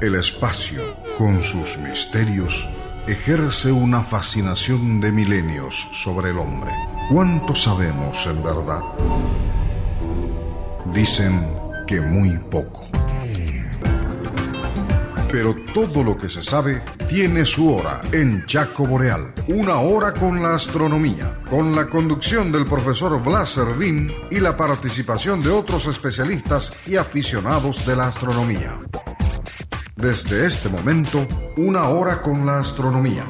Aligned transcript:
El 0.00 0.14
espacio, 0.14 0.80
con 1.18 1.42
sus 1.42 1.76
misterios, 1.76 2.66
ejerce 3.06 3.70
una 3.70 4.02
fascinación 4.02 4.98
de 4.98 5.12
milenios 5.12 5.90
sobre 5.92 6.30
el 6.30 6.38
hombre. 6.38 6.70
¿Cuánto 7.12 7.54
sabemos 7.54 8.26
en 8.26 8.42
verdad? 8.42 8.80
Dicen 10.94 11.46
que 11.86 12.00
muy 12.00 12.38
poco. 12.38 12.88
Pero 15.30 15.54
todo 15.74 16.02
lo 16.02 16.16
que 16.16 16.30
se 16.30 16.42
sabe 16.42 16.80
tiene 17.06 17.44
su 17.44 17.74
hora 17.74 18.00
en 18.12 18.46
Chaco 18.46 18.86
Boreal. 18.86 19.34
Una 19.48 19.80
hora 19.80 20.14
con 20.14 20.42
la 20.42 20.54
astronomía, 20.54 21.34
con 21.50 21.76
la 21.76 21.84
conducción 21.84 22.50
del 22.50 22.64
profesor 22.64 23.22
Blas 23.22 23.50
Servín 23.50 24.10
y 24.30 24.40
la 24.40 24.56
participación 24.56 25.42
de 25.42 25.50
otros 25.50 25.86
especialistas 25.88 26.72
y 26.86 26.96
aficionados 26.96 27.84
de 27.84 27.96
la 27.96 28.06
astronomía. 28.06 28.78
Desde 30.00 30.46
este 30.46 30.70
momento, 30.70 31.26
una 31.58 31.90
hora 31.90 32.22
con 32.22 32.46
la 32.46 32.58
astronomía 32.58 33.22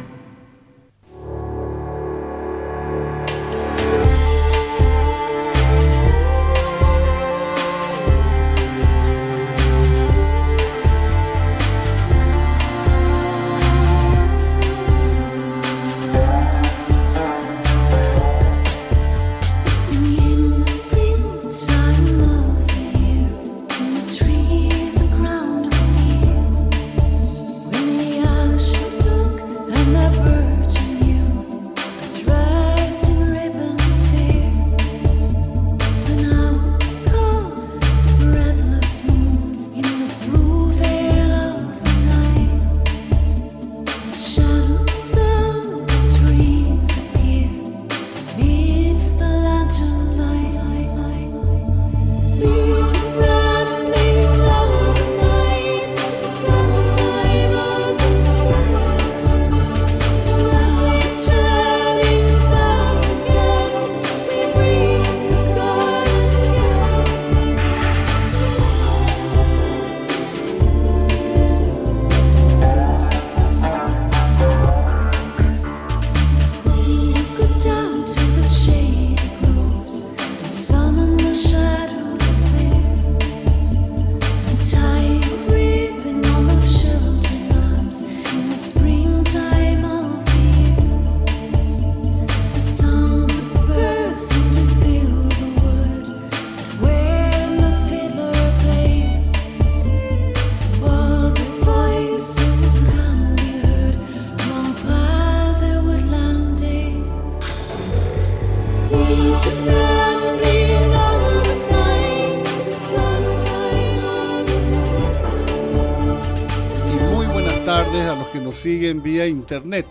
internet. 119.50 119.86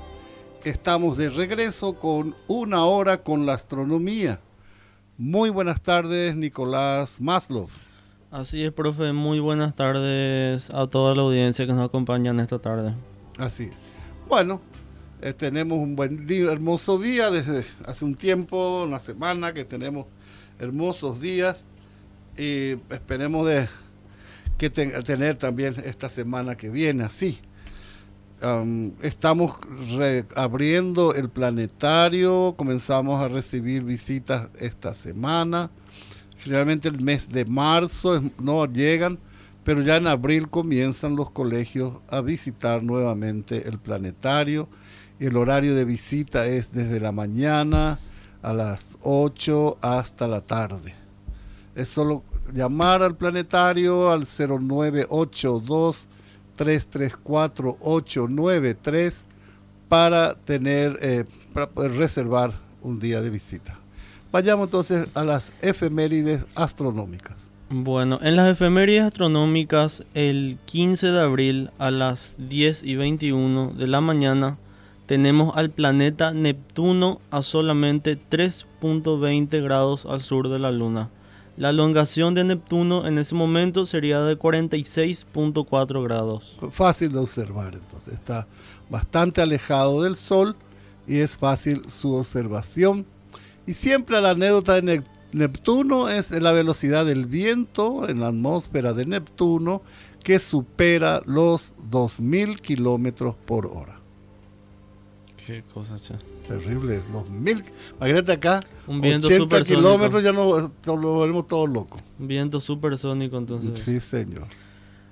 Estamos 0.64 1.18
de 1.18 1.30
regreso 1.30 1.92
con 2.00 2.34
una 2.48 2.86
hora 2.86 3.22
con 3.24 3.46
la 3.46 3.56
astronomía. 3.56 4.40
Muy 5.18 5.50
buenas 5.50 5.82
tardes, 5.82 6.34
Nicolás 6.38 7.20
Maslow. 7.20 7.68
Así 8.32 8.64
es, 8.64 8.72
profe. 8.72 9.12
Muy 9.12 9.42
buenas 9.42 9.76
tardes 9.76 10.70
a 10.70 10.88
toda 10.88 11.14
la 11.14 11.24
audiencia 11.24 11.68
que 11.68 11.74
nos 11.74 11.86
acompaña 11.86 12.32
en 12.32 12.40
esta 12.40 12.60
tarde. 12.60 12.96
Así. 13.38 13.70
Bueno, 14.30 14.62
eh, 15.22 15.34
tenemos 15.34 15.78
un 15.78 15.98
buen 15.98 16.26
día, 16.26 16.54
hermoso 16.54 16.98
día 16.98 17.30
desde 17.30 17.66
hace 17.86 18.06
un 18.06 18.16
tiempo, 18.16 18.84
una 18.86 19.02
semana 19.02 19.52
que 19.54 19.66
tenemos 19.66 20.06
hermosos 20.58 21.20
días 21.20 21.66
y 22.38 22.78
esperemos 22.94 23.46
de 23.46 23.68
que 24.58 24.70
tener 24.70 25.38
también 25.38 25.76
esta 25.84 26.08
semana 26.08 26.56
que 26.56 26.70
viene 26.70 27.04
así 27.04 27.42
estamos 29.02 29.54
reabriendo 29.98 31.14
el 31.14 31.30
planetario, 31.30 32.56
comenzamos 32.58 33.22
a 33.22 33.28
recibir 33.28 33.84
visitas 33.84 34.50
esta 34.60 34.94
semana. 34.94 35.70
Generalmente 36.40 36.88
el 36.88 37.02
mes 37.02 37.30
de 37.30 37.44
marzo 37.46 38.22
no 38.42 38.66
llegan, 38.66 39.20
pero 39.64 39.82
ya 39.82 39.98
en 39.98 40.08
abril 40.08 40.50
comienzan 40.50 41.16
los 41.16 41.32
colegios 41.32 41.94
a 42.10 42.22
visitar 42.22 42.82
nuevamente 42.82 43.68
el 43.68 43.78
planetario. 43.78 44.70
El 45.20 45.36
horario 45.36 45.76
de 45.76 45.84
visita 45.84 46.48
es 46.48 46.72
desde 46.72 47.02
la 47.02 47.12
mañana 47.12 48.00
a 48.42 48.54
las 48.54 48.98
8 49.02 49.80
hasta 49.82 50.28
la 50.28 50.40
tarde. 50.42 50.96
Es 51.76 51.90
solo 51.90 52.24
llamar 52.54 53.04
al 53.04 53.18
planetario 53.18 54.10
al 54.12 54.26
0982 54.26 56.08
334893 56.60 59.26
para 59.88 60.36
tener 60.36 61.00
eh, 61.02 61.24
para 61.54 61.70
poder 61.70 61.94
reservar 61.94 62.52
un 62.82 63.00
día 63.00 63.22
de 63.22 63.30
visita. 63.30 63.80
Vayamos 64.32 64.68
entonces 64.68 65.08
a 65.16 65.24
las 65.24 65.54
efemérides 65.62 66.46
astronómicas. 66.56 67.50
Bueno, 67.72 68.20
en 68.22 68.36
las 68.36 68.52
efemérides 68.52 69.04
astronómicas, 69.04 70.04
el 70.14 70.58
15 70.66 71.08
de 71.08 71.22
abril 71.22 71.72
a 71.78 71.92
las 71.92 72.36
10 72.38 72.84
y 72.84 72.96
21 72.96 73.74
de 73.78 73.88
la 73.88 74.02
mañana, 74.02 74.58
tenemos 75.06 75.56
al 75.56 75.70
planeta 75.72 76.34
Neptuno 76.34 77.22
a 77.32 77.42
solamente 77.42 78.18
3.20 78.18 79.64
grados 79.64 80.06
al 80.06 80.20
sur 80.22 80.50
de 80.50 80.60
la 80.60 80.72
Luna. 80.72 81.10
La 81.60 81.72
elongación 81.72 82.36
de 82.36 82.46
Neptuno 82.46 83.06
en 83.06 83.18
ese 83.18 83.36
momento 83.36 83.86
sería 83.86 84.22
de 84.22 84.40
46.4 84.40 86.04
grados. 86.06 86.58
Fácil 86.72 87.12
de 87.12 87.20
observar, 87.20 87.74
entonces 87.74 88.14
está 88.14 88.48
bastante 88.90 89.42
alejado 89.42 90.04
del 90.04 90.16
Sol 90.16 90.56
y 91.06 91.18
es 91.18 91.38
fácil 91.38 91.90
su 91.90 92.14
observación. 92.14 93.06
Y 93.68 93.74
siempre 93.74 94.22
la 94.22 94.30
anécdota 94.30 94.80
de 94.80 95.04
Neptuno 95.34 96.08
es 96.08 96.32
la 96.32 96.54
velocidad 96.54 97.06
del 97.06 97.26
viento 97.26 98.08
en 98.08 98.22
la 98.22 98.30
atmósfera 98.30 98.94
de 98.94 99.06
Neptuno 99.06 99.82
que 100.24 100.40
supera 100.40 101.20
los 101.26 101.76
2.000 101.92 102.62
kilómetros 102.62 103.36
por 103.36 103.66
hora. 103.66 104.00
Qué 105.46 105.62
cosa, 105.74 106.00
che. 106.00 106.39
Terrible, 106.50 107.02
los 107.14 107.30
mil. 107.30 107.64
Imagínate 107.98 108.32
acá, 108.32 108.60
un 108.88 109.02
viento 109.02 109.28
80 109.28 109.62
kilómetros 109.62 110.24
ya 110.24 110.34
no, 110.34 110.72
lo 110.98 111.20
vemos 111.20 111.48
todos 111.48 111.70
locos. 111.70 112.02
Un 112.18 112.28
viento 112.28 112.60
supersónico 112.60 113.38
entonces. 113.38 113.78
Sí, 113.78 114.00
señor. 114.00 114.48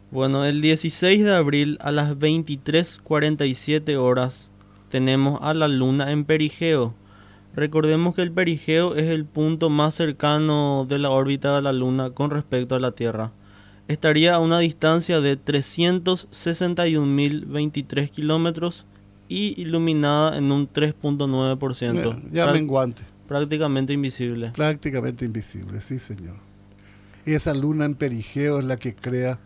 Bueno, 0.10 0.46
el 0.46 0.62
16 0.62 1.24
de 1.24 1.36
abril 1.36 1.78
a 1.80 1.92
las 1.92 2.18
23.47 2.18 4.00
horas 4.00 4.50
tenemos 4.90 5.40
a 5.44 5.54
la 5.54 5.68
luna 5.68 6.12
en 6.12 6.26
perigeo. 6.26 6.96
Recordemos 7.54 8.16
que 8.16 8.24
el 8.24 8.32
perigeo 8.32 8.96
es 8.96 9.12
el 9.12 9.26
punto 9.26 9.70
más 9.70 9.94
cercano 9.94 10.88
de 10.90 10.98
la 10.98 11.12
órbita 11.12 11.56
de 11.56 11.62
la 11.62 11.72
luna 11.72 12.10
con 12.10 12.32
respecto 12.32 12.74
a 12.74 12.80
la 12.80 12.94
Tierra. 12.94 13.32
Estaría 13.88 14.34
a 14.34 14.40
una 14.40 14.58
distancia 14.58 15.22
de 15.22 15.40
361.023 15.40 18.10
kilómetros 18.10 18.88
y 19.30 19.62
iluminada 19.62 20.38
en 20.38 20.52
un 20.52 20.72
3.9%. 20.72 22.32
Ya, 22.32 22.52
menguante. 22.52 23.04
Prácticamente 23.28 23.94
invisible. 23.94 24.52
Prácticamente 24.56 25.26
invisible, 25.26 25.82
sí 25.82 26.00
señor. 26.00 26.36
Y 27.26 27.34
esa 27.34 27.54
luna 27.54 27.86
en 27.86 27.96
perigeo 27.96 28.60
es 28.60 28.66
la 28.66 28.78
que 28.78 28.96
crea 28.96 29.40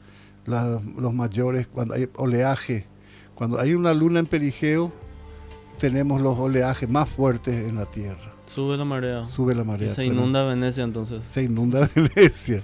los 0.45 1.13
mayores, 1.13 1.67
cuando 1.67 1.95
hay 1.95 2.07
oleaje, 2.15 2.85
cuando 3.35 3.59
hay 3.59 3.73
una 3.73 3.93
luna 3.93 4.19
en 4.19 4.27
perigeo, 4.27 4.93
tenemos 5.77 6.21
los 6.21 6.37
oleajes 6.37 6.89
más 6.89 7.09
fuertes 7.09 7.67
en 7.67 7.75
la 7.75 7.85
Tierra. 7.85 8.35
Sube 8.45 8.77
la 8.77 8.85
marea. 8.85 9.25
Sube 9.25 9.55
la 9.55 9.63
marea. 9.63 9.89
se 9.89 10.03
inunda 10.03 10.43
Venecia 10.43 10.83
entonces. 10.83 11.25
Se 11.25 11.43
inunda 11.43 11.89
Venecia. 11.95 12.61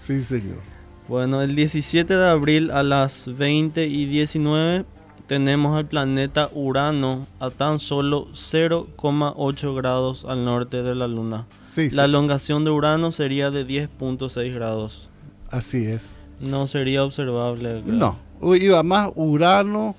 Sí, 0.00 0.22
señor. 0.22 0.60
Bueno, 1.08 1.42
el 1.42 1.54
17 1.54 2.14
de 2.14 2.28
abril 2.28 2.70
a 2.70 2.82
las 2.82 3.26
20 3.36 3.86
y 3.86 4.06
19 4.06 4.86
tenemos 5.26 5.76
al 5.76 5.86
planeta 5.86 6.50
Urano 6.52 7.26
a 7.40 7.50
tan 7.50 7.78
solo 7.78 8.28
0,8 8.32 9.74
grados 9.74 10.24
al 10.24 10.44
norte 10.44 10.82
de 10.82 10.94
la 10.94 11.08
Luna. 11.08 11.46
Sí, 11.60 11.90
la 11.90 12.04
elongación 12.04 12.64
de 12.64 12.70
Urano 12.70 13.12
sería 13.12 13.50
de 13.50 13.66
10.6 13.66 14.54
grados. 14.54 15.08
Así 15.50 15.86
es. 15.86 16.16
No 16.40 16.66
sería 16.66 17.04
observable. 17.04 17.82
No. 17.86 18.18
Y 18.42 18.68
además 18.70 19.10
Urano 19.14 19.96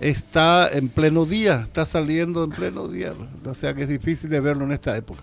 está 0.00 0.68
en 0.68 0.88
pleno 0.88 1.24
día, 1.24 1.60
está 1.62 1.86
saliendo 1.86 2.42
en 2.42 2.50
pleno 2.50 2.88
día. 2.88 3.14
O 3.44 3.54
sea 3.54 3.74
que 3.74 3.82
es 3.82 3.88
difícil 3.88 4.30
de 4.30 4.40
verlo 4.40 4.64
en 4.64 4.72
esta 4.72 4.96
época. 4.96 5.22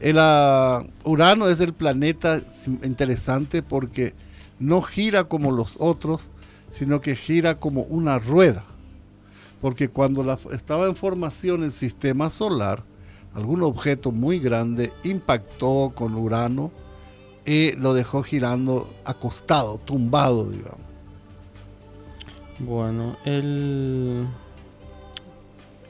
El 0.00 0.16
uh, 0.16 0.86
Urano 1.04 1.48
es 1.48 1.60
el 1.60 1.72
planeta 1.72 2.40
interesante 2.84 3.62
porque 3.62 4.14
no 4.58 4.82
gira 4.82 5.24
como 5.24 5.50
los 5.50 5.76
otros, 5.80 6.30
sino 6.70 7.00
que 7.00 7.16
gira 7.16 7.58
como 7.58 7.82
una 7.82 8.18
rueda. 8.18 8.64
Porque 9.60 9.88
cuando 9.88 10.22
la, 10.22 10.38
estaba 10.52 10.86
en 10.86 10.94
formación 10.94 11.64
el 11.64 11.72
sistema 11.72 12.30
solar, 12.30 12.84
algún 13.34 13.62
objeto 13.62 14.12
muy 14.12 14.38
grande 14.38 14.92
impactó 15.04 15.92
con 15.94 16.14
Urano 16.14 16.70
y 17.44 17.72
lo 17.76 17.92
dejó 17.94 18.22
girando 18.22 18.88
acostado, 19.04 19.78
tumbado, 19.78 20.48
digamos. 20.50 20.86
Bueno, 22.58 23.16
el, 23.24 24.26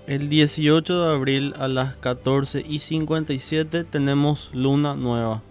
el 0.07 0.29
18 0.29 1.03
de 1.03 1.15
abril 1.15 1.55
a 1.59 1.67
las 1.67 1.97
14 1.97 2.63
y 2.67 2.79
57 2.81 3.85
tenemos 3.85 4.51
luna 4.55 4.95
nueva. 4.95 5.43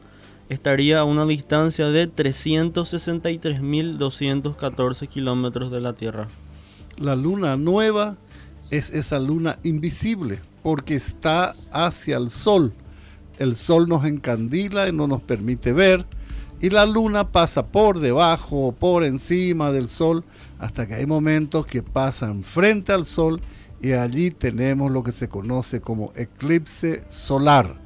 Estaría 0.50 1.00
a 1.00 1.04
una 1.04 1.25
distancia 1.25 1.90
de 1.90 2.08
363.214 2.08 5.08
kilómetros 5.08 5.72
de 5.72 5.81
la 5.81 5.94
Tierra. 5.94 6.28
La 6.97 7.15
luna 7.15 7.57
nueva 7.57 8.17
es 8.71 8.89
esa 8.89 9.19
luna 9.19 9.59
invisible 9.63 10.39
porque 10.63 10.95
está 10.95 11.55
hacia 11.71 12.17
el 12.17 12.31
sol. 12.31 12.73
El 13.38 13.55
sol 13.55 13.88
nos 13.88 14.03
encandila 14.05 14.89
y 14.89 14.91
no 14.91 15.07
nos 15.07 15.21
permite 15.21 15.73
ver 15.73 16.07
y 16.59 16.71
la 16.71 16.88
luna 16.88 17.31
pasa 17.31 17.67
por 17.67 17.99
debajo 17.99 18.67
o 18.67 18.71
por 18.71 19.03
encima 19.03 19.71
del 19.71 19.88
sol 19.88 20.23
hasta 20.57 20.88
que 20.88 20.95
hay 20.95 21.05
momentos 21.05 21.67
que 21.67 21.83
pasan 21.83 22.44
frente 22.44 22.94
al 22.94 23.05
sol 23.05 23.39
y 23.79 23.91
allí 23.91 24.31
tenemos 24.31 24.91
lo 24.91 25.03
que 25.03 25.11
se 25.11 25.29
conoce 25.29 25.81
como 25.81 26.11
eclipse 26.15 27.03
solar. 27.09 27.79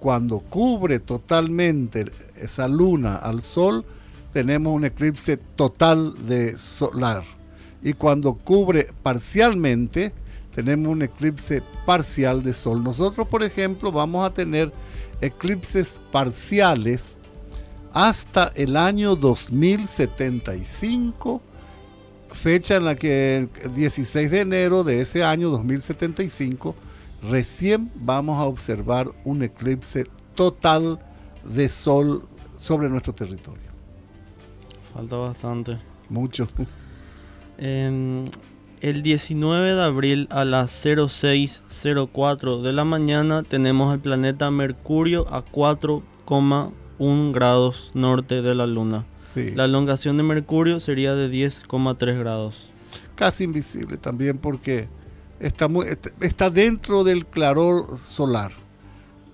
Cuando 0.00 0.40
cubre 0.40 0.98
totalmente 0.98 2.12
esa 2.36 2.68
luna 2.68 3.16
al 3.16 3.40
sol, 3.40 3.86
tenemos 4.34 4.74
un 4.74 4.84
eclipse 4.84 5.38
total 5.38 6.14
de 6.26 6.58
solar. 6.58 7.39
Y 7.82 7.94
cuando 7.94 8.34
cubre 8.34 8.88
parcialmente, 9.02 10.12
tenemos 10.54 10.92
un 10.92 11.02
eclipse 11.02 11.62
parcial 11.86 12.42
de 12.42 12.52
sol. 12.52 12.82
Nosotros, 12.82 13.26
por 13.28 13.42
ejemplo, 13.42 13.90
vamos 13.92 14.22
a 14.24 14.34
tener 14.34 14.72
eclipses 15.20 16.00
parciales 16.12 17.16
hasta 17.92 18.52
el 18.54 18.76
año 18.76 19.16
2075, 19.16 21.42
fecha 22.32 22.76
en 22.76 22.84
la 22.84 22.94
que 22.94 23.48
el 23.62 23.74
16 23.74 24.30
de 24.30 24.40
enero 24.40 24.84
de 24.84 25.00
ese 25.00 25.24
año 25.24 25.50
2075 25.50 26.76
recién 27.28 27.90
vamos 27.96 28.38
a 28.38 28.44
observar 28.44 29.08
un 29.24 29.42
eclipse 29.42 30.06
total 30.34 31.00
de 31.44 31.68
sol 31.68 32.22
sobre 32.56 32.88
nuestro 32.88 33.12
territorio. 33.12 33.68
Falta 34.94 35.16
bastante. 35.16 35.78
Mucho. 36.08 36.46
Em, 37.62 38.24
el 38.80 39.02
19 39.02 39.74
de 39.74 39.82
abril 39.82 40.28
a 40.30 40.46
las 40.46 40.70
0604 40.70 42.62
de 42.62 42.72
la 42.72 42.84
mañana 42.84 43.42
tenemos 43.42 43.92
el 43.92 44.00
planeta 44.00 44.50
Mercurio 44.50 45.30
a 45.32 45.42
4, 45.42 46.02
1 46.26 47.32
grados 47.32 47.90
norte 47.92 48.40
de 48.40 48.54
la 48.54 48.66
Luna. 48.66 49.04
La 49.54 49.66
elongación 49.66 50.16
de 50.16 50.22
Mercurio 50.22 50.80
sería 50.80 51.14
de 51.14 51.30
10,3 51.30 52.18
grados. 52.18 52.70
Casi 53.14 53.44
invisible 53.44 53.98
también 53.98 54.38
porque 54.38 54.88
está, 55.38 55.68
muy, 55.68 55.84
está 56.22 56.48
dentro 56.48 57.04
del 57.04 57.26
claror 57.26 57.98
solar 57.98 58.52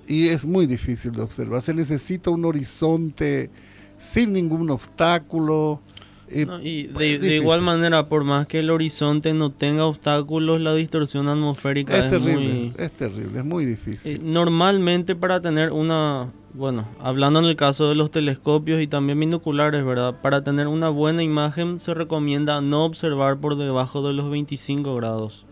y 0.09 0.29
es 0.29 0.45
muy 0.45 0.67
difícil 0.67 1.13
de 1.13 1.23
observar. 1.23 1.61
Se 1.63 1.75
necesita 1.75 2.31
un 2.31 2.45
horizonte 2.45 3.51
sin 3.99 4.33
ningún 4.33 4.69
obstáculo. 4.71 5.81
Eh, 6.29 6.47
y 6.63 6.83
de, 6.89 7.37
igual 7.37 7.63
manera, 7.63 8.09
por 8.09 8.25
más 8.25 8.47
que 8.47 8.59
el 8.59 8.71
horizonte 8.71 9.33
no 9.33 9.53
tenga 9.53 9.85
obstáculos, 9.85 10.61
la 10.61 10.75
distorsión 10.75 11.29
atmosférica 11.29 11.97
es, 11.97 12.11
terrible. 12.11 12.73
es 12.77 12.93
terrible, 12.93 13.39
es 13.39 13.45
muy 13.45 13.65
difícil. 13.65 14.17
Eh, 14.17 14.21
normalmente 14.23 15.15
para 15.15 15.41
tener 15.41 15.73
una 15.73 16.29
bueno, 16.57 16.89
hablando 17.01 17.39
en 17.41 17.45
el 17.45 17.57
caso 17.57 17.91
de 17.91 17.95
los 17.95 18.11
telescopios 18.11 18.81
y 18.81 18.87
también 18.87 19.21
binoculares, 19.21 19.85
¿verdad? 19.85 20.15
Para 20.23 20.43
tener 20.43 20.69
una 20.69 20.89
buena 20.89 21.23
imagen 21.23 21.81
se 21.81 21.93
recomienda 21.93 22.63
no 22.63 22.87
observar 22.87 23.37
por 23.37 23.57
debajo 23.57 24.07
de 24.07 24.15
los 24.15 24.31
25 24.31 24.97
grados 24.97 25.45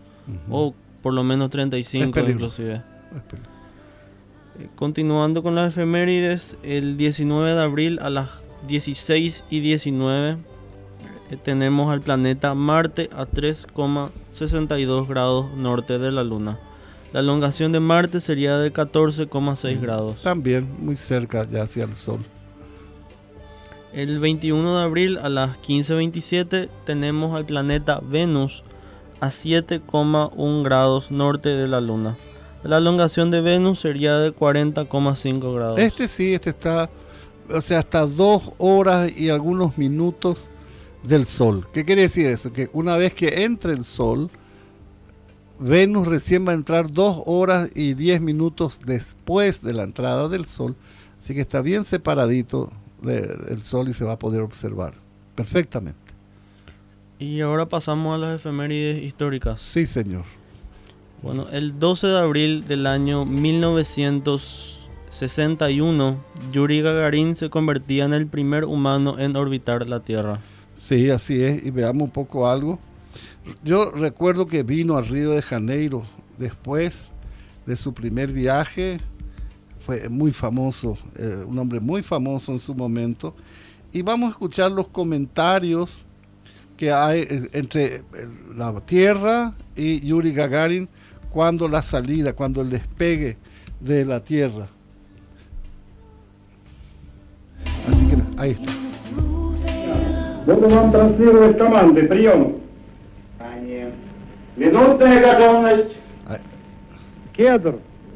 o 0.49 0.73
por 1.03 1.13
lo 1.13 1.23
menos 1.23 1.51
35 1.51 2.19
inclusive. 2.27 2.81
Eh, 4.57 4.67
continuando 4.75 5.43
con 5.43 5.53
las 5.53 5.73
efemérides, 5.73 6.57
el 6.63 6.97
19 6.97 7.53
de 7.53 7.61
abril 7.61 7.99
a 8.01 8.09
las 8.09 8.29
16 8.67 9.43
y 9.49 9.59
19 9.59 10.31
eh, 10.31 10.37
tenemos 11.43 11.91
al 11.91 12.01
planeta 12.01 12.53
Marte 12.53 13.09
a 13.13 13.25
3,62 13.25 15.07
grados 15.07 15.51
norte 15.55 15.97
de 15.97 16.11
la 16.11 16.23
Luna. 16.23 16.59
La 17.13 17.21
elongación 17.21 17.71
de 17.71 17.79
Marte 17.79 18.19
sería 18.19 18.57
de 18.57 18.71
14,6 18.73 19.79
grados. 19.79 20.21
También 20.21 20.69
muy 20.79 20.95
cerca 20.95 21.47
ya 21.49 21.63
hacia 21.63 21.85
el 21.85 21.95
Sol. 21.95 22.19
El 23.93 24.19
21 24.19 24.77
de 24.77 24.83
abril 24.83 25.17
a 25.19 25.29
las 25.29 25.57
15.27 25.59 26.69
tenemos 26.85 27.33
al 27.33 27.45
planeta 27.45 28.01
Venus 28.03 28.63
a 29.21 29.27
7,1 29.27 30.63
grados 30.63 31.11
norte 31.11 31.49
de 31.49 31.67
la 31.67 31.79
Luna. 31.79 32.17
La 32.63 32.79
elongación 32.79 33.31
de 33.31 33.41
Venus 33.41 33.79
sería 33.79 34.17
de 34.17 34.35
40,5 34.35 35.55
grados. 35.55 35.79
Este 35.79 36.07
sí, 36.07 36.33
este 36.33 36.49
está, 36.49 36.89
o 37.49 37.61
sea, 37.61 37.79
hasta 37.79 38.05
dos 38.05 38.51
horas 38.57 39.17
y 39.17 39.29
algunos 39.29 39.77
minutos 39.77 40.51
del 41.07 41.25
Sol. 41.25 41.67
¿Qué 41.73 41.85
quiere 41.85 42.03
decir 42.03 42.27
eso? 42.27 42.51
Que 42.51 42.69
una 42.73 42.97
vez 42.97 43.13
que 43.13 43.43
entre 43.43 43.73
el 43.73 43.83
Sol, 43.83 44.29
Venus 45.59 46.07
recién 46.07 46.47
va 46.47 46.51
a 46.51 46.55
entrar 46.55 46.91
dos 46.91 47.21
horas 47.25 47.69
y 47.75 47.93
diez 47.93 48.21
minutos 48.21 48.81
después 48.85 49.61
de 49.61 49.73
la 49.73 49.83
entrada 49.83 50.27
del 50.27 50.45
Sol, 50.45 50.75
así 51.17 51.33
que 51.33 51.41
está 51.41 51.61
bien 51.61 51.85
separadito 51.85 52.71
del 53.01 53.63
Sol 53.63 53.89
y 53.89 53.93
se 53.93 54.03
va 54.03 54.13
a 54.13 54.19
poder 54.19 54.41
observar 54.41 54.93
perfectamente. 55.35 55.99
Y 57.19 57.41
ahora 57.41 57.67
pasamos 57.67 58.15
a 58.15 58.17
las 58.17 58.41
efemérides 58.41 59.03
históricas. 59.03 59.61
Sí, 59.61 59.85
señor. 59.85 60.23
Bueno, 61.21 61.47
el 61.51 61.77
12 61.79 62.07
de 62.07 62.19
abril 62.19 62.63
del 62.65 62.87
año 62.87 63.23
1961, 63.25 66.17
Yuri 66.51 66.81
Gagarin 66.81 67.37
se 67.37 67.49
convertía 67.49 68.03
en 68.03 68.13
el 68.13 68.27
primer 68.27 68.65
humano 68.65 69.17
en 69.17 69.37
orbitar 69.37 69.87
la 69.87 70.01
Tierra. 70.01 70.41
Sí, 70.75 71.09
así 71.09 71.41
es. 71.41 71.65
Y 71.65 71.71
veamos 71.71 72.03
un 72.03 72.11
poco 72.11 72.47
algo. 72.47 72.79
Yo 73.63 73.91
recuerdo 73.91 74.47
que 74.47 74.63
vino 74.63 74.97
al 74.97 75.07
Río 75.07 75.31
de 75.31 75.41
Janeiro 75.41 76.03
después 76.37 77.09
de 77.65 77.75
su 77.75 77.93
primer 77.93 78.31
viaje, 78.31 78.97
fue 79.79 80.09
muy 80.09 80.31
famoso, 80.31 80.97
eh, 81.15 81.43
un 81.47 81.57
hombre 81.57 81.79
muy 81.79 82.03
famoso 82.03 82.51
en 82.51 82.59
su 82.59 82.75
momento, 82.75 83.35
y 83.91 84.01
vamos 84.01 84.27
a 84.27 84.31
escuchar 84.31 84.71
los 84.71 84.87
comentarios 84.87 86.05
que 86.75 86.91
hay 86.91 87.21
eh, 87.21 87.49
entre 87.53 87.95
eh, 87.95 88.03
la 88.55 88.73
Tierra 88.81 89.53
y 89.75 90.05
Yuri 90.05 90.31
Gagarin 90.31 90.89
cuando 91.29 91.67
la 91.67 91.81
salida, 91.81 92.33
cuando 92.33 92.61
el 92.61 92.69
despegue 92.69 93.37
de 93.79 94.05
la 94.05 94.23
Tierra. 94.23 94.67
Así 97.87 98.05
que 98.07 98.17
ahí 98.37 98.51
está. 98.51 98.84
Минутная 104.55 105.21
готовность. 105.21 105.95
Кедр. 107.35 107.75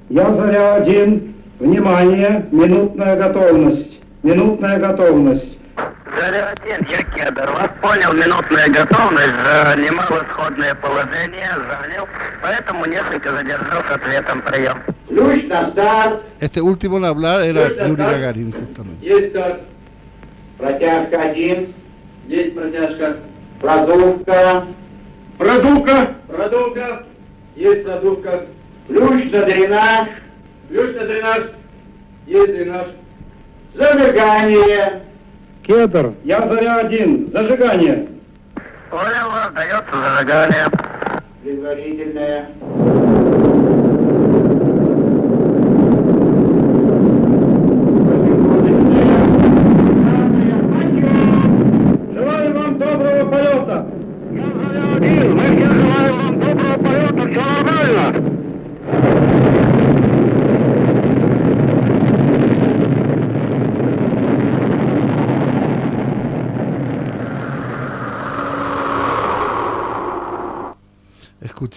Я 0.09 0.33
заря 0.33 0.75
один. 0.75 1.36
Внимание. 1.59 2.45
Минутная 2.51 3.15
готовность. 3.15 4.00
Минутная 4.24 4.77
готовность. 4.79 5.59
Зарядин, 6.15 6.88
я 6.89 7.03
Кедр. 7.15 7.50
Вас 7.51 7.69
понял, 7.81 8.13
минутная 8.13 8.67
готовность, 8.67 9.33
занимал 9.45 10.07
исходное 10.07 10.75
положение, 10.75 11.50
занял, 11.55 12.07
поэтому 12.41 12.86
несколько 12.86 13.31
задержал 13.31 13.81
с 13.83 13.91
ответом 13.91 14.41
прием. 14.41 14.81
Ключ 15.07 15.45
на 15.45 15.69
старт. 15.71 16.21
Este 16.39 16.62
último 16.62 16.98
en 16.98 17.05
hablar 17.05 17.41
era 17.41 17.69
Yuri 17.88 17.95
Gagarin, 17.95 18.51
justamente. 18.51 19.05
Есть 19.05 19.29
старт. 19.29 19.62
Протяжка 20.57 21.21
один. 21.21 21.74
Есть 22.29 22.53
протяжка. 22.53 23.17
Продувка. 23.59 24.67
Продувка. 25.39 26.15
Продувка. 26.27 27.03
Есть 27.55 27.83
продувка. 27.83 28.45
Ключ 28.88 29.31
на 29.31 29.45
дренаж. 29.45 30.09
Ключ 30.69 30.95
на 30.95 31.07
дренаж. 31.07 31.39
Есть 32.27 32.48
дренаж. 32.48 32.88
Зажигание. 33.74 35.01
Кедр. 35.63 36.13
Я 36.24 36.48
заря 36.48 36.75
один. 36.75 37.31
Зажигание. 37.31 38.07
Понял, 38.91 39.31
дается 39.55 39.91
зажигание. 39.91 40.67
Предварительное. 41.41 42.50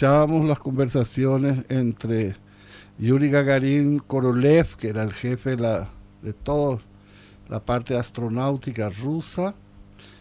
Escuchábamos 0.02 0.46
las 0.46 0.58
conversaciones 0.58 1.64
entre 1.68 2.34
Yuri 2.98 3.30
Gagarin 3.30 4.00
Korolev, 4.00 4.74
que 4.74 4.88
era 4.88 5.04
el 5.04 5.12
jefe 5.12 5.50
de, 5.50 5.58
la, 5.58 5.90
de 6.22 6.32
toda 6.32 6.78
la 7.48 7.64
parte 7.64 7.96
astronáutica 7.96 8.90
rusa, 8.90 9.54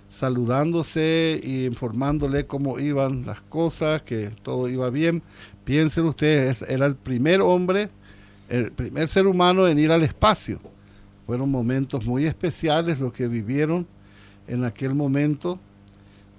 saludándose 0.07 1.41
y 1.43 1.65
informándole 1.65 2.45
cómo 2.45 2.77
iban 2.77 3.25
las 3.25 3.41
cosas, 3.41 4.03
que 4.03 4.29
todo 4.43 4.69
iba 4.69 4.91
bien. 4.91 5.23
Piensen 5.63 6.05
ustedes, 6.05 6.61
era 6.61 6.85
el 6.85 6.93
primer 6.93 7.41
hombre, 7.41 7.89
el 8.49 8.71
primer 8.73 9.07
ser 9.07 9.25
humano 9.25 9.67
en 9.67 9.79
ir 9.79 9.91
al 9.91 10.03
espacio. 10.03 10.59
Fueron 11.25 11.49
momentos 11.49 12.05
muy 12.05 12.27
especiales 12.27 12.99
los 12.99 13.11
que 13.13 13.27
vivieron 13.27 13.87
en 14.47 14.63
aquel 14.63 14.93
momento 14.93 15.59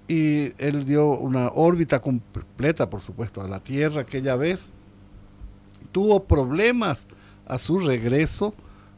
y 0.08 0.52
él 0.62 0.84
dio 0.84 1.10
una 1.18 1.48
órbita 1.48 2.00
completa, 2.00 2.90
por 2.90 3.00
supuesto, 3.00 3.40
a 3.40 3.48
la 3.48 3.60
Tierra 3.60 4.02
aquella 4.02 4.36
vez. 4.36 4.70
Tuvo 5.92 6.24
problemas 6.24 7.06
a 7.46 7.58
su 7.58 7.78
regreso, 7.78 8.54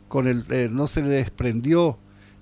con 0.09 0.27
el, 0.29 0.45
eh, 0.51 0.69
no 0.71 0.87
se 0.87 1.03
le 1.03 1.09
desprendió 1.09 1.99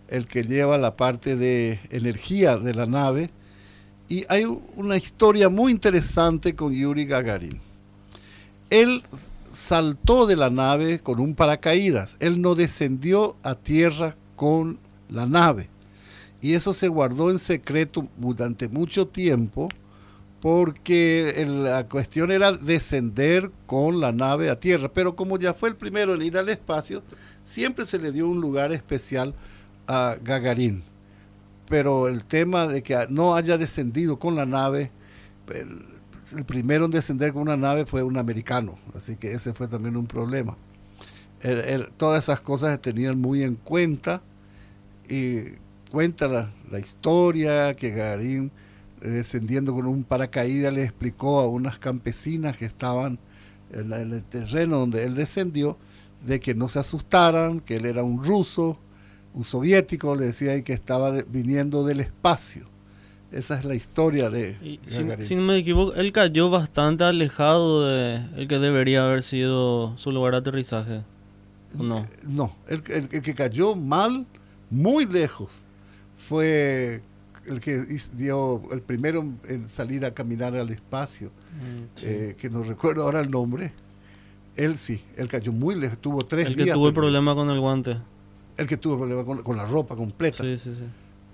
el 0.09 0.26
que 0.26 0.45
lleva 0.45 0.76
la 0.78 0.97
parte 0.97 1.37
de 1.37 1.81
energía 1.90 2.57
de 2.59 2.75
la 2.75 2.87
nave. 2.87 3.31
Y 4.09 4.25
hay 4.28 4.45
una 4.76 4.97
historia 4.97 5.49
muy 5.49 5.73
interesante 5.73 6.54
con 6.54 6.73
Yuri 6.73 7.07
Gagarin. 7.07 7.61
Él 8.69 9.02
saltó 9.50 10.26
de 10.26 10.37
la 10.37 10.50
nave 10.50 11.00
con 11.00 11.19
un 11.21 11.35
paracaídas. 11.35 12.16
Él 12.21 12.40
no 12.40 12.54
descendió 12.54 13.37
a 13.42 13.54
tierra 13.54 14.16
con 14.37 14.78
la 15.09 15.26
nave. 15.26 15.69
Y 16.42 16.54
eso 16.54 16.75
se 16.75 16.88
guardó 16.88 17.30
en 17.30 17.38
secreto 17.38 18.08
durante 18.18 18.68
mucho 18.68 19.06
tiempo 19.06 19.68
porque 20.40 21.44
la 21.46 21.88
cuestión 21.88 22.32
era 22.32 22.50
descender 22.50 23.52
con 23.66 24.00
la 24.00 24.11
nave 24.11 24.50
a 24.50 24.58
tierra. 24.58 24.92
Pero 24.92 25.14
como 25.14 25.38
ya 25.38 25.54
fue 25.54 25.68
el 25.68 25.76
primero 25.76 26.14
en 26.14 26.22
ir 26.22 26.37
al 26.37 26.49
espacio, 26.49 27.04
siempre 27.44 27.87
se 27.87 27.99
le 27.99 28.11
dio 28.11 28.28
un 28.28 28.40
lugar 28.40 28.72
especial 28.72 29.37
a 29.87 30.16
Gagarin. 30.20 30.82
Pero 31.68 32.08
el 32.08 32.25
tema 32.25 32.66
de 32.66 32.82
que 32.82 33.06
no 33.08 33.37
haya 33.37 33.56
descendido 33.56 34.18
con 34.18 34.34
la 34.34 34.44
nave, 34.44 34.90
el, 35.54 36.44
primero 36.44 36.87
en 36.87 36.90
descender 36.90 37.32
con 37.32 37.42
una 37.42 37.56
nave 37.56 37.87
fue 37.87 38.02
un 38.02 38.16
americano. 38.18 38.76
Así 38.96 39.14
que 39.14 39.30
ese 39.30 39.54
fue 39.54 39.68
también 39.68 39.96
un 39.96 40.06
problema. 40.06 40.56
Todas 41.96 42.25
esas 42.25 42.40
cosas 42.40 42.72
se 42.72 42.78
tenían 42.78 43.20
muy 43.20 43.44
en 43.44 43.54
cuenta 43.54 44.22
y 45.08 45.62
cuenta 45.92 46.26
la, 46.26 46.50
la 46.70 46.78
historia 46.80 47.75
que 47.75 47.90
Gagarin 47.90 48.50
eh, 49.02 49.08
descendiendo 49.08 49.75
con 49.75 49.87
un 49.87 50.02
paracaídas 50.04 50.72
le 50.72 50.82
explicó 50.84 51.40
a 51.40 51.46
unas 51.49 51.78
campesinas 51.78 52.56
que 52.56 52.64
estaban 52.64 53.18
en, 53.72 53.90
la- 53.90 54.00
en 54.00 54.12
el 54.14 54.22
terreno 54.25 54.78
donde 54.78 55.04
él 55.04 55.14
descendió 55.14 55.76
de 56.26 56.40
que 56.40 56.54
no 56.54 56.68
se 56.68 56.78
asustaran, 56.78 57.61
que 57.61 57.76
él 57.76 57.84
era 57.87 58.02
un 58.02 58.25
ruso, 58.25 58.78
un 59.34 59.44
soviético, 59.44 60.14
le 60.16 60.26
decía 60.26 60.56
y 60.56 60.62
que 60.62 60.72
estaba 60.72 61.11
de- 61.11 61.25
viniendo 61.25 61.84
del 61.84 62.00
espacio. 62.00 62.64
Esa 63.30 63.58
es 63.58 63.64
la 63.64 63.75
historia 63.75 64.28
de 64.28 64.56
Y 64.62 64.78
si, 65.25 65.34
no 65.34 65.42
me 65.42 65.56
equivoco, 65.58 65.94
él 65.94 66.12
cayó 66.12 66.50
bastante 66.50 67.04
alejado 67.04 67.87
de 67.87 68.16
el 68.37 68.46
que 68.46 68.58
debería 68.58 69.04
haber 69.06 69.22
sido 69.22 69.96
su 69.96 70.12
lugar 70.12 70.32
de 70.32 70.38
aterrizaje. 70.38 71.02
¿O 71.78 71.82
no? 71.82 72.04
No, 72.28 72.54
el, 72.68 72.82
el- 72.88 73.08
el 73.11 73.22
que 73.22 73.34
cayó 73.34 73.75
mal, 73.75 74.26
muy 74.70 75.06
lejos, 75.06 75.62
fue 76.32 77.02
el 77.46 77.60
que 77.60 77.82
dio 78.16 78.62
el 78.72 78.80
primero 78.80 79.22
en- 79.48 79.68
salir 79.68 80.04
a 80.06 80.14
caminar 80.14 80.54
al 80.56 80.70
espacio, 80.70 81.28
Mm, 81.28 81.98
sí. 81.98 82.06
eh, 82.06 82.36
que 82.38 82.48
no 82.48 82.62
recuerdo 82.62 83.02
ahora 83.02 83.20
el 83.20 83.30
nombre. 83.30 83.72
Él 84.56 84.78
sí, 84.78 85.02
él 85.16 85.28
cayó 85.28 85.52
muy 85.52 85.74
lejos, 85.74 85.98
tuvo 85.98 86.24
tres 86.24 86.46
el 86.46 86.56
que 86.56 86.64
días. 86.64 86.74
tuvo 86.74 86.88
el 86.88 86.94
problema 86.94 87.34
con 87.34 87.50
el 87.50 87.60
guante. 87.60 87.98
El 88.56 88.66
que 88.66 88.76
tuvo 88.78 88.94
el 88.94 88.98
problema 89.00 89.24
con, 89.24 89.42
con 89.42 89.56
la 89.56 89.66
ropa 89.66 89.94
completa. 89.94 90.42
Sí, 90.42 90.56
sí, 90.56 90.74
sí. 90.74 90.84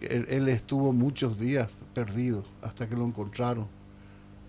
Él, 0.00 0.26
él 0.28 0.48
estuvo 0.48 0.92
muchos 0.92 1.38
días 1.38 1.76
perdido 1.94 2.44
hasta 2.62 2.88
que 2.88 2.96
lo 2.96 3.04
encontraron. 3.04 3.66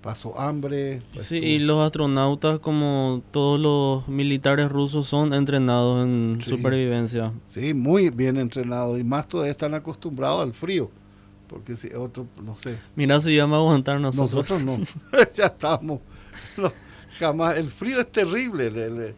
Pasó 0.01 0.39
hambre. 0.39 1.01
Sí, 1.19 1.19
estuvo- 1.37 1.39
y 1.39 1.59
los 1.59 1.85
astronautas, 1.85 2.59
como 2.59 3.21
todos 3.31 3.59
los 3.59 4.07
militares 4.07 4.69
rusos, 4.71 5.07
son 5.07 5.33
entrenados 5.33 6.03
en 6.05 6.39
Sí. 6.41 6.51
supervivencia. 6.51 7.33
Sí, 7.45 7.73
muy 7.73 8.09
bien 8.09 8.37
entrenado 8.37 8.97
y 8.97 9.03
más 9.03 9.27
todavía 9.27 9.51
están 9.51 9.73
acostumbrados 9.73 10.41
al 10.43 10.53
frío. 10.53 10.89
Porque 11.47 11.75
si 11.75 11.89
otro, 11.93 12.27
no 12.43 12.55
sé, 12.57 12.77
Mira 12.95 13.19
si 13.19 13.35
vamos 13.37 13.55
a 13.55 13.59
aguantar 13.59 13.99
nosotros. 13.99 14.51
Nosotros 14.51 14.63
no. 14.63 14.85
ya 15.35 15.47
estamos. 15.47 15.99
No, 16.57 16.71
jamás. 17.19 17.57
El 17.57 17.69
frío 17.69 17.99
es 17.99 18.09
terrible. 18.11 18.71
le- 18.71 18.89
le- 18.91 19.15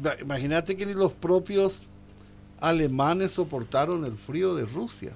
ima- 0.00 0.16
Imagínate 0.22 0.76
que 0.76 0.86
ni 0.86 0.94
los 0.94 1.12
propios 1.12 1.82
alemanes 2.60 3.32
soportaron 3.32 4.04
el 4.04 4.12
frío 4.16 4.54
de 4.54 4.64
Rusia. 4.64 5.12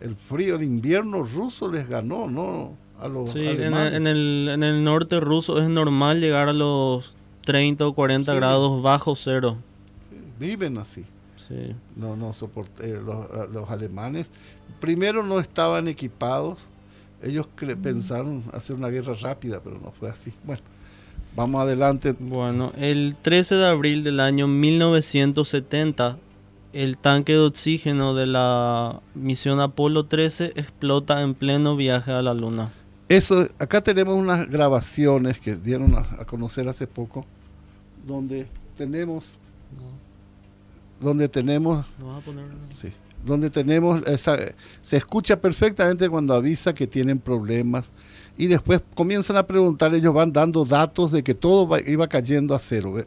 El 0.00 0.16
frío, 0.16 0.56
el 0.56 0.64
invierno 0.64 1.22
ruso 1.22 1.70
les 1.70 1.88
ganó, 1.88 2.28
¿no? 2.28 2.74
A 3.00 3.08
los 3.08 3.30
Sí, 3.30 3.40
en 3.46 3.74
alemanes. 3.74 3.86
el, 3.92 3.94
en, 3.96 4.06
el, 4.06 4.48
en 4.52 4.62
el 4.64 4.84
norte 4.84 5.20
ruso 5.20 5.60
es 5.62 5.68
normal 5.68 6.20
llegar 6.20 6.48
a 6.48 6.52
los 6.52 7.14
30 7.44 7.86
o 7.86 7.92
40 7.94 8.32
Sí. 8.32 8.36
grados 8.38 8.82
bajo 8.82 9.14
cero. 9.16 9.56
Viven 10.38 10.78
así. 10.78 11.04
Sí. 11.36 11.74
No, 11.96 12.16
no 12.16 12.32
soport- 12.34 12.80
eh, 12.82 13.00
los, 13.04 13.50
los 13.52 13.70
alemanes 13.70 14.30
primero 14.80 15.22
no 15.24 15.40
estaban 15.40 15.88
equipados. 15.88 16.58
Ellos 17.22 17.46
cre- 17.58 17.80
pensaron 17.80 18.44
hacer 18.52 18.76
una 18.76 18.88
guerra 18.88 19.14
rápida, 19.20 19.60
pero 19.64 19.78
no 19.82 19.90
fue 19.92 20.08
así. 20.10 20.32
Bueno, 20.44 20.62
vamos 21.34 21.62
adelante. 21.62 22.14
Bueno, 22.18 22.72
el 22.76 23.16
13 23.22 23.54
de 23.56 23.66
abril 23.66 24.04
del 24.04 24.20
año 24.20 24.46
1970, 24.46 26.18
el 26.72 26.96
tanque 26.98 27.32
de 27.32 27.40
oxígeno 27.40 28.12
de 28.14 28.26
la 28.26 29.00
misión 29.14 29.58
Apolo 29.60 30.04
13 30.06 30.52
explota 30.54 31.22
en 31.22 31.34
pleno 31.34 31.74
viaje 31.76 32.12
a 32.12 32.22
la 32.22 32.34
Luna. 32.34 32.70
Eso, 33.08 33.46
acá 33.58 33.80
tenemos 33.80 34.14
unas 34.16 34.48
grabaciones 34.48 35.40
que 35.40 35.56
dieron 35.56 35.94
a, 35.96 36.00
a 36.20 36.24
conocer 36.26 36.68
hace 36.68 36.86
poco, 36.86 37.24
donde 38.06 38.46
tenemos, 38.76 39.36
donde 41.00 41.28
tenemos, 41.28 41.86
¿No 41.98 42.16
a 42.16 42.20
poner? 42.20 42.44
sí, 42.80 42.92
donde 43.24 43.48
tenemos, 43.50 44.02
esa- 44.06 44.36
se 44.82 44.96
escucha 44.96 45.40
perfectamente 45.40 46.08
cuando 46.08 46.34
avisa 46.34 46.74
que 46.74 46.86
tienen 46.86 47.18
problemas 47.18 47.90
y 48.36 48.46
después 48.46 48.80
comienzan 48.94 49.36
a 49.36 49.46
preguntar, 49.46 49.94
ellos 49.94 50.12
van 50.12 50.32
dando 50.32 50.64
datos 50.64 51.10
de 51.10 51.22
que 51.22 51.34
todo 51.34 51.66
va- 51.66 51.80
iba 51.80 52.06
cayendo 52.08 52.54
a 52.54 52.58
cero. 52.58 52.98
Eh, 52.98 53.06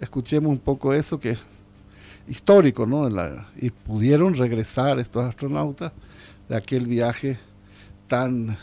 Escuchemos 0.00 0.50
un 0.52 0.58
poco 0.58 0.92
eso 0.92 1.18
que 1.18 1.30
es 1.30 1.38
histórico, 2.28 2.86
¿no? 2.86 3.08
La- 3.08 3.48
y 3.60 3.70
pudieron 3.70 4.34
regresar 4.34 4.98
estos 4.98 5.24
astronautas 5.24 5.90
de 6.50 6.56
aquel 6.56 6.86
viaje 6.86 7.38
tan 8.06 8.56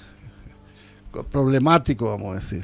problemático, 1.29 2.09
vamos 2.09 2.31
a 2.31 2.35
decir. 2.35 2.63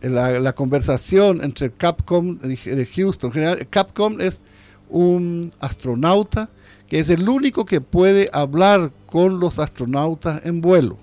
La, 0.00 0.38
la 0.38 0.54
conversación 0.54 1.42
entre 1.42 1.72
Capcom 1.72 2.38
de 2.38 2.56
de 2.56 2.86
Houston, 2.86 3.32
Capcom 3.70 4.20
es 4.20 4.44
un 4.90 5.50
astronauta 5.60 6.50
que 6.86 6.98
es 6.98 7.08
el 7.08 7.28
único 7.28 7.64
que 7.64 7.80
puede 7.80 8.28
hablar 8.32 8.92
con 9.06 9.40
los 9.40 9.58
astronautas 9.58 10.44
en 10.44 10.60
vuelo. 10.60 10.98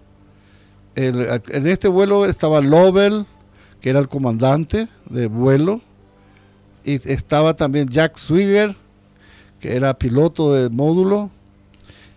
en 0.95 1.67
este 1.67 1.87
vuelo 1.87 2.25
estaba 2.25 2.61
Lovell, 2.61 3.25
que 3.79 3.89
era 3.89 3.99
el 3.99 4.07
comandante 4.07 4.87
de 5.09 5.27
vuelo, 5.27 5.81
y 6.83 6.99
estaba 7.11 7.55
también 7.55 7.87
Jack 7.89 8.17
Swigger, 8.17 8.75
que 9.59 9.75
era 9.75 9.97
piloto 9.97 10.53
del 10.53 10.71
módulo, 10.71 11.31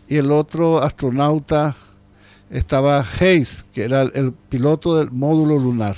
y 0.09 0.17
el 0.17 0.31
otro 0.31 0.83
astronauta 0.83 1.75
estaba 2.54 3.04
Hayes, 3.20 3.66
que 3.73 3.82
era 3.82 4.02
el, 4.02 4.32
piloto 4.32 4.96
del 4.96 5.11
módulo 5.11 5.58
lunar. 5.58 5.96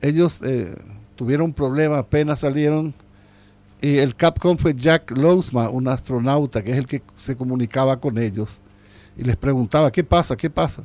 Ellos 0.00 0.40
eh, 0.42 0.74
tuvieron 1.14 1.52
problemas, 1.52 1.98
apenas 1.98 2.40
salieron, 2.40 2.94
y 3.80 3.98
el 3.98 4.16
Capcom 4.16 4.56
fue 4.56 4.74
Jack 4.74 5.10
Losma, 5.10 5.68
un 5.68 5.88
astronauta, 5.88 6.62
que 6.62 6.72
es 6.72 6.78
el 6.78 6.86
que 6.86 7.02
se 7.14 7.36
comunicaba 7.36 8.00
con 8.00 8.16
ellos, 8.16 8.60
y 9.16 9.24
les 9.24 9.36
preguntaba, 9.36 9.90
¿qué 9.92 10.02
pasa? 10.02 10.36
¿Qué 10.36 10.48
pasa? 10.48 10.84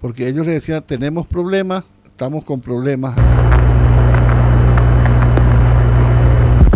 Porque 0.00 0.28
ellos 0.28 0.46
le 0.46 0.52
decían, 0.52 0.84
tenemos 0.86 1.26
problemas, 1.26 1.82
estamos 2.04 2.44
con 2.44 2.60
problemas. 2.60 3.16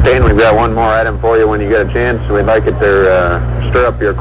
We've 0.03 0.37
got 0.37 0.57
one 0.57 0.75
more 0.75 0.89
item 0.89 1.21
for 1.21 1.39
you 1.39 1.47
when 1.47 1.61
you 1.61 1.69
get 1.69 1.87
a 1.87 1.93
chance. 1.93 2.21
We'd 2.33 2.45
like 2.45 2.67
it 2.67 2.79
to 2.81 3.13
uh, 3.13 3.71
stir 3.71 3.87
up 3.87 4.01
your. 4.01 4.15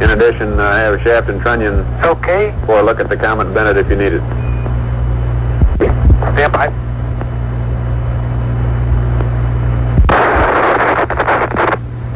In 0.00 0.08
addition, 0.08 0.58
uh, 0.58 0.62
I 0.62 0.78
have 0.78 0.94
a 0.94 1.02
shaft 1.04 1.28
and 1.28 1.40
trunnion. 1.42 1.80
Okay. 2.02 2.54
For 2.64 2.80
a 2.80 2.82
look 2.82 3.00
at 3.00 3.10
the 3.10 3.16
Comet 3.18 3.52
Bennett 3.52 3.76
if 3.76 3.90
you 3.90 3.96
need 3.96 4.14
it. 4.14 4.22
Stand 6.32 6.52
by. 6.54 6.68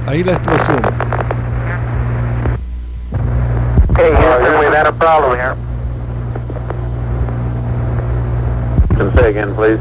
Ahí 0.06 0.24
la 0.24 0.32
explosión. 0.32 0.80
Hey, 3.96 4.10
Houston, 4.16 4.58
we've 4.60 4.72
had 4.72 4.86
a 4.86 4.92
problem 4.92 5.36
here. 5.36 5.56
Can 8.96 9.16
say 9.16 9.30
again, 9.30 9.54
please. 9.54 9.78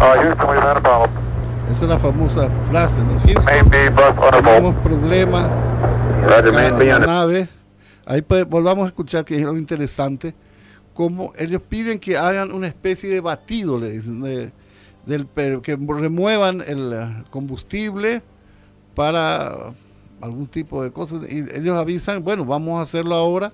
Uh, 0.00 0.14
Houston, 0.22 0.48
we've 0.48 0.62
had 0.62 0.76
a 0.78 0.80
problem. 0.80 1.19
Esa 1.70 1.84
es 1.84 1.88
la 1.88 1.98
famosa 1.98 2.48
frase, 2.68 3.00
¿no? 3.00 3.18
Houston, 3.20 3.70
tenemos 4.42 4.76
problemas 4.76 5.50
man, 6.52 6.78
la, 6.86 6.98
nave. 6.98 7.48
Ahí 8.06 8.24
volvamos 8.48 8.84
a 8.84 8.88
escuchar 8.88 9.24
que 9.24 9.36
es 9.38 9.44
algo 9.44 9.56
interesante, 9.56 10.34
como 10.94 11.32
ellos 11.38 11.62
piden 11.68 11.98
que 11.98 12.16
hagan 12.16 12.52
una 12.52 12.66
especie 12.66 13.08
de 13.08 13.20
batido, 13.20 13.78
le 13.78 13.90
dicen, 13.90 14.20
de- 14.20 14.52
del, 15.06 15.26
que 15.62 15.76
remuevan 15.76 16.62
el 16.66 16.92
eh, 16.92 17.24
combustible 17.30 18.22
para 18.94 19.72
algún 20.20 20.46
tipo 20.46 20.82
de 20.82 20.90
cosas. 20.90 21.22
Y 21.28 21.38
ellos 21.56 21.76
avisan, 21.76 22.22
bueno, 22.22 22.44
vamos 22.44 22.78
a 22.78 22.82
hacerlo 22.82 23.14
ahora. 23.14 23.52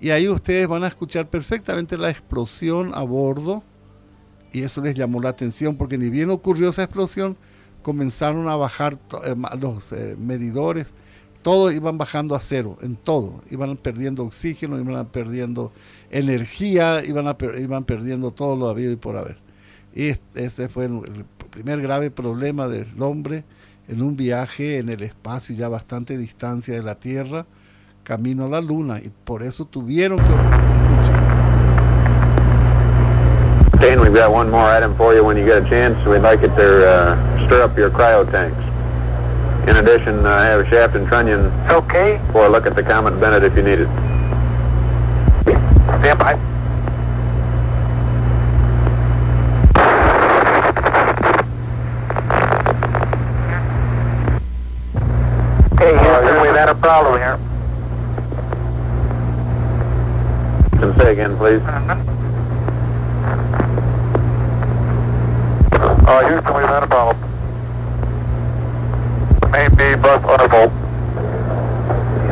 Y 0.00 0.10
ahí 0.10 0.28
ustedes 0.28 0.66
van 0.68 0.84
a 0.84 0.88
escuchar 0.88 1.26
perfectamente 1.28 1.96
la 1.96 2.10
explosión 2.10 2.92
a 2.94 3.02
bordo. 3.02 3.62
Y 4.54 4.62
eso 4.62 4.80
les 4.80 4.94
llamó 4.94 5.20
la 5.20 5.28
atención 5.28 5.76
porque 5.76 5.98
ni 5.98 6.08
bien 6.08 6.30
ocurrió 6.30 6.70
esa 6.70 6.84
explosión, 6.84 7.36
comenzaron 7.82 8.48
a 8.48 8.56
bajar 8.56 8.98
eh, 9.26 9.34
los 9.60 9.92
eh, 9.92 10.16
medidores. 10.18 10.86
Todos 11.42 11.74
iban 11.74 11.98
bajando 11.98 12.34
a 12.34 12.40
cero, 12.40 12.78
en 12.80 12.96
todo. 12.96 13.42
Iban 13.50 13.76
perdiendo 13.76 14.22
oxígeno, 14.24 14.80
iban 14.80 15.04
perdiendo 15.06 15.72
energía, 16.10 17.02
iban, 17.04 17.36
iban 17.58 17.84
perdiendo 17.84 18.30
todo 18.30 18.56
lo 18.56 18.68
habido 18.70 18.92
y 18.92 18.96
por 18.96 19.16
haber. 19.18 19.36
Y 19.94 20.06
es- 20.06 20.22
ese 20.34 20.70
fue 20.70 20.86
el, 20.86 20.92
el 21.04 21.24
primer 21.50 21.82
grave 21.82 22.10
problema 22.10 22.66
del 22.68 22.86
hombre 23.02 23.44
en 23.88 24.00
un 24.00 24.16
viaje 24.16 24.78
en 24.78 24.88
el 24.88 25.02
espacio 25.02 25.54
ya 25.54 25.68
bastante 25.68 26.16
distancia 26.16 26.74
de 26.74 26.82
la 26.82 26.94
Tierra, 26.98 27.44
camino 28.04 28.46
a 28.46 28.48
la 28.48 28.60
Luna. 28.62 28.98
Y 29.00 29.10
por 29.24 29.42
eso 29.42 29.66
tuvieron 29.66 30.18
que 30.18 30.24
escuchar. 30.24 31.53
We've 33.84 34.14
got 34.14 34.32
one 34.32 34.48
more 34.48 34.62
item 34.62 34.96
for 34.96 35.12
you 35.12 35.22
when 35.22 35.36
you 35.36 35.44
get 35.44 35.62
a 35.62 35.68
chance. 35.68 36.02
We'd 36.06 36.20
like 36.20 36.40
it 36.40 36.54
to 36.56 36.88
uh, 36.88 37.46
stir 37.46 37.62
up 37.62 37.76
your 37.76 37.90
cryo 37.90 38.24
tanks. 38.30 38.56
In 39.68 39.76
addition, 39.76 40.24
uh, 40.24 40.30
I 40.30 40.44
have 40.46 40.60
a 40.60 40.70
shaft 40.70 40.96
and 40.96 41.06
trunnion. 41.06 41.52
Okay. 41.68 42.18
For 42.32 42.46
a 42.46 42.48
look 42.48 42.64
at 42.64 42.76
the 42.76 42.82
Comet 42.82 43.20
Bennett 43.20 43.44
if 43.44 43.54
you 43.54 43.62
need 43.62 43.80
it. 43.80 43.88
Stand 46.00 46.18
by. 46.18 46.36
Hey, 55.78 55.98
Houston, 55.98 56.40
we've 56.40 56.56
had 56.56 56.70
a 56.70 56.74
problem 56.74 57.18
here. 57.18 57.36
Can 60.80 60.98
say 60.98 61.12
again, 61.12 61.36
please. 61.36 62.23
Uh, 66.06 66.28
Houston, 66.28 66.54
we've 66.54 66.66
had 66.66 66.82
a 66.82 66.86
problem. 66.86 67.16
Maybe 69.52 69.96
bus 70.00 70.20
undervolt. 70.22 70.72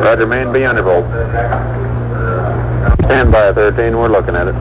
Roger, 0.03 0.27
man, 0.27 0.53
be 0.53 0.61
undervolt. 0.61 1.07
Stand 3.07 3.33
by 3.33 3.53
13, 3.53 3.97
we're 3.97 4.09
looking 4.09 4.37
at 4.37 4.49
it. 4.49 4.55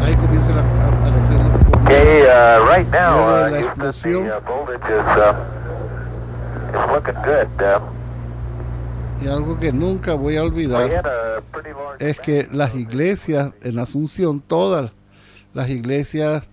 Ahí 0.00 0.14
a. 0.14 0.62
Okay, 1.84 2.26
uh, 2.28 2.64
right 2.66 2.88
now, 2.90 3.16
Luego 3.16 3.30
de 3.30 3.46
uh, 3.46 3.50
la 3.50 3.58
Houston, 3.58 3.64
explosión. 3.64 4.24
the 4.24 4.36
uh, 4.36 4.40
voltage 4.40 4.84
is, 4.88 5.06
uh, 5.18 5.34
is 6.72 6.92
looking 6.92 7.22
good. 7.22 7.93
Y 9.22 9.26
algo 9.28 9.58
que 9.58 9.72
nunca 9.72 10.14
voy 10.14 10.36
a 10.36 10.42
olvidar 10.42 10.90
es 11.98 12.20
que 12.20 12.48
las 12.52 12.74
iglesias 12.74 13.52
en 13.62 13.78
Asunción, 13.78 14.40
todas 14.40 14.92
las 15.54 15.70
iglesias 15.70 16.44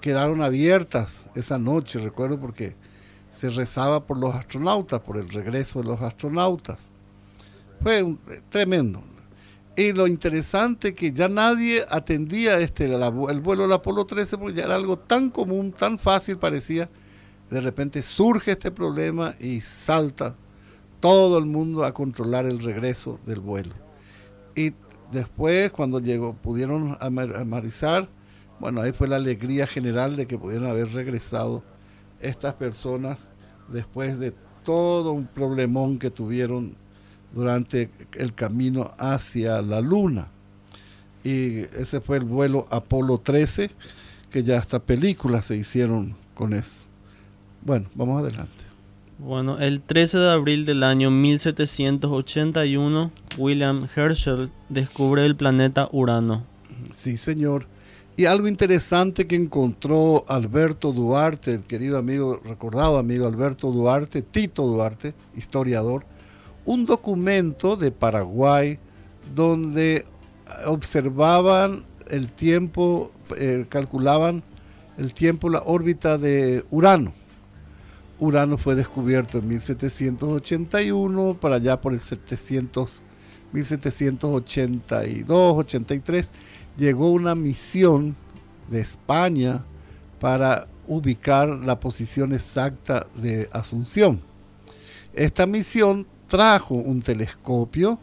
quedaron 0.00 0.42
abiertas 0.42 1.26
esa 1.34 1.58
noche, 1.58 1.98
recuerdo 2.00 2.38
porque 2.38 2.76
se 3.30 3.50
rezaba 3.50 4.04
por 4.06 4.18
los 4.18 4.34
astronautas, 4.34 5.00
por 5.00 5.16
el 5.16 5.28
regreso 5.30 5.80
de 5.80 5.86
los 5.86 6.00
astronautas. 6.02 6.90
Fue 7.82 8.02
un- 8.02 8.20
eh, 8.30 8.40
tremendo. 8.50 9.02
Y 9.74 9.92
lo 9.92 10.06
interesante 10.06 10.94
que 10.94 11.12
ya 11.12 11.28
nadie 11.28 11.82
atendía 11.88 12.58
este 12.60 12.88
la- 12.88 13.12
el 13.30 13.40
vuelo 13.40 13.62
del 13.62 13.72
Apolo 13.72 14.04
13 14.04 14.36
porque 14.36 14.54
ya 14.58 14.64
era 14.64 14.74
algo 14.74 14.98
tan 14.98 15.30
común, 15.30 15.72
tan 15.72 15.98
fácil 15.98 16.36
parecía. 16.36 16.90
De 17.48 17.60
repente 17.60 18.02
surge 18.02 18.52
este 18.52 18.70
problema 18.70 19.34
y 19.40 19.60
salta 19.62 20.36
todo 21.02 21.36
el 21.36 21.46
mundo 21.46 21.84
a 21.84 21.92
controlar 21.92 22.46
el 22.46 22.60
regreso 22.60 23.18
del 23.26 23.40
vuelo. 23.40 23.74
Y 24.54 24.72
después, 25.10 25.72
cuando 25.72 25.98
llegó, 25.98 26.32
pudieron 26.34 26.96
amar- 27.00 27.36
amarizar, 27.36 28.08
bueno, 28.60 28.80
ahí 28.80 28.92
fue 28.92 29.08
la 29.08 29.16
alegría 29.16 29.66
general 29.66 30.14
de 30.14 30.26
que 30.28 30.38
pudieron 30.38 30.68
haber 30.68 30.92
regresado 30.92 31.64
estas 32.20 32.54
personas 32.54 33.30
después 33.68 34.20
de 34.20 34.32
todo 34.64 35.10
un 35.10 35.26
problemón 35.26 35.98
que 35.98 36.10
tuvieron 36.10 36.76
durante 37.34 37.90
el 38.16 38.32
camino 38.32 38.92
hacia 38.96 39.60
la 39.60 39.80
luna. 39.80 40.28
Y 41.24 41.62
ese 41.76 42.00
fue 42.00 42.18
el 42.18 42.24
vuelo 42.24 42.66
Apolo 42.70 43.18
13, 43.18 43.72
que 44.30 44.44
ya 44.44 44.58
hasta 44.58 44.78
películas 44.78 45.46
se 45.46 45.56
hicieron 45.56 46.14
con 46.34 46.52
eso. 46.52 46.84
Bueno, 47.64 47.88
vamos 47.96 48.22
adelante. 48.22 48.61
Bueno, 49.24 49.60
el 49.60 49.80
13 49.80 50.18
de 50.18 50.32
abril 50.32 50.66
del 50.66 50.82
año 50.82 51.12
1781, 51.12 53.12
William 53.38 53.86
Herschel 53.94 54.50
descubre 54.68 55.24
el 55.24 55.36
planeta 55.36 55.88
Urano. 55.92 56.44
Sí, 56.90 57.16
señor. 57.16 57.68
Y 58.16 58.24
algo 58.24 58.48
interesante 58.48 59.28
que 59.28 59.36
encontró 59.36 60.24
Alberto 60.26 60.92
Duarte, 60.92 61.54
el 61.54 61.62
querido 61.62 61.98
amigo, 61.98 62.40
recordado 62.44 62.98
amigo 62.98 63.28
Alberto 63.28 63.70
Duarte, 63.70 64.22
Tito 64.22 64.66
Duarte, 64.66 65.14
historiador, 65.36 66.04
un 66.64 66.84
documento 66.84 67.76
de 67.76 67.92
Paraguay 67.92 68.80
donde 69.36 70.04
observaban 70.66 71.84
el 72.10 72.32
tiempo, 72.32 73.12
eh, 73.38 73.66
calculaban 73.68 74.42
el 74.98 75.14
tiempo, 75.14 75.48
la 75.48 75.62
órbita 75.62 76.18
de 76.18 76.64
Urano. 76.72 77.12
Urano 78.22 78.56
fue 78.56 78.76
descubierto 78.76 79.38
en 79.38 79.48
1781, 79.48 81.38
para 81.40 81.56
allá 81.56 81.80
por 81.80 81.92
el 81.92 81.98
700, 81.98 83.02
1782, 83.52 85.58
83, 85.58 86.30
llegó 86.78 87.10
una 87.10 87.34
misión 87.34 88.14
de 88.70 88.80
España 88.80 89.64
para 90.20 90.68
ubicar 90.86 91.48
la 91.48 91.80
posición 91.80 92.32
exacta 92.32 93.08
de 93.16 93.48
Asunción. 93.50 94.22
Esta 95.14 95.48
misión 95.48 96.06
trajo 96.28 96.76
un 96.76 97.02
telescopio 97.02 97.98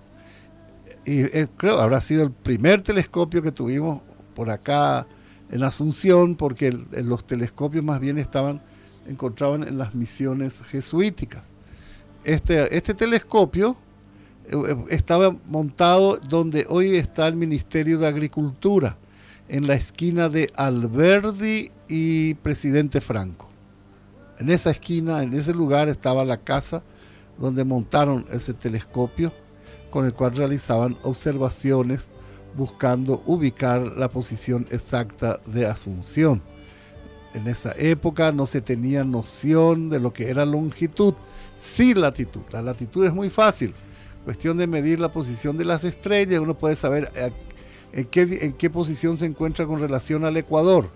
y 1.06 1.22
eh, 1.22 1.48
creo 1.56 1.80
habrá 1.80 2.02
sido 2.02 2.24
el 2.24 2.32
primer 2.32 2.82
telescopio 2.82 3.42
que 3.42 3.54
tuvimos 3.54 4.02
por 4.36 4.50
acá 4.50 5.08
en 5.50 5.64
Asunción, 5.64 6.36
porque 6.36 6.72
los 6.72 7.26
telescopios 7.26 7.86
más 7.86 8.02
bien 8.02 8.18
estaban 8.18 8.62
encontraban 9.10 9.68
en 9.68 9.78
las 9.78 9.96
misiones 9.96 10.62
jesuíticas. 10.62 11.54
Este, 12.24 12.76
este 12.76 12.94
telescopio 12.94 13.76
eh, 14.46 14.56
eh, 14.56 14.86
estaba 14.90 15.36
montado 15.48 16.18
donde 16.18 16.66
hoy 16.70 16.96
está 16.96 17.28
el 17.28 17.36
Ministerio 17.36 17.98
de 17.98 18.08
Agricultura, 18.08 18.98
en 19.48 19.66
la 19.66 19.74
esquina 19.74 20.30
de 20.30 20.52
Alberdi 20.56 21.72
y 21.88 22.36
Presidente 22.36 23.02
Franco. 23.02 23.50
En 24.38 24.52
esa 24.52 24.70
esquina, 24.70 25.24
en 25.24 25.34
ese 25.34 25.54
lugar 25.54 25.90
estaba 25.90 26.24
la 26.24 26.38
casa 26.38 26.84
donde 27.40 27.66
montaron 27.66 28.26
ese 28.32 28.54
telescopio 28.54 29.34
con 29.90 30.06
el 30.06 30.14
cual 30.14 30.36
realizaban 30.36 30.96
observaciones 31.02 32.10
buscando 32.56 33.24
ubicar 33.26 33.88
la 33.98 34.10
posición 34.10 34.68
exacta 34.72 35.40
de 35.46 35.66
Asunción. 35.66 36.42
En 37.34 37.48
esa 37.48 37.74
época 37.78 38.32
no 38.32 38.46
se 38.46 38.62
tenía 38.62 39.04
noción 39.04 39.90
de 39.90 40.00
lo 40.00 40.12
que 40.12 40.30
era 40.30 40.46
longitud, 40.46 41.14
sí 41.58 41.94
latitud. 41.94 42.42
La 42.52 42.62
latitud 42.62 43.06
es 43.06 43.14
muy 43.14 43.30
fácil, 43.30 43.74
cuestión 44.26 44.58
de 44.58 44.68
medir 44.68 45.00
la 45.00 45.12
posición 45.12 45.58
de 45.58 45.66
las 45.66 45.84
estrellas, 45.84 46.40
uno 46.40 46.58
puede 46.58 46.76
saber 46.76 47.12
eh, 47.16 47.32
en 47.94 48.06
qué, 48.06 48.22
en 48.42 48.54
qué 48.54 48.70
posición 48.70 49.18
se 49.18 49.26
encuentra 49.26 49.66
con 49.66 49.80
relación 49.80 50.26
al 50.26 50.38
ecuador. 50.38 50.90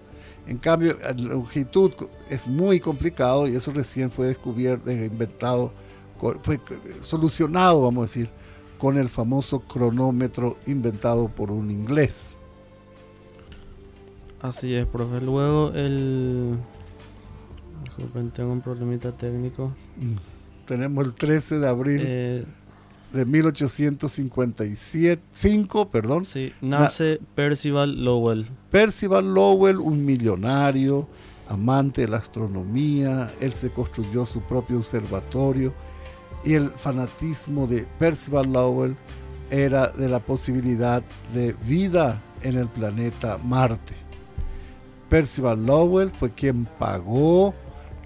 En 0.48 0.58
cambio, 0.58 0.98
la 1.02 1.13
longitud 1.13 1.91
es 2.30 2.48
muy 2.48 2.80
complicado 2.80 3.48
y 3.48 3.56
eso 3.56 3.72
recién 3.72 4.12
fue 4.12 4.28
descubierto, 4.28 4.89
eh, 4.89 5.06
inventado, 5.06 5.72
fue 6.41 6.60
solucionado, 7.02 7.82
vamos 7.82 8.02
a 8.02 8.06
decir, 8.06 8.30
con 8.78 8.98
el 8.98 9.08
famoso 9.08 9.62
cronómetro 9.62 10.58
inventado 10.65 11.30
por 11.30 11.52
un 11.52 11.72
inglés. 11.72 12.38
Así 14.43 14.75
es, 14.75 14.86
profe. 14.86 15.21
Luego 15.21 15.71
el... 15.73 16.58
Disculpen, 17.86 18.29
tengo 18.29 18.51
un 18.51 18.62
problemita 18.62 19.12
técnico. 19.13 19.71
Tenemos 20.67 21.06
el 21.06 21.13
13 21.13 21.60
de 21.60 21.67
abril 21.67 22.01
Eh, 22.03 22.45
de 23.13 23.25
1855, 23.25 25.89
perdón, 25.89 26.25
sí, 26.25 26.51
nace 26.62 27.19
Percival 27.36 28.03
Lowell. 28.03 28.47
Percival 28.71 29.34
Lowell, 29.34 29.77
un 29.77 30.03
millonario, 30.03 31.08
amante 31.47 32.01
de 32.01 32.08
la 32.08 32.17
astronomía, 32.17 33.32
él 33.39 33.53
se 33.53 33.69
construyó 33.69 34.25
su 34.25 34.41
propio 34.41 34.77
observatorio 34.77 35.73
y 36.43 36.56
el 36.56 36.71
fanatismo 36.71 37.67
de 37.67 37.86
Percival 37.99 38.51
Lowell 38.51 38.95
era 39.51 39.89
de 39.89 40.10
la 40.10 40.19
posibilidad 40.19 41.03
de 41.34 41.53
vida 41.67 42.19
en 42.41 42.58
el 42.58 42.67
planeta 42.67 43.38
Marte. 43.38 43.93
Percival 45.13 45.63
Lowell 45.63 46.10
fue 46.10 46.32
quien 46.32 46.65
pagó, 46.65 47.54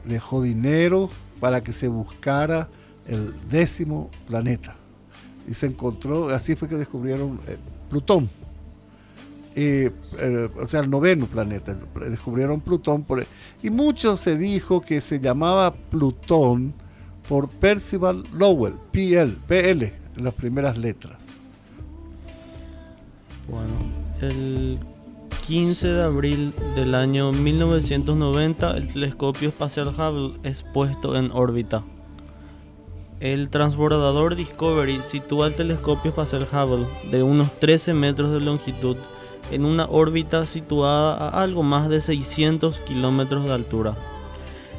dejó 0.04 0.42
dinero 0.42 1.10
para 1.40 1.64
que 1.64 1.72
se 1.72 1.88
buscara 1.88 2.68
el 3.08 3.34
décimo 3.50 4.12
planeta. 4.28 4.76
Y 5.48 5.54
se 5.54 5.68
encontró, 5.68 6.28
así 6.28 6.58
fue 6.58 6.68
que 6.68 6.76
descubrieron 6.76 7.40
eh, 7.48 7.56
Plutón. 7.90 8.30
Eh, 9.56 9.90
o 10.60 10.68
sea, 10.68 10.82
el 10.82 10.90
noveno 10.90 11.28
planeta. 11.28 11.78
Descubrieron 12.10 12.60
Plutón. 12.60 13.04
Por, 13.04 13.26
y 13.64 13.70
mucho 13.70 14.18
se 14.18 14.38
dijo 14.38 14.82
que 14.82 15.00
se 15.00 15.22
llamaba 15.22 15.74
Plutón 15.74 16.74
por 17.30 17.48
Percival 17.48 18.26
Lowell, 18.34 18.76
PL, 18.92 19.38
PL, 19.48 19.94
en 20.18 20.24
las 20.26 20.34
primeras 20.34 20.78
letras. 20.78 21.28
Bueno, 23.48 23.78
el 24.20 24.78
15 25.48 25.88
de 25.88 26.04
abril 26.04 26.52
del 26.76 26.94
año 26.94 27.32
1990 27.32 28.76
el 28.76 28.88
telescopio 28.92 29.48
espacial 29.48 29.88
Hubble 29.98 30.38
es 30.44 30.62
puesto 30.62 31.16
en 31.16 31.32
órbita. 31.32 31.86
El 33.22 33.48
transbordador 33.48 34.36
Discovery 34.36 35.04
sitúa 35.04 35.48
el 35.48 35.56
telescopio 35.56 36.10
espacial 36.10 36.46
Hubble 36.52 36.86
de 37.12 37.24
unos 37.24 37.58
13 37.62 37.94
metros 37.94 38.34
de 38.34 38.42
longitud 38.42 38.98
en 39.50 39.64
una 39.64 39.86
órbita 39.86 40.46
situada 40.46 41.16
a 41.16 41.42
algo 41.42 41.64
más 41.64 41.88
de 41.88 42.02
600 42.02 42.82
kilómetros 42.82 43.46
de 43.46 43.54
altura. 43.54 43.96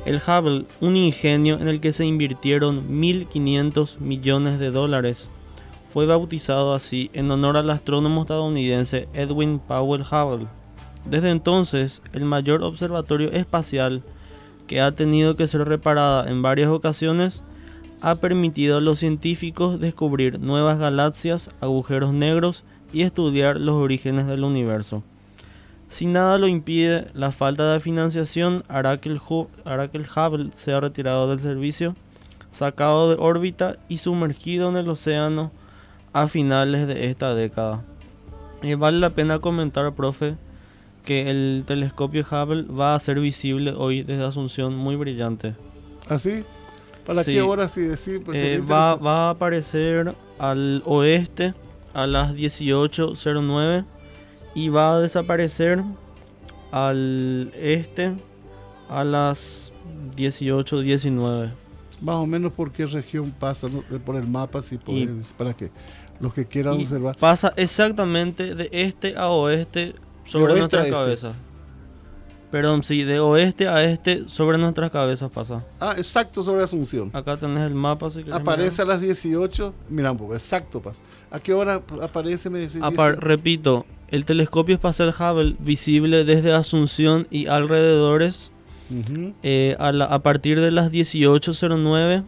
El 0.05 0.17
Hubble, 0.17 0.67
un 0.83 0.97
ingenio 0.97 1.59
en 1.59 1.69
el 1.69 1.81
que 1.81 1.93
se 1.93 2.05
invirtieron 2.05 2.91
1.500 2.91 4.01
millones 4.01 4.59
de 4.59 4.71
dólares, 4.71 5.31
fue 5.89 6.05
bautizado 6.05 6.75
así 6.75 7.09
en 7.15 7.31
honor 7.31 7.57
al 7.57 7.71
astrónomo 7.71 8.21
estadounidense 8.21 9.09
Edwin 9.15 9.59
Powell 9.59 10.03
Hubble. 10.03 10.58
Desde 11.11 11.31
entonces, 11.31 12.03
el 12.13 12.25
mayor 12.25 12.63
observatorio 12.63 13.31
espacial 13.33 14.03
que 14.67 14.81
ha 14.83 14.93
tenido 14.93 15.37
que 15.37 15.47
ser 15.47 15.67
reparada 15.67 16.29
en 16.29 16.43
varias 16.43 16.69
ocasiones 16.69 17.43
ha 18.03 18.17
permitido 18.17 18.77
a 18.77 18.81
los 18.81 18.99
científicos 18.99 19.81
descubrir 19.81 20.39
nuevas 20.39 20.79
galaxias, 20.79 21.51
agujeros 21.61 22.13
negros 22.13 22.63
y 22.93 23.03
estudiar 23.03 23.59
los 23.59 23.75
orígenes 23.75 24.27
del 24.27 24.45
universo. 24.45 25.03
Si 25.89 26.05
nada 26.05 26.37
lo 26.37 26.47
impide, 26.47 27.07
la 27.15 27.33
falta 27.33 27.73
de 27.73 27.81
financiación 27.81 28.63
hará 28.69 29.01
que 29.01 29.09
el, 29.09 29.19
Hubble 29.19 30.51
sea 30.55 30.81
retirado 30.81 31.31
del 31.31 31.41
servicio, 31.41 31.97
sacado 32.51 33.09
de 33.09 33.17
órbita 33.19 33.77
y 33.89 33.97
sumergido 33.97 34.69
en 34.69 34.77
el 34.77 34.89
océano 34.91 35.51
a 36.13 36.27
finales 36.27 36.87
de 36.87 37.07
esta 37.07 37.35
década. 37.35 37.83
Eh, 38.61 38.75
vale 38.75 38.99
la 38.99 39.11
pena 39.11 39.39
comentar, 39.39 39.91
profe, 39.95 40.37
que 41.09 41.31
el 41.31 41.65
telescopio 41.67 42.23
Hubble 42.31 42.65
va 42.65 42.95
a 42.95 42.99
ser 42.99 43.19
visible 43.19 43.73
hoy 43.75 44.03
desde 44.03 44.25
Asunción 44.25 44.77
muy 44.77 44.95
brillante. 44.95 45.55
¿Así? 46.07 46.45
¿Para 47.07 47.25
Sí. 47.25 47.33
qué 47.33 47.41
hora 47.41 47.67
sí 47.71 47.81
decir? 47.81 48.23
Pues 48.23 48.37
Eh, 48.37 48.61
va, 48.61 48.95
va 48.97 49.29
a 49.29 49.31
aparecer 49.31 50.13
al 50.39 50.83
oeste 50.85 51.55
a 51.95 52.07
las 52.07 52.35
18.09 52.35 53.87
y 54.55 54.69
va 54.69 54.97
a 54.97 55.01
desaparecer 55.01 55.83
al 56.73 57.51
este 57.59 58.13
a 58.91 59.03
las 59.03 59.73
18.19. 60.15 61.51
Más 62.03 62.17
o 62.17 62.27
menos 62.27 62.53
por 62.53 62.71
qué 62.71 62.85
región 62.85 63.31
pasa, 63.39 63.67
por 64.05 64.17
el 64.17 64.27
mapa, 64.27 64.61
si 64.61 64.77
podés, 64.77 65.33
para 65.39 65.55
que 65.55 65.71
los 66.21 66.35
que 66.35 66.45
quieran 66.47 66.75
observar. 66.75 67.17
pasa 67.17 67.55
exactamente 67.57 68.55
de 68.55 68.69
este 68.73 69.17
a 69.17 69.29
oeste 69.29 69.95
sobre 70.29 70.55
nuestras 70.55 70.87
este. 70.87 70.97
cabezas. 70.99 71.35
Perdón, 72.51 72.83
sí, 72.83 73.03
de 73.05 73.21
oeste 73.21 73.69
a 73.69 73.85
este 73.85 74.27
sobre 74.27 74.57
nuestras 74.57 74.91
cabezas 74.91 75.31
pasa. 75.31 75.63
Ah, 75.81 75.95
exacto 75.99 76.43
sobre 76.43 76.63
Asunción. 76.63 77.11
Acá 77.13 77.37
tenés 77.37 77.67
el 77.67 77.75
mapa 77.75 78.09
si 78.09 78.25
Aparece 78.33 78.83
mirar. 78.83 78.87
a 78.87 78.95
las 78.95 79.01
18, 79.03 79.75
mira 79.91 80.13
un 80.13 80.17
poco, 80.19 80.33
exacto 80.35 80.81
pasa. 80.81 81.03
¿A 81.31 81.41
qué 81.41 81.53
hora 81.53 81.83
aparece? 82.03 82.49
Me 82.49 82.61
decís, 82.61 82.81
Apar- 82.81 83.17
dice? 83.17 83.21
repito, 83.21 83.85
el 84.09 84.25
telescopio 84.25 84.77
espacial 84.77 85.11
Hubble 85.19 85.57
visible 85.59 86.25
desde 86.25 86.55
Asunción 86.55 87.27
y 87.31 87.49
alrededores 87.49 88.51
eh, 89.43 89.77
a, 89.79 89.93
la- 89.93 90.07
a 90.07 90.21
partir 90.21 90.59
de 90.63 90.71
las 90.71 90.91
18.09 90.91 92.25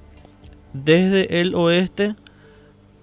desde 0.75 1.41
el 1.41 1.55
oeste 1.55 2.15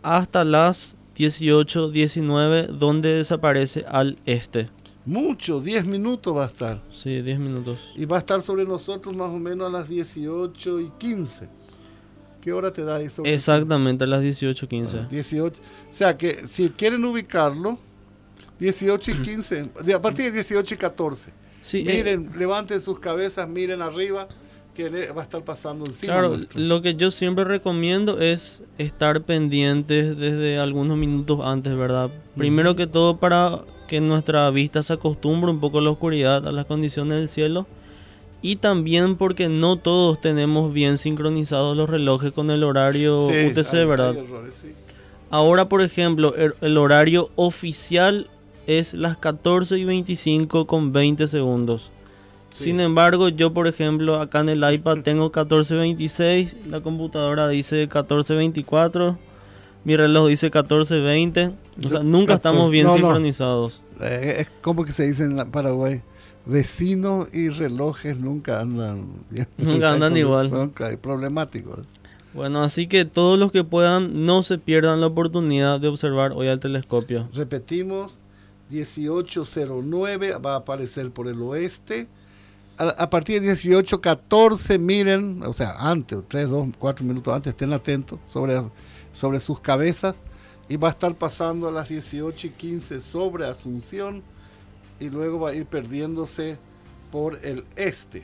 hasta 0.04 0.44
las 0.44 0.98
18.19 1.18 2.68
donde 2.68 3.14
desaparece 3.14 3.86
al 3.90 4.20
este. 4.28 4.70
Mucho, 5.08 5.62
10 5.62 5.86
minutos 5.86 6.36
va 6.36 6.44
a 6.44 6.48
estar. 6.48 6.82
Sí, 6.94 7.22
10 7.22 7.40
minutos. 7.40 7.80
Y 7.96 8.06
va 8.06 8.18
a 8.18 8.20
estar 8.20 8.42
sobre 8.42 8.66
nosotros 8.66 9.16
más 9.16 9.30
o 9.30 9.40
menos 9.40 9.68
a 9.68 9.72
las 9.72 9.88
18 9.88 10.82
y 10.82 10.90
15. 11.00 11.48
¿Qué 12.42 12.52
hora 12.54 12.72
te 12.72 12.84
da 12.84 13.00
eso? 13.02 13.24
Exactamente 13.26 14.04
a 14.04 14.08
las 14.08 14.22
18.15. 14.22 15.08
18. 15.08 15.60
O 15.90 15.94
sea 15.94 16.18
que 16.18 16.46
si 16.46 16.70
quieren 16.72 17.04
ubicarlo, 17.06 17.80
18 18.60 19.12
y 19.12 19.22
15, 19.22 19.70
de- 19.84 19.94
a 19.94 20.02
partir 20.02 20.26
de 20.26 20.32
18 20.34 20.74
y 20.74 20.78
14. 20.78 21.32
Sí, 21.62 21.80
eh, 21.80 21.84
Miren, 21.86 22.32
levanten 22.38 22.82
sus 22.82 23.00
cabezas, 23.00 23.48
miren 23.50 23.82
arriba, 23.82 24.28
que 24.76 24.90
va 25.12 25.22
a 25.22 25.24
estar 25.24 25.44
pasando 25.44 25.86
encima. 25.86 26.14
Claro, 26.14 26.36
nuestro. 26.38 26.60
lo 26.62 26.82
que 26.82 26.96
yo 26.96 27.12
siempre 27.12 27.44
recomiendo 27.46 28.20
es 28.20 28.62
estar 28.78 29.24
pendientes 29.24 30.18
desde 30.18 30.60
algunos 30.60 30.98
minutos 30.98 31.40
antes, 31.44 31.76
¿verdad? 31.76 32.10
Primero 32.36 32.76
que 32.76 32.88
todo 32.88 33.18
para 33.18 33.62
que 33.88 34.02
nuestra 34.02 34.50
vista 34.52 34.84
se 34.84 34.94
acostumbre 34.94 35.50
un 35.50 35.60
poco 35.60 35.80
a 35.80 35.82
la 35.82 35.90
oscuridad, 35.90 36.48
a 36.48 36.52
las 36.52 36.66
condiciones 36.66 37.18
del 37.18 37.28
cielo. 37.30 37.66
Y 38.42 38.58
también 38.58 39.16
porque 39.16 39.50
no 39.50 39.78
todos 39.78 40.22
tenemos 40.22 40.72
bien 40.72 40.98
sincronizados 41.00 41.76
los 41.76 41.90
relojes 41.90 42.32
con 42.34 42.52
el 42.52 42.64
horario 42.64 43.22
Sí, 43.22 43.48
UTC, 43.48 43.74
hay- 43.80 43.86
¿verdad? 43.86 44.12
hay 44.12 44.18
errores, 44.26 44.56
sí. 44.56 44.74
Ahora, 45.32 45.68
por 45.68 45.82
ejemplo, 45.82 46.36
el, 46.36 46.54
el 46.62 46.78
horario 46.78 47.30
oficial 47.36 48.30
es 48.68 48.94
las 48.94 49.18
14 49.18 49.78
y 49.78 49.86
25 49.86 50.68
con 50.68 50.92
20 50.94 51.26
segundos. 51.28 51.90
Sí. 52.52 52.66
Sin 52.66 52.80
embargo, 52.80 53.28
yo, 53.30 53.54
por 53.54 53.68
ejemplo, 53.68 54.22
acá 54.22 54.40
en 54.42 54.50
el 54.50 54.74
iPad 54.74 55.00
tengo 55.04 55.32
14.26, 55.32 56.56
la 56.70 56.82
computadora 56.82 57.48
dice 57.50 57.90
14.24, 57.90 59.18
Mi 59.88 59.96
reloj 59.96 60.28
dice 60.28 60.52
14.20. 60.52 61.54
O 61.86 61.88
sea, 61.88 62.04
nunca 62.04 62.34
estamos 62.34 62.70
14, 62.70 62.72
bien 62.74 62.88
no, 62.88 62.92
no. 62.92 62.98
sincronizados. 62.98 63.82
Eh, 64.02 64.36
es 64.40 64.52
como 64.62 64.84
que 64.84 64.92
se 64.92 65.08
dice 65.08 65.24
en 65.24 65.50
Paraguay. 65.50 66.02
Vecinos 66.46 67.34
y 67.34 67.48
relojes 67.48 68.18
nunca 68.18 68.60
andan 68.60 69.08
bien. 69.30 69.48
Nunca 69.58 69.94
andan 69.94 70.16
Hay 70.16 70.20
igual. 70.24 70.52
Nunca 70.52 70.88
hay 70.88 70.98
problemáticos. 70.98 71.86
Bueno, 72.34 72.64
así 72.64 72.88
que 72.88 73.06
todos 73.06 73.40
los 73.40 73.54
que 73.54 73.64
puedan 73.64 74.26
no 74.26 74.44
se 74.44 74.58
pierdan 74.58 75.00
la 75.00 75.08
oportunidad 75.08 75.80
de 75.80 75.88
observar 75.88 76.34
hoy 76.34 76.50
al 76.50 76.60
telescopio. 76.60 77.30
Repetimos, 77.34 78.20
1809 78.70 80.36
va 80.46 80.56
a 80.56 80.58
aparecer 80.58 81.12
por 81.12 81.30
el 81.30 81.42
oeste. 81.42 82.10
A, 82.78 82.90
a 83.04 83.10
partir 83.10 83.36
de 83.36 83.48
1814, 83.48 84.80
miren, 84.80 85.42
o 85.44 85.54
sea, 85.54 85.76
antes, 85.80 86.20
3, 86.28 86.50
2, 86.50 86.68
4 86.78 87.06
minutos 87.06 87.34
antes, 87.34 87.52
estén 87.52 87.72
atentos 87.72 88.20
sobre, 88.26 88.60
sobre 89.18 89.40
sus 89.40 89.60
cabezas. 89.60 90.22
Y 90.70 90.76
va 90.78 90.90
a 90.90 90.92
estar 90.92 91.16
pasando 91.16 91.68
a 91.68 91.72
las 91.72 91.90
18 91.90 92.48
y 92.48 92.50
15 92.52 93.00
sobre 93.02 93.46
Asunción. 93.46 94.22
Y 95.00 95.10
luego 95.10 95.40
va 95.40 95.50
a 95.50 95.56
ir 95.56 95.66
perdiéndose 95.66 96.58
por 97.12 97.40
el 97.44 97.64
este. 97.76 98.24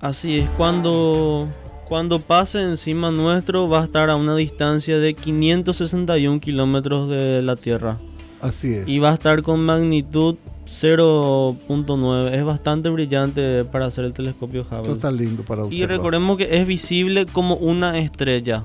Así 0.00 0.38
es, 0.38 0.48
cuando, 0.50 1.48
cuando 1.88 2.20
pase 2.20 2.60
encima 2.60 3.10
nuestro 3.10 3.68
va 3.68 3.82
a 3.82 3.84
estar 3.84 4.10
a 4.10 4.16
una 4.16 4.34
distancia 4.34 4.98
de 4.98 5.14
561 5.14 6.40
kilómetros 6.40 7.08
de 7.08 7.40
la 7.40 7.54
Tierra. 7.56 7.98
Así 8.40 8.74
es. 8.74 8.88
Y 8.88 8.98
va 8.98 9.10
a 9.10 9.14
estar 9.14 9.42
con 9.42 9.64
magnitud 9.64 10.34
0.9. 10.66 12.32
Es 12.34 12.44
bastante 12.44 12.88
brillante 12.88 13.64
para 13.64 13.86
hacer 13.86 14.04
el 14.04 14.12
telescopio 14.12 14.62
Esto 14.62 14.76
Hubble. 14.80 14.92
está 14.92 15.10
lindo 15.12 15.44
para 15.44 15.62
Y 15.62 15.66
observar. 15.66 15.90
recordemos 15.90 16.36
que 16.36 16.60
es 16.60 16.66
visible 16.66 17.26
como 17.26 17.54
una 17.56 17.98
estrella. 17.98 18.64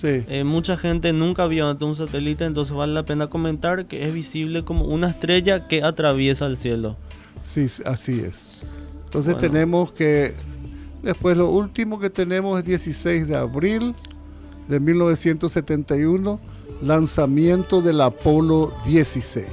Sí, 0.00 0.24
Eh, 0.28 0.44
mucha 0.44 0.76
gente 0.76 1.12
nunca 1.12 1.46
vio 1.46 1.68
antes 1.68 1.86
un 1.86 1.96
satélite, 1.96 2.44
entonces 2.44 2.74
vale 2.74 2.92
la 2.94 3.04
pena 3.04 3.26
comentar 3.26 3.86
que 3.86 4.04
es 4.06 4.14
visible 4.14 4.64
como 4.64 4.84
una 4.84 5.08
estrella 5.08 5.66
que 5.66 5.82
atraviesa 5.82 6.46
el 6.46 6.56
cielo. 6.56 6.96
sí, 7.40 7.68
sí, 7.68 7.82
así 7.86 8.20
es. 8.20 8.62
Entonces 9.04 9.34
Bueno. 9.34 9.48
tenemos 9.52 9.92
que, 9.92 10.34
después 11.02 11.36
lo 11.36 11.50
último 11.50 11.98
que 11.98 12.10
tenemos 12.10 12.58
es 12.58 12.64
16 12.64 13.26
de 13.28 13.36
abril 13.36 13.94
de 14.68 14.78
1971, 14.80 16.38
lanzamiento 16.82 17.80
del 17.80 18.00
Apolo 18.00 18.72
16. 18.86 19.46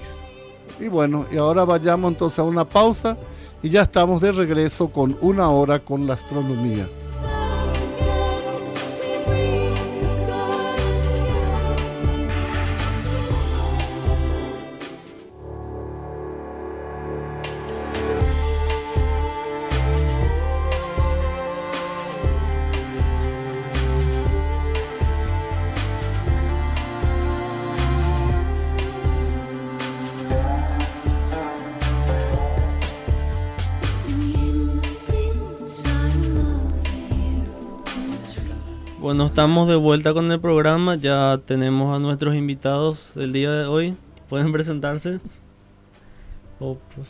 Y 0.80 0.90
bueno, 0.90 1.26
y 1.32 1.38
ahora 1.38 1.64
vayamos 1.64 2.12
entonces 2.12 2.38
a 2.40 2.44
una 2.44 2.66
pausa 2.66 3.18
y 3.64 3.70
ya 3.70 3.84
estamos 3.84 4.22
de 4.22 4.32
regreso 4.34 4.90
con 4.90 5.18
una 5.22 5.50
hora 5.50 5.80
con 5.80 6.06
la 6.06 6.14
astronomía. 6.16 6.88
Estamos 39.36 39.68
de 39.68 39.76
vuelta 39.76 40.14
con 40.14 40.32
el 40.32 40.40
programa, 40.40 40.96
ya 40.96 41.42
tenemos 41.46 41.94
a 41.94 42.00
nuestros 42.00 42.36
invitados 42.36 43.12
del 43.16 43.34
día 43.34 43.52
de 43.52 43.66
hoy. 43.66 43.98
¿Pueden 44.30 44.54
presentarse? 44.54 45.20
Oh, 46.62 46.78
pues, 46.96 47.10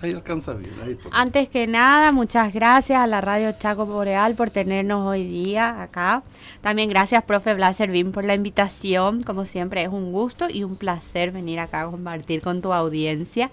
Ahí 0.00 0.12
alcanza 0.12 0.54
bien, 0.54 0.70
ahí 0.84 0.96
Antes 1.10 1.48
que 1.48 1.66
nada, 1.66 2.12
muchas 2.12 2.52
gracias 2.52 3.00
a 3.00 3.08
la 3.08 3.20
Radio 3.20 3.50
Chaco 3.58 3.84
Boreal 3.84 4.36
por 4.36 4.50
tenernos 4.50 5.08
hoy 5.08 5.26
día 5.26 5.82
acá. 5.82 6.22
También 6.60 6.88
gracias, 6.88 7.24
profe 7.24 7.52
Blas 7.54 7.78
Servín, 7.78 8.12
por 8.12 8.24
la 8.24 8.36
invitación. 8.36 9.24
Como 9.24 9.44
siempre, 9.44 9.82
es 9.82 9.88
un 9.88 10.12
gusto 10.12 10.48
y 10.48 10.62
un 10.62 10.76
placer 10.76 11.32
venir 11.32 11.58
acá 11.58 11.80
a 11.80 11.90
compartir 11.90 12.42
con 12.42 12.62
tu 12.62 12.72
audiencia. 12.72 13.50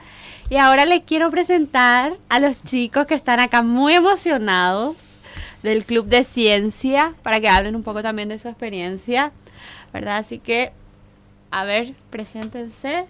Y 0.51 0.57
ahora 0.57 0.85
les 0.85 1.01
quiero 1.01 1.31
presentar 1.31 2.13
a 2.29 2.39
los 2.39 2.61
chicos 2.61 3.07
que 3.07 3.15
están 3.15 3.39
acá 3.39 3.63
muy 3.63 3.95
emocionados 3.95 5.12
del 5.63 5.85
Club 5.85 6.05
de 6.05 6.23
Ciencia 6.23 7.15
para 7.23 7.41
que 7.41 7.49
hablen 7.49 7.75
un 7.75 7.83
poco 7.83 8.03
también 8.03 8.29
de 8.29 8.37
su 8.37 8.47
experiencia, 8.47 9.31
¿verdad? 9.91 10.17
Así 10.17 10.39
que, 10.39 10.71
a 11.49 11.63
ver, 11.63 11.93
preséntense. 12.09 13.05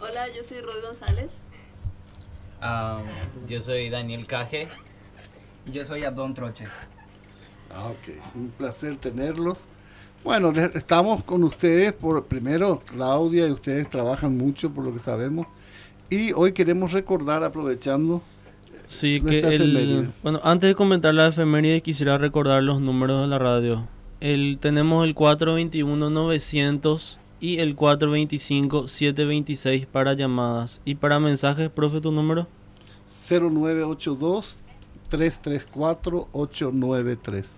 Hola, 0.00 0.26
yo 0.34 0.42
soy 0.42 0.60
Rudy 0.60 0.80
González. 0.82 1.30
Ah, 2.60 3.00
yo 3.46 3.60
soy 3.60 3.90
Daniel 3.90 4.26
Caje. 4.26 4.68
Yo 5.66 5.84
soy 5.84 6.04
Abdón 6.04 6.34
Troche. 6.34 6.64
Ah, 7.70 7.86
ok, 7.88 8.14
un 8.34 8.50
placer 8.50 8.96
tenerlos. 8.96 9.66
Bueno, 10.24 10.50
estamos 10.50 11.22
con 11.24 11.42
ustedes 11.42 11.92
por 11.92 12.26
primero 12.26 12.80
Claudia 12.86 13.46
y 13.46 13.50
ustedes 13.50 13.88
trabajan 13.88 14.36
mucho 14.36 14.70
por 14.70 14.84
lo 14.84 14.92
que 14.92 15.00
sabemos 15.00 15.46
y 16.12 16.32
hoy 16.34 16.52
queremos 16.52 16.92
recordar 16.92 17.42
aprovechando 17.42 18.22
Sí, 18.92 19.20
que 19.22 19.38
el, 19.38 20.10
bueno, 20.22 20.38
antes 20.44 20.68
de 20.68 20.74
comentar 20.74 21.14
la 21.14 21.28
efeméride 21.28 21.80
quisiera 21.80 22.18
recordar 22.18 22.62
los 22.62 22.78
números 22.78 23.22
de 23.22 23.26
la 23.26 23.38
radio. 23.38 23.88
El, 24.20 24.58
tenemos 24.60 25.06
el 25.06 25.14
421-900 25.14 27.16
y 27.40 27.60
el 27.60 27.74
425-726 27.74 29.86
para 29.86 30.12
llamadas. 30.12 30.82
Y 30.84 30.96
para 30.96 31.18
mensajes, 31.18 31.70
profe, 31.70 32.02
tu 32.02 32.12
número. 32.12 32.46
0982 33.28 34.58
334 35.08 36.28
893. 36.30 37.56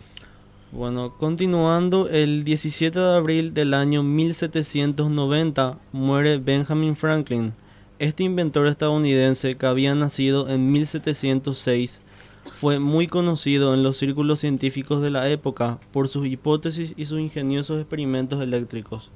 Bueno, 0.71 1.17
continuando, 1.19 2.09
el 2.09 2.45
17 2.45 2.97
de 2.97 3.17
abril 3.17 3.55
del 3.55 3.75
año 3.75 4.05
1790 4.05 5.79
muere 5.91 6.39
Benjamin 6.39 6.95
Franklin. 6.95 7.55
Este 8.05 8.23
inventor 8.23 8.67
estadounidense 8.67 9.55
que 9.55 9.65
había 9.65 9.95
nacido 9.95 10.51
en 10.51 10.71
1706 10.71 12.03
fue 12.53 12.79
muy 12.79 13.07
conocido 13.07 13.73
en 13.73 13.83
los 13.83 13.97
círculos 13.97 14.41
científicos 14.41 15.01
de 15.01 15.09
la 15.09 15.31
época 15.31 15.79
por 15.91 16.09
sus 16.09 16.27
hipótesis 16.27 16.93
y 16.99 17.07
sus 17.07 17.19
ingeniosos 17.19 17.81
experimentos 17.81 18.43
eléctricos. 18.43 19.11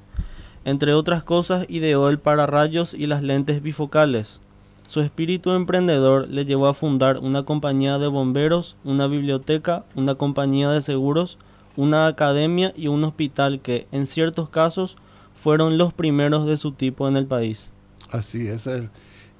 Entre 0.64 0.94
otras 0.94 1.22
cosas, 1.22 1.66
ideó 1.68 2.08
el 2.08 2.18
pararrayos 2.18 2.94
y 2.94 3.06
las 3.06 3.22
lentes 3.22 3.60
bifocales. 3.60 4.40
Su 4.86 5.02
espíritu 5.02 5.52
emprendedor 5.52 6.26
le 6.26 6.46
llevó 6.46 6.66
a 6.66 6.72
fundar 6.72 7.18
una 7.18 7.42
compañía 7.42 7.98
de 7.98 8.06
bomberos, 8.06 8.78
una 8.84 9.06
biblioteca, 9.06 9.84
una 9.96 10.14
compañía 10.14 10.70
de 10.70 10.80
seguros, 10.80 11.36
una 11.76 12.06
academia 12.06 12.72
y 12.74 12.88
un 12.88 13.04
hospital 13.04 13.60
que, 13.60 13.86
en 13.92 14.06
ciertos 14.06 14.48
casos, 14.48 14.96
fueron 15.34 15.76
los 15.76 15.92
primeros 15.92 16.46
de 16.46 16.56
su 16.56 16.72
tipo 16.72 17.06
en 17.06 17.18
el 17.18 17.26
país. 17.26 17.70
Así 18.10 18.48
es. 18.48 18.68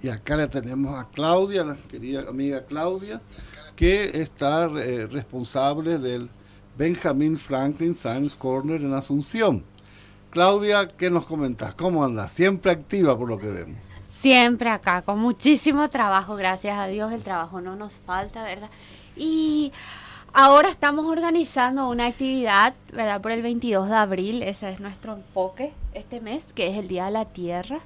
Y 0.00 0.08
acá 0.08 0.36
le 0.36 0.46
tenemos 0.46 0.94
a 0.96 1.04
Claudia, 1.04 1.64
la 1.64 1.76
querida 1.76 2.28
amiga 2.28 2.64
Claudia, 2.64 3.20
que 3.74 4.20
está 4.20 4.66
eh, 4.66 5.06
responsable 5.06 5.98
del 5.98 6.30
Benjamin 6.76 7.36
Franklin 7.36 7.96
Science 7.96 8.36
Corner 8.38 8.80
en 8.80 8.94
Asunción. 8.94 9.64
Claudia, 10.30 10.86
¿qué 10.86 11.10
nos 11.10 11.26
comentas? 11.26 11.74
¿Cómo 11.74 12.04
anda? 12.04 12.28
Siempre 12.28 12.70
activa 12.70 13.18
por 13.18 13.28
lo 13.28 13.38
que 13.38 13.48
vemos. 13.48 13.78
Siempre 14.20 14.68
acá, 14.68 15.02
con 15.02 15.18
muchísimo 15.18 15.88
trabajo, 15.90 16.36
gracias 16.36 16.78
a 16.78 16.86
Dios, 16.86 17.12
el 17.12 17.24
trabajo 17.24 17.60
no 17.60 17.76
nos 17.76 17.94
falta, 17.94 18.44
¿verdad? 18.44 18.70
Y 19.16 19.72
ahora 20.32 20.68
estamos 20.68 21.06
organizando 21.06 21.88
una 21.88 22.06
actividad, 22.06 22.74
¿verdad? 22.92 23.20
Por 23.20 23.32
el 23.32 23.42
22 23.42 23.88
de 23.88 23.94
abril, 23.94 24.42
ese 24.42 24.70
es 24.70 24.80
nuestro 24.80 25.14
enfoque 25.14 25.72
este 25.94 26.20
mes, 26.20 26.44
que 26.52 26.68
es 26.68 26.76
el 26.76 26.88
Día 26.88 27.06
de 27.06 27.12
la 27.12 27.24
Tierra. 27.24 27.80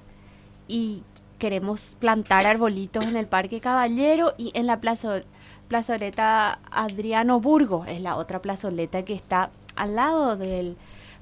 Y 0.75 1.03
queremos 1.39 1.97
plantar 1.99 2.47
arbolitos 2.47 3.05
en 3.05 3.17
el 3.17 3.27
Parque 3.27 3.61
Caballero 3.61 4.33
y 4.39 4.53
en 4.55 4.67
la 4.67 4.81
plazo- 4.81 5.23
plazoleta 5.69 6.61
Adriano 6.71 7.41
Burgo, 7.41 7.85
es 7.85 8.01
la 8.01 8.17
otra 8.17 8.41
plazoleta 8.41 9.05
que 9.05 9.13
está 9.13 9.51
al 9.77 9.97
lado 9.97 10.37
del 10.37 10.77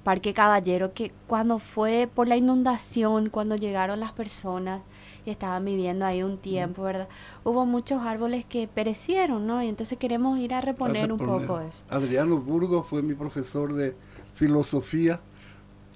Parque 0.05 0.33
Caballero, 0.33 0.93
que 0.95 1.13
cuando 1.27 1.59
fue 1.59 2.09
por 2.15 2.29
la 2.29 2.37
inundación, 2.37 3.29
cuando 3.29 3.57
llegaron 3.57 3.99
las 3.99 4.13
personas 4.13 4.83
y 5.27 5.31
estaban 5.31 5.65
viviendo 5.65 6.07
ahí 6.07 6.23
un 6.23 6.39
tiempo, 6.39 6.83
¿verdad? 6.83 7.09
Hubo 7.45 7.67
muchos 7.67 8.03
árboles 8.03 8.45
que 8.45 8.69
perecieron, 8.69 9.47
¿no? 9.47 9.63
Y 9.63 9.69
entonces 9.69 9.99
queremos 9.99 10.39
ir 10.39 10.55
a 10.55 10.61
reponer 10.61 11.13
un 11.13 11.19
reponer. 11.19 11.47
poco 11.47 11.61
eso. 11.61 11.83
Adriano 11.91 12.39
Burgos 12.39 12.87
fue 12.87 13.03
mi 13.03 13.15
profesor 13.15 13.75
de 13.75 13.97
filosofía 14.35 15.21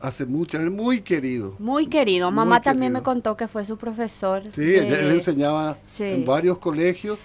hace 0.07 0.27
mucho, 0.27 0.59
es 0.59 0.71
muy 0.71 1.01
querido. 1.01 1.57
Muy 1.59 1.87
querido. 1.87 2.31
Muy 2.31 2.37
Mamá 2.37 2.61
también 2.61 2.93
me 2.93 2.99
querido. 2.99 3.05
contó 3.12 3.37
que 3.37 3.49
fue 3.49 3.64
su 3.64 3.77
profesor. 3.77 4.43
Sí, 4.55 4.61
de- 4.62 4.79
él, 4.79 4.93
él 4.95 5.11
enseñaba 5.12 5.79
Sí. 5.87 6.05
en 6.05 6.25
varios 6.25 6.59
colegios. 6.59 7.21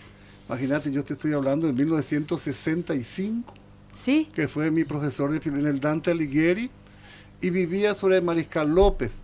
Imagínate, 0.47 0.91
yo 0.91 1.03
te 1.03 1.13
estoy 1.13 1.33
hablando 1.33 1.67
de 1.67 1.73
1965, 1.73 3.53
Sí, 3.93 4.29
que 4.33 4.47
fue 4.47 4.71
mi 4.71 4.83
profesor 4.85 5.31
de 5.31 5.49
en 5.49 5.65
el 5.67 5.79
Dante 5.79 6.11
Alighieri. 6.11 6.69
y 7.41 7.49
vivía 7.51 7.95
sobre 7.95 8.21
Mariscal 8.21 8.67
López. 8.69 9.19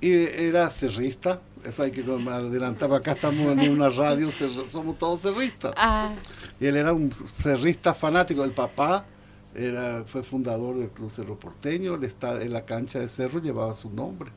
Y 0.00 0.10
era 0.12 0.70
cerrista, 0.70 1.40
eso 1.64 1.82
hay 1.82 1.90
que 1.90 2.00
adelantar, 2.02 2.92
acá 2.94 3.12
estamos 3.12 3.56
en 3.58 3.70
una 3.70 3.88
radio, 3.90 4.30
somos 4.70 4.98
todos 4.98 5.20
cerristas. 5.20 5.72
Ah, 5.76 6.12
Y 6.58 6.66
él 6.66 6.76
era 6.76 6.92
un 6.94 7.12
cerrista 7.12 7.92
fanático, 7.94 8.42
el 8.44 8.52
papá 8.52 9.04
era, 9.54 10.04
fue 10.04 10.22
fundador 10.22 10.78
del 10.78 10.90
Club 10.90 11.10
Cerro 11.10 11.38
Porteño, 11.38 11.94
él 11.94 12.04
está 12.04 12.40
en 12.42 12.52
la 12.52 12.64
cancha 12.64 12.98
de 13.00 13.08
Cerro 13.08 13.40
llevaba 13.40 13.72
su 13.74 13.90
nombre, 13.90 14.30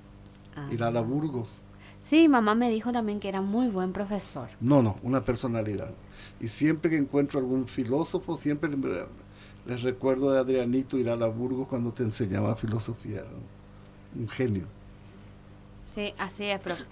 ah. 0.55 0.67
Irala 0.71 1.01
Burgos. 1.01 1.61
Sí, 2.01 2.29
mamá 2.29 2.53
me 2.53 2.69
dijo 2.69 2.91
también 2.91 3.19
que 3.19 3.29
era 3.29 3.41
muy 3.41 3.67
buen 3.67 3.91
profesor. 3.91 4.47
No, 4.59 4.83
no, 4.83 4.95
una 5.01 5.21
personalidad. 5.21 5.91
Y 6.39 6.47
siempre 6.49 6.91
que 6.91 6.97
encuentro 6.97 7.39
algún 7.39 7.67
filósofo, 7.67 8.37
siempre 8.37 8.69
le- 8.69 9.05
les 9.65 9.81
recuerdo 9.81 10.31
de 10.31 10.39
Adrianito 10.39 10.97
Irala 10.99 11.27
Burgos 11.27 11.67
cuando 11.67 11.91
te 11.91 12.03
enseñaba 12.03 12.55
filosofía. 12.55 13.21
¿no? 13.21 14.21
Un 14.21 14.29
genio. 14.29 14.67
Sí, 15.95 16.13
así 16.17 16.43
es, 16.45 16.59
profe. 16.59 16.83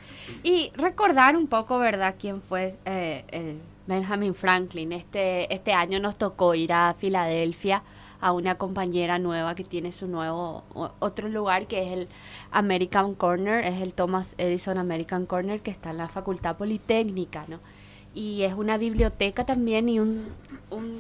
Y 0.43 0.71
recordar 0.75 1.35
un 1.35 1.47
poco, 1.47 1.77
¿verdad?, 1.77 2.15
quién 2.17 2.41
fue 2.41 2.77
eh, 2.85 3.25
el 3.31 3.59
Benjamin 3.85 4.33
Franklin. 4.33 4.93
Este, 4.93 5.53
este 5.53 5.73
año 5.73 5.99
nos 5.99 6.17
tocó 6.17 6.55
ir 6.55 6.71
a 6.71 6.95
Filadelfia 6.97 7.83
a 8.23 8.31
una 8.31 8.55
compañera 8.55 9.19
nueva 9.19 9.53
que 9.53 9.65
tiene 9.65 9.91
su 9.91 10.07
nuevo 10.07 10.63
otro 10.99 11.27
lugar 11.27 11.67
que 11.67 11.83
es 11.83 11.91
el 11.91 12.07
American 12.51 13.15
Corner, 13.15 13.65
es 13.65 13.81
el 13.81 13.93
Thomas 13.93 14.33
Edison 14.37 14.77
American 14.77 15.25
Corner 15.25 15.59
que 15.59 15.71
está 15.71 15.89
en 15.89 15.97
la 15.97 16.07
Facultad 16.07 16.55
Politécnica, 16.55 17.43
¿no? 17.49 17.59
Y 18.15 18.43
es 18.43 18.53
una 18.53 18.77
biblioteca 18.77 19.45
también 19.45 19.89
y 19.89 19.99
un, 19.99 20.29
un 20.69 20.99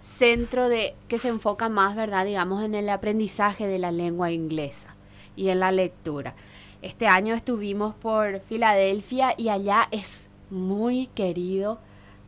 centro 0.00 0.70
de 0.70 0.94
que 1.08 1.18
se 1.18 1.28
enfoca 1.28 1.68
más, 1.68 1.94
¿verdad?, 1.94 2.24
digamos, 2.24 2.64
en 2.64 2.74
el 2.74 2.88
aprendizaje 2.88 3.66
de 3.66 3.78
la 3.78 3.92
lengua 3.92 4.30
inglesa 4.30 4.96
y 5.36 5.50
en 5.50 5.60
la 5.60 5.72
lectura. 5.72 6.34
Este 6.80 7.06
año 7.06 7.34
estuvimos 7.34 7.94
por 7.96 8.40
Filadelfia 8.40 9.34
y 9.36 9.50
allá 9.50 9.88
es 9.90 10.26
muy 10.48 11.08
querido. 11.08 11.80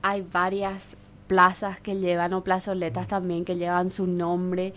Hay 0.03 0.21
varias 0.21 0.99
plazas 1.27 1.81
que 1.81 1.97
llevan 1.97 2.33
o 2.35 2.45
plazoletas 2.45 3.09
también 3.09 3.45
que 3.45 3.57
llevan 3.57 3.91
su 3.91 4.07
nombre 4.07 4.75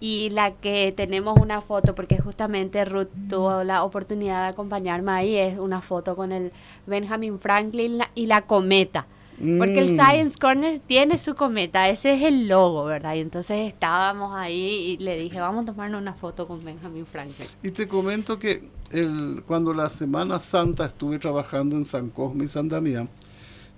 y 0.00 0.30
la 0.30 0.52
que 0.52 0.92
tenemos 0.96 1.38
una 1.40 1.60
foto 1.60 1.94
porque 1.94 2.18
justamente 2.18 2.84
Ruth 2.84 3.08
tuvo 3.28 3.64
la 3.64 3.82
oportunidad 3.84 4.42
de 4.42 4.48
acompañarme 4.48 5.12
ahí 5.12 5.36
es 5.36 5.58
una 5.58 5.80
foto 5.80 6.16
con 6.16 6.32
el 6.32 6.52
Benjamin 6.86 7.38
Franklin 7.38 8.00
y 8.14 8.26
la 8.26 8.42
cometa 8.42 9.06
porque 9.36 9.78
el 9.78 9.92
Mm. 9.92 10.00
Science 10.00 10.38
Corner 10.38 10.78
tiene 10.78 11.18
su 11.18 11.34
cometa, 11.34 11.88
ese 11.90 12.14
es 12.14 12.22
el 12.22 12.48
logo, 12.48 12.84
¿verdad? 12.84 13.14
Y 13.16 13.20
entonces 13.20 13.68
estábamos 13.68 14.34
ahí 14.34 14.96
y 14.96 14.96
le 14.96 15.18
dije, 15.18 15.40
vamos 15.40 15.64
a 15.64 15.66
tomarnos 15.66 16.00
una 16.00 16.14
foto 16.14 16.46
con 16.46 16.64
Benjamin 16.64 17.04
Franklin. 17.04 17.46
Y 17.62 17.70
te 17.70 17.86
comento 17.86 18.38
que 18.38 18.62
el, 18.92 19.42
cuando 19.46 19.74
la 19.74 19.90
Semana 19.90 20.40
Santa 20.40 20.86
estuve 20.86 21.18
trabajando 21.18 21.76
en 21.76 21.84
San 21.84 22.08
Cosme 22.08 22.44
y 22.44 22.48
San 22.48 22.68
Damián, 22.68 23.10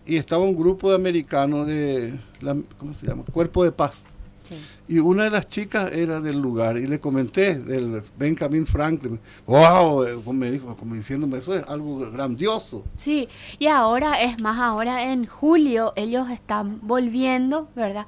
y 0.09 0.16
estaba 0.16 0.42
un 0.42 0.57
grupo 0.57 0.88
de 0.88 0.97
americanos 0.97 1.66
de, 1.66 2.18
la, 2.40 2.57
¿cómo 2.79 2.94
se 2.94 3.07
llama? 3.07 3.25
Cuerpo 3.31 3.62
de 3.62 3.73
Paz. 3.73 4.05
Sí. 4.42 4.55
Y 4.88 4.99
una 5.01 5.25
de 5.25 5.31
las 5.31 5.47
chicas 5.47 5.92
era 5.92 6.21
del 6.23 6.40
lugar 6.40 6.79
y 6.79 6.87
le 6.87 6.99
comenté 6.99 7.59
del 7.59 8.01
Benjamin 8.18 8.66
Franklin. 8.66 9.21
¡Wow! 9.47 10.05
eh, 10.05 10.16
Me 10.33 10.51
dijo, 10.51 10.75
como 10.75 10.94
diciéndome, 10.94 11.37
eso 11.37 11.55
es 11.55 11.62
algo 11.68 12.11
grandioso. 12.11 12.83
Sí, 12.97 13.29
y 13.59 13.66
ahora 13.66 14.23
es 14.23 14.40
más, 14.40 14.59
ahora 14.59 15.12
en 15.12 15.27
julio 15.27 15.92
ellos 15.94 16.31
están 16.31 16.81
volviendo, 16.83 17.68
¿verdad? 17.77 18.07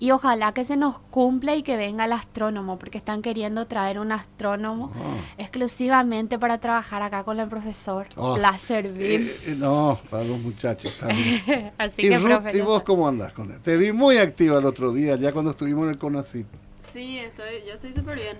Y 0.00 0.12
ojalá 0.12 0.54
que 0.54 0.64
se 0.64 0.78
nos 0.78 0.98
cumpla 0.98 1.54
y 1.54 1.62
que 1.62 1.76
venga 1.76 2.06
el 2.06 2.12
astrónomo, 2.14 2.78
porque 2.78 2.96
están 2.96 3.20
queriendo 3.20 3.66
traer 3.66 3.98
un 3.98 4.12
astrónomo 4.12 4.90
exclusivamente 5.36 6.38
para 6.38 6.58
trabajar 6.58 7.02
acá 7.02 7.22
con 7.22 7.38
el 7.38 7.48
profesor 7.48 8.06
Ah. 8.16 8.36
Lasserville. 8.38 9.26
Eh, 9.26 9.40
eh, 9.48 9.54
no, 9.58 10.00
para 10.08 10.24
los 10.24 10.38
muchachos 10.38 10.96
también. 10.98 11.70
Así 11.78 11.96
y 11.98 12.08
que, 12.08 12.18
Ruth, 12.18 12.54
¿y 12.54 12.60
vos 12.62 12.82
cómo 12.82 13.06
andás 13.06 13.34
con 13.34 13.50
él? 13.52 13.60
Te 13.60 13.76
vi 13.76 13.92
muy 13.92 14.16
activa 14.16 14.58
el 14.58 14.64
otro 14.64 14.90
día, 14.90 15.16
ya 15.16 15.32
cuando 15.32 15.50
estuvimos 15.50 15.84
en 15.84 15.90
el 15.90 15.98
CONACYT. 15.98 16.46
Sí, 16.80 17.18
estoy, 17.18 17.62
yo 17.66 17.74
estoy 17.74 17.92
súper 17.92 18.16
bien. 18.16 18.36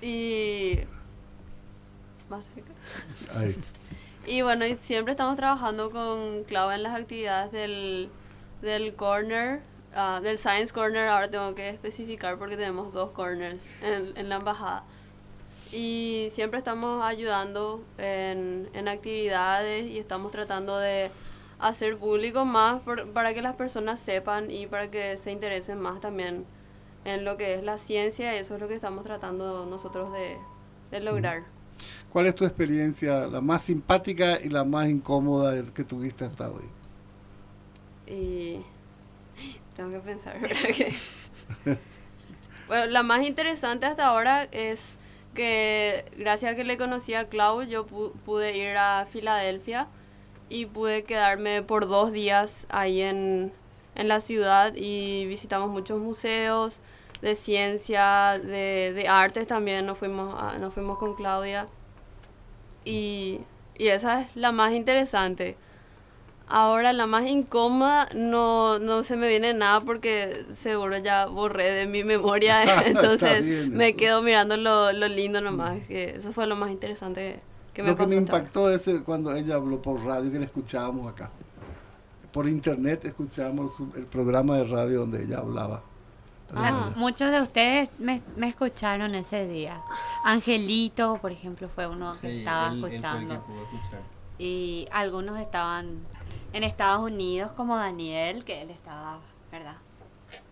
Y... 0.00 0.78
¿Más 2.30 2.44
cerca? 2.54 2.72
Ahí. 3.36 3.56
Y 4.24 4.42
bueno, 4.42 4.64
y 4.64 4.76
siempre 4.76 5.12
estamos 5.12 5.36
trabajando 5.36 5.90
con 5.90 6.44
Clau 6.44 6.70
en 6.70 6.84
las 6.84 6.94
actividades 6.98 7.50
del, 7.50 8.08
del 8.62 8.94
corner, 8.94 9.60
ah, 9.94 10.20
del 10.22 10.38
Science 10.38 10.72
Corner. 10.72 11.08
Ahora 11.08 11.30
tengo 11.30 11.54
que 11.54 11.68
especificar 11.68 12.38
porque 12.38 12.56
tenemos 12.56 12.92
dos 12.94 13.10
corners 13.10 13.60
en, 13.82 14.16
en 14.16 14.28
la 14.30 14.36
embajada. 14.36 14.84
Y 15.72 16.28
siempre 16.32 16.58
estamos 16.58 17.02
ayudando 17.04 17.82
en, 17.98 18.68
en 18.74 18.88
actividades 18.88 19.90
y 19.90 19.98
estamos 19.98 20.30
tratando 20.32 20.78
de 20.78 21.10
hacer 21.58 21.96
público 21.96 22.44
más 22.44 22.80
por- 22.82 23.08
para 23.12 23.32
que 23.34 23.40
las 23.42 23.54
personas 23.56 23.98
sepan 24.00 24.50
y 24.50 24.66
para 24.66 24.90
que 24.90 25.16
se 25.16 25.30
interesen 25.32 25.80
más 25.80 26.00
también 26.00 26.44
en 27.04 27.24
lo 27.24 27.36
que 27.36 27.54
es 27.54 27.62
la 27.62 27.78
ciencia. 27.78 28.34
Y 28.34 28.38
eso 28.38 28.54
es 28.54 28.60
lo 28.60 28.68
que 28.68 28.74
estamos 28.74 29.04
tratando 29.04 29.64
nosotros 29.66 30.12
de, 30.12 30.36
de 30.90 31.00
lograr. 31.00 31.44
¿Cuál 32.12 32.26
es 32.26 32.34
tu 32.34 32.44
experiencia, 32.44 33.26
la 33.26 33.40
más 33.40 33.62
simpática 33.62 34.38
y 34.42 34.50
la 34.50 34.64
más 34.64 34.88
incómoda 34.88 35.54
que 35.72 35.84
tuviste 35.84 36.26
hasta 36.26 36.50
hoy? 36.50 36.64
Y 38.06 38.60
tengo 39.74 39.90
que 39.90 39.98
pensar, 40.00 40.40
¿verdad? 40.40 40.56
Que... 40.76 40.94
bueno, 42.68 42.86
la 42.86 43.02
más 43.02 43.22
interesante 43.26 43.86
hasta 43.86 44.06
ahora 44.06 44.44
es 44.52 44.96
que 45.34 46.04
gracias 46.16 46.52
a 46.52 46.56
que 46.56 46.64
le 46.64 46.76
conocí 46.78 47.14
a 47.14 47.28
Clau, 47.28 47.62
yo 47.62 47.86
pu- 47.86 48.12
pude 48.24 48.56
ir 48.56 48.76
a 48.76 49.06
Filadelfia 49.10 49.88
y 50.48 50.66
pude 50.66 51.04
quedarme 51.04 51.62
por 51.62 51.88
dos 51.88 52.12
días 52.12 52.66
ahí 52.70 53.02
en, 53.02 53.52
en 53.94 54.08
la 54.08 54.20
ciudad 54.20 54.74
y 54.76 55.26
visitamos 55.26 55.70
muchos 55.70 56.00
museos 56.00 56.76
de 57.22 57.36
ciencia, 57.36 58.38
de, 58.42 58.92
de 58.94 59.08
artes 59.08 59.46
también, 59.46 59.86
nos 59.86 59.98
fuimos, 59.98 60.34
nos 60.60 60.74
fuimos 60.74 60.98
con 60.98 61.14
Claudia 61.14 61.68
y, 62.84 63.40
y 63.78 63.88
esa 63.88 64.22
es 64.22 64.28
la 64.36 64.52
más 64.52 64.72
interesante. 64.72 65.56
Ahora 66.54 66.92
la 66.92 67.06
más 67.06 67.24
incómoda 67.26 68.08
no, 68.14 68.78
no 68.78 69.02
se 69.04 69.16
me 69.16 69.26
viene 69.26 69.54
nada 69.54 69.80
porque 69.80 70.44
seguro 70.54 70.98
ya 70.98 71.24
borré 71.24 71.70
de 71.72 71.86
mi 71.86 72.04
memoria, 72.04 72.62
entonces 72.86 73.68
me 73.70 73.88
eso. 73.88 73.96
quedo 73.96 74.20
mirando 74.22 74.58
lo, 74.58 74.92
lo 74.92 75.08
lindo 75.08 75.40
nomás, 75.40 75.78
que 75.88 76.10
eso 76.18 76.30
fue 76.32 76.46
lo 76.46 76.54
más 76.54 76.70
interesante 76.70 77.40
que 77.72 77.82
me 77.82 77.88
Lo 77.88 77.96
que 77.96 78.06
me 78.06 78.16
impactó 78.16 78.70
es 78.70 78.86
eh, 78.86 79.00
cuando 79.02 79.34
ella 79.34 79.54
habló 79.54 79.80
por 79.80 80.04
radio, 80.04 80.30
que 80.30 80.38
la 80.40 80.44
escuchábamos 80.44 81.10
acá. 81.10 81.30
Por 82.32 82.46
internet 82.46 83.06
escuchábamos 83.06 83.74
su- 83.74 83.90
el 83.96 84.04
programa 84.04 84.56
de 84.58 84.64
radio 84.64 85.00
donde 85.00 85.24
ella 85.24 85.38
hablaba. 85.38 85.82
Ah, 86.54 86.90
muchos 86.96 87.30
de 87.30 87.40
ustedes 87.40 87.88
me, 87.98 88.20
me 88.36 88.48
escucharon 88.48 89.14
ese 89.14 89.48
día. 89.48 89.80
Angelito, 90.22 91.16
por 91.22 91.32
ejemplo, 91.32 91.70
fue 91.74 91.86
uno 91.86 92.14
que 92.20 92.40
estaba 92.40 92.74
escuchando. 92.74 93.42
Y 94.38 94.86
algunos 94.90 95.38
estaban 95.38 96.00
en 96.52 96.64
Estados 96.64 97.02
Unidos, 97.02 97.52
como 97.52 97.76
Daniel, 97.76 98.44
que 98.44 98.62
él 98.62 98.70
estaba, 98.70 99.20
¿verdad? 99.50 99.76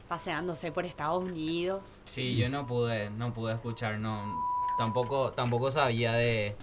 Paseándose 0.08 0.72
por 0.72 0.84
Estados 0.84 1.24
Unidos. 1.24 1.82
Sí, 2.04 2.36
yo 2.36 2.48
no 2.48 2.66
pude, 2.66 3.10
no 3.10 3.32
pude 3.32 3.54
escuchar, 3.54 3.98
no, 3.98 4.22
tampoco, 4.78 5.32
tampoco 5.32 5.70
sabía 5.70 6.12
de, 6.12 6.56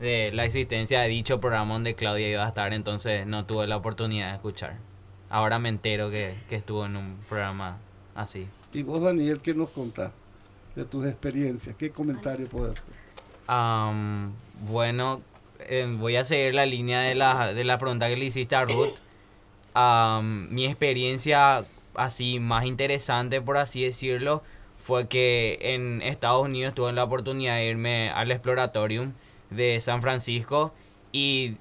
de 0.00 0.30
la 0.32 0.44
existencia 0.44 1.00
de 1.00 1.08
dicho 1.08 1.40
programa 1.40 1.74
donde 1.74 1.94
Claudia 1.94 2.28
iba 2.28 2.44
a 2.44 2.48
estar, 2.48 2.72
entonces 2.72 3.26
no 3.26 3.44
tuve 3.44 3.66
la 3.66 3.76
oportunidad 3.76 4.30
de 4.30 4.34
escuchar. 4.36 4.76
Ahora 5.30 5.58
me 5.58 5.68
entero 5.68 6.10
que, 6.10 6.34
que 6.48 6.56
estuvo 6.56 6.86
en 6.86 6.96
un 6.96 7.18
programa 7.28 7.76
así. 8.14 8.48
Y 8.72 8.82
vos, 8.82 9.02
Daniel, 9.02 9.40
¿qué 9.40 9.54
nos 9.54 9.70
contás 9.70 10.12
de 10.74 10.84
tus 10.84 11.06
experiencias? 11.06 11.74
¿Qué 11.76 11.90
comentario 11.90 12.48
puedes 12.48 12.78
hacer? 12.78 12.94
Am, 13.46 14.32
bueno, 14.68 15.20
eh, 15.60 15.86
voy 15.98 16.16
a 16.16 16.24
seguir 16.24 16.54
la 16.54 16.66
línea 16.66 17.00
de 17.00 17.14
la, 17.14 17.52
de 17.52 17.64
la 17.64 17.78
pregunta 17.78 18.08
que 18.08 18.16
le 18.16 18.24
hiciste 18.26 18.54
a 18.56 18.62
Ruth. 18.64 18.94
Am, 19.74 20.48
mi 20.50 20.66
experiencia 20.66 21.64
así 21.94 22.40
más 22.40 22.64
interesante, 22.64 23.40
por 23.40 23.56
así 23.58 23.84
decirlo, 23.84 24.42
fue 24.76 25.08
que 25.08 25.58
en 25.60 26.02
Estados 26.02 26.44
Unidos 26.46 26.74
tuve 26.74 26.92
la 26.92 27.04
oportunidad 27.04 27.56
de 27.56 27.66
irme 27.66 28.10
al 28.10 28.30
Exploratorium 28.30 29.12
de 29.50 29.80
San 29.80 30.02
Francisco 30.02 30.72
y 31.12 31.56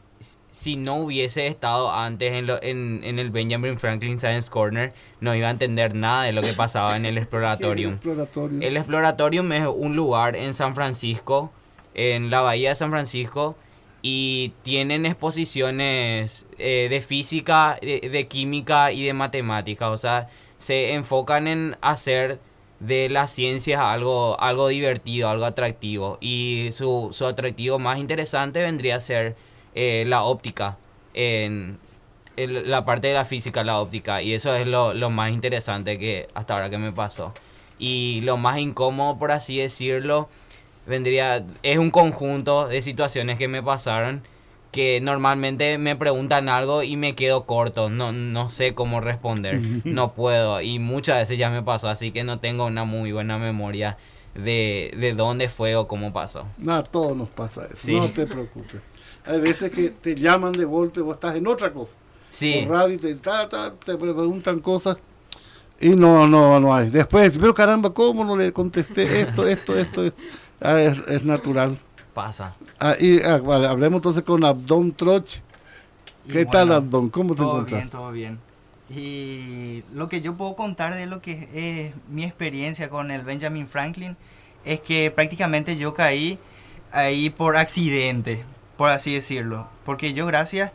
si 0.50 0.76
no 0.78 0.96
hubiese 0.98 1.46
estado 1.48 1.92
antes 1.92 2.34
en, 2.34 2.48
lo- 2.48 2.62
en, 2.64 3.02
en 3.04 3.20
el 3.20 3.30
Benjamin 3.30 3.78
Franklin 3.78 4.18
Science 4.20 4.50
Corner, 4.50 4.94
no 5.20 5.36
iba 5.36 5.48
a 5.48 5.52
entender 5.52 5.94
nada 5.94 6.24
de 6.24 6.32
lo 6.32 6.42
que 6.42 6.54
pasaba 6.54 6.96
en 6.96 7.06
el 7.06 7.14
¿Qué 7.16 7.20
es 7.20 7.28
el 7.34 7.94
Exploratorium. 7.94 8.62
El 8.64 8.78
Exploratorium 8.78 9.52
es 9.52 9.68
un 9.68 9.96
lugar 9.96 10.36
en 10.36 10.54
San 10.56 10.74
Francisco, 10.74 11.52
en 11.94 12.30
la 12.32 12.42
bahía 12.42 12.70
de 12.70 12.76
San 12.76 12.90
Francisco, 12.90 13.56
y 14.02 14.54
tienen 14.64 15.06
exposiciones 15.06 16.48
eh, 16.58 16.88
de 16.90 17.02
física, 17.02 17.78
de, 17.82 18.28
química 18.28 18.92
y 18.92 19.04
de 19.04 19.14
matemáticas. 19.14 19.90
O 19.90 19.98
sea, 19.98 20.30
se 20.58 20.94
enfocan 20.94 21.48
en 21.48 21.78
hacer 21.82 22.40
de 22.80 23.10
la 23.10 23.28
ciencia 23.28 23.76
es 23.76 23.80
algo, 23.82 24.40
algo 24.40 24.68
divertido, 24.68 25.30
algo 25.30 25.46
atractivo. 25.46 26.18
Y 26.22 26.70
su, 26.72 27.10
su 27.12 27.26
atractivo 27.26 27.80
más 27.80 27.98
interesante 28.00 28.62
vendría 28.62 28.98
a 28.98 29.00
ser 29.00 29.36
eh, 29.76 30.04
la 30.08 30.24
óptica, 30.24 30.78
en, 31.14 31.80
en 32.36 32.70
la 32.70 32.86
parte 32.86 33.08
de 33.08 33.14
la 33.14 33.26
física, 33.26 33.64
la 33.64 33.80
óptica. 33.80 34.22
Y 34.22 34.34
eso 34.34 34.56
es 34.56 34.68
lo, 34.68 34.94
lo 34.94 35.10
más 35.10 35.32
interesante 35.32 35.98
que 35.98 36.28
hasta 36.34 36.54
ahora 36.54 36.70
que 36.70 36.78
me 36.78 36.92
pasó. 36.92 37.34
Y 37.80 38.22
lo 38.22 38.38
más 38.38 38.58
incómodo, 38.60 39.18
por 39.18 39.32
así 39.32 39.58
decirlo, 39.58 40.30
vendría, 40.88 41.46
es 41.64 41.78
un 41.78 41.92
conjunto 41.92 42.68
de 42.68 42.82
situaciones 42.82 43.38
que 43.38 43.48
me 43.48 43.62
pasaron 43.62 44.24
que 44.72 45.00
normalmente 45.02 45.78
me 45.78 45.96
preguntan 45.96 46.50
algo 46.50 46.84
y 46.84 46.98
me 46.98 47.16
quedo 47.16 47.46
corto, 47.46 47.90
no, 47.90 48.12
no 48.12 48.50
sé 48.50 48.74
cómo 48.76 49.00
responder, 49.02 49.60
no 49.86 50.14
puedo 50.14 50.62
y 50.62 50.78
muchas 50.80 51.20
veces 51.20 51.38
ya 51.38 51.50
me 51.50 51.64
pasó, 51.64 51.90
así 51.90 52.12
que 52.12 52.24
no 52.24 52.40
tengo 52.40 52.66
una 52.66 52.84
muy 52.84 53.12
buena 53.12 53.38
memoria 53.38 53.98
de, 54.36 54.94
de 55.00 55.14
dónde 55.14 55.50
fue 55.50 55.76
o 55.76 55.88
cómo 55.88 56.14
pasó. 56.14 56.46
Nada, 56.58 56.84
todo 56.84 57.16
nos 57.16 57.30
pasa 57.30 57.66
eso, 57.66 57.78
Sí. 57.78 57.96
no 57.96 58.08
te 58.08 58.28
preocupes. 58.28 58.82
Hay 59.26 59.42
veces 59.42 59.72
que 59.72 59.90
te 59.90 60.16
llaman 60.16 60.54
de 60.54 60.66
golpe, 60.66 61.02
vos 61.02 61.16
estás 61.16 61.36
en 61.36 61.48
otra 61.48 61.72
cosa. 61.74 61.96
Sí. 62.30 62.64
Por 62.68 62.76
radio 62.76 63.00
te, 63.00 63.16
ta, 63.16 63.48
ta, 63.50 63.74
te 63.74 63.98
preguntan 63.98 64.60
cosas 64.60 64.98
y 65.80 65.90
no, 65.90 66.28
no, 66.28 66.60
no 66.60 66.76
hay. 66.76 66.90
Después, 66.90 67.38
pero 67.38 67.54
caramba, 67.54 67.94
¿cómo 67.94 68.26
no 68.26 68.36
le 68.36 68.52
contesté 68.52 69.22
esto, 69.22 69.48
esto, 69.48 69.78
esto? 69.78 70.04
esto? 70.04 70.22
Ah, 70.62 70.80
es, 70.82 70.98
es 71.08 71.24
natural. 71.26 71.80
Pasa. 72.14 72.56
Ah, 72.80 72.96
y, 73.00 73.22
ah, 73.22 73.40
vale, 73.40 73.68
hablemos 73.68 73.98
entonces 73.98 74.24
con 74.24 74.44
Abdón 74.44 74.92
Troche. 74.94 75.42
Y 76.26 76.32
¿Qué 76.32 76.46
tal, 76.46 76.72
Abdón? 76.72 77.10
¿Cómo 77.10 77.36
te 77.36 77.38
todo 77.38 77.50
encuentras? 77.62 77.82
bien, 77.82 77.90
todo 77.90 78.12
bien. 78.12 78.40
Y 78.90 79.84
lo 79.94 80.08
que 80.10 80.22
yo 80.22 80.36
puedo 80.36 80.56
contar 80.56 80.96
de 80.96 81.06
lo 81.06 81.22
que 81.22 81.50
es 81.54 81.94
mi 82.10 82.24
experiencia 82.24 82.90
con 82.90 83.12
el 83.12 83.22
Benjamin 83.24 83.68
Franklin 83.68 84.16
es 84.66 84.80
que 84.80 85.12
prácticamente 85.12 85.78
yo 85.78 85.94
caí 85.94 86.40
ahí 86.92 87.30
por 87.30 87.58
accidente, 87.58 88.46
por 88.78 88.90
así 88.90 89.14
decirlo. 89.14 89.68
Porque 89.86 90.14
yo 90.14 90.26
gracias 90.26 90.72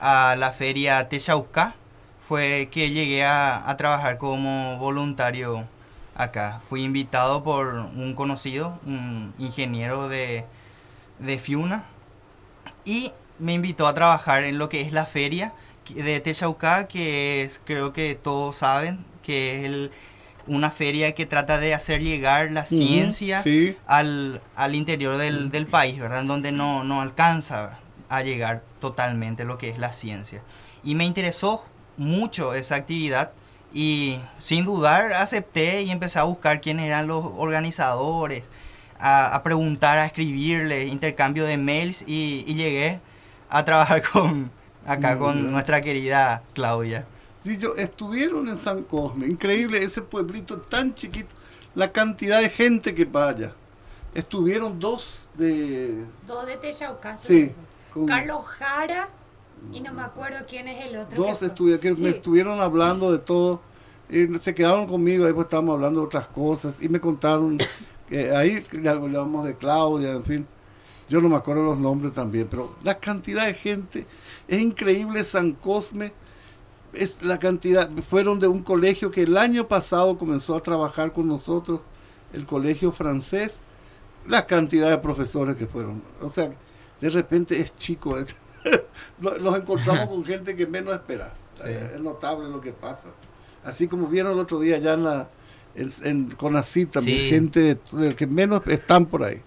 a 0.00 0.36
la 0.38 0.52
feria 0.52 1.08
Techauca 1.08 1.74
fue 2.26 2.68
que 2.70 2.90
llegué 2.90 3.24
a, 3.24 3.68
a 3.68 3.76
trabajar 3.76 4.18
como 4.18 4.78
voluntario 4.78 5.66
acá. 6.16 6.60
Fui 6.68 6.82
invitado 6.82 7.42
por 7.44 7.66
un 7.74 8.14
conocido, 8.14 8.78
un 8.84 9.34
ingeniero 9.38 10.08
de, 10.08 10.44
de 11.18 11.38
Fiuna, 11.38 11.84
y 12.84 13.12
me 13.38 13.52
invitó 13.54 13.86
a 13.86 13.94
trabajar 13.94 14.44
en 14.44 14.58
lo 14.58 14.68
que 14.68 14.80
es 14.80 14.92
la 14.92 15.06
feria 15.06 15.52
de 15.94 16.20
Techauca, 16.20 16.88
que 16.88 17.42
es, 17.42 17.60
creo 17.64 17.92
que 17.92 18.14
todos 18.14 18.56
saben, 18.56 19.04
que 19.22 19.58
es 19.58 19.64
el- 19.66 19.90
una 20.48 20.70
feria 20.70 21.12
que 21.12 21.26
trata 21.26 21.58
de 21.58 21.74
hacer 21.74 22.00
llegar 22.02 22.52
la 22.52 22.64
ciencia 22.64 23.42
sí. 23.42 23.76
al, 23.86 24.40
al 24.54 24.76
interior 24.76 25.16
del, 25.18 25.50
del 25.50 25.66
país, 25.66 25.98
¿verdad? 25.98 26.20
En 26.20 26.28
donde 26.28 26.52
no, 26.52 26.84
no 26.84 27.02
alcanza 27.02 27.78
a 28.08 28.22
llegar 28.22 28.62
totalmente 28.80 29.44
lo 29.44 29.58
que 29.58 29.70
es 29.70 29.78
la 29.78 29.92
ciencia. 29.92 30.42
Y 30.84 30.94
me 30.94 31.04
interesó 31.04 31.64
mucho 31.96 32.54
esa 32.54 32.76
actividad 32.76 33.32
y 33.76 34.18
sin 34.38 34.64
dudar 34.64 35.12
acepté 35.12 35.82
y 35.82 35.90
empecé 35.90 36.18
a 36.18 36.22
buscar 36.22 36.60
quiénes 36.62 36.86
eran 36.86 37.06
los 37.06 37.22
organizadores, 37.36 38.42
a, 38.98 39.34
a 39.34 39.42
preguntar, 39.42 39.98
a 39.98 40.06
escribirles, 40.06 40.88
intercambio 40.88 41.44
de 41.44 41.58
mails 41.58 42.02
y, 42.06 42.42
y 42.46 42.54
llegué 42.54 43.00
a 43.50 43.64
trabajar 43.66 44.02
con 44.12 44.50
acá 44.86 45.18
con 45.18 45.52
nuestra 45.52 45.82
querida 45.82 46.42
Claudia. 46.54 47.04
Sí, 47.44 47.58
yo, 47.58 47.74
estuvieron 47.76 48.48
en 48.48 48.58
San 48.58 48.82
Cosme. 48.84 49.26
Increíble 49.26 49.78
ese 49.82 50.00
pueblito 50.00 50.58
tan 50.58 50.94
chiquito. 50.94 51.34
La 51.74 51.92
cantidad 51.92 52.40
de 52.40 52.48
gente 52.48 52.94
que 52.94 53.04
vaya. 53.04 53.52
Estuvieron 54.14 54.80
dos 54.80 55.28
de... 55.34 56.02
Dos 56.26 56.46
de 56.46 56.56
Techaucá. 56.56 57.16
Sí. 57.18 57.52
con- 57.92 58.06
Carlos 58.06 58.44
Jara 58.46 59.08
y 59.72 59.80
no 59.80 59.92
me 59.92 60.02
acuerdo 60.02 60.38
quién 60.48 60.68
es 60.68 60.86
el 60.86 60.96
otro. 60.96 61.22
dos 61.22 61.38
que 61.80 61.94
me 61.94 62.10
estuvieron 62.10 62.60
hablando 62.60 63.10
de 63.12 63.18
todo. 63.18 63.60
Y 64.08 64.26
se 64.38 64.54
quedaron 64.54 64.86
conmigo, 64.86 65.26
ahí 65.26 65.32
pues 65.32 65.46
estábamos 65.46 65.74
hablando 65.74 66.00
de 66.00 66.06
otras 66.06 66.28
cosas. 66.28 66.76
Y 66.80 66.88
me 66.88 67.00
contaron 67.00 67.58
que 68.08 68.30
ahí 68.30 68.64
le 68.72 68.88
hablamos 68.88 69.44
de 69.46 69.56
Claudia, 69.56 70.12
en 70.12 70.24
fin. 70.24 70.46
Yo 71.08 71.20
no 71.20 71.28
me 71.28 71.36
acuerdo 71.36 71.64
los 71.64 71.78
nombres 71.78 72.12
también, 72.12 72.46
pero 72.50 72.74
la 72.82 72.98
cantidad 72.98 73.46
de 73.46 73.54
gente 73.54 74.06
es 74.48 74.60
increíble. 74.60 75.24
San 75.24 75.52
Cosme 75.52 76.12
es 76.92 77.22
la 77.22 77.38
cantidad. 77.38 77.90
Fueron 78.08 78.38
de 78.40 78.46
un 78.46 78.62
colegio 78.62 79.10
que 79.10 79.22
el 79.22 79.36
año 79.36 79.66
pasado 79.68 80.18
comenzó 80.18 80.56
a 80.56 80.62
trabajar 80.62 81.12
con 81.12 81.28
nosotros, 81.28 81.80
el 82.32 82.46
colegio 82.46 82.92
francés. 82.92 83.60
La 84.28 84.46
cantidad 84.46 84.90
de 84.90 84.98
profesores 84.98 85.54
que 85.54 85.66
fueron. 85.66 86.02
O 86.20 86.28
sea, 86.28 86.52
de 87.00 87.10
repente 87.10 87.60
es 87.60 87.76
chico. 87.76 88.18
es- 88.18 88.34
Nos 89.40 89.56
encontramos 89.58 90.06
con 90.08 90.24
gente 90.24 90.56
que 90.56 90.66
menos 90.66 90.92
esperas. 90.94 91.32
Eh, 91.64 91.92
Es 91.94 92.00
notable 92.00 92.48
lo 92.48 92.60
que 92.60 92.72
pasa. 92.72 93.08
Así 93.64 93.88
como 93.88 94.06
vieron 94.08 94.32
el 94.32 94.38
otro 94.38 94.60
día 94.60 94.76
allá 94.76 94.94
en 94.94 95.04
la 95.04 95.28
en, 95.74 95.90
en 96.04 96.30
Sí. 96.64 97.18
gente 97.28 97.60
de- 97.60 97.98
de 97.98 98.14
que 98.14 98.26
menos 98.26 98.62
están 98.66 99.04
por 99.06 99.24
ahí. 99.24 99.42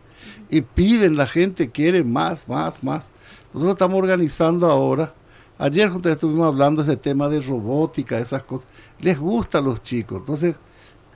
Y 0.50 0.62
piden, 0.62 1.16
la 1.18 1.26
gente 1.28 1.70
quiere 1.72 2.04
más, 2.04 2.48
más, 2.48 2.84
más. 2.84 3.12
Nosotros 3.54 3.74
estamos 3.76 3.98
organizando 3.98 4.68
ahora. 4.68 5.14
Ayer 5.58 5.90
juntos 5.90 6.12
estuvimos 6.12 6.48
hablando 6.48 6.84
de 6.84 6.92
ese 6.92 6.98
tema 7.02 7.28
de 7.30 7.42
robótica, 7.42 8.18
esas 8.20 8.44
cosas. 8.44 8.68
Les 9.00 9.18
gusta 9.20 9.58
a 9.58 9.62
los 9.62 9.82
chicos. 9.82 10.20
Entonces, 10.20 10.56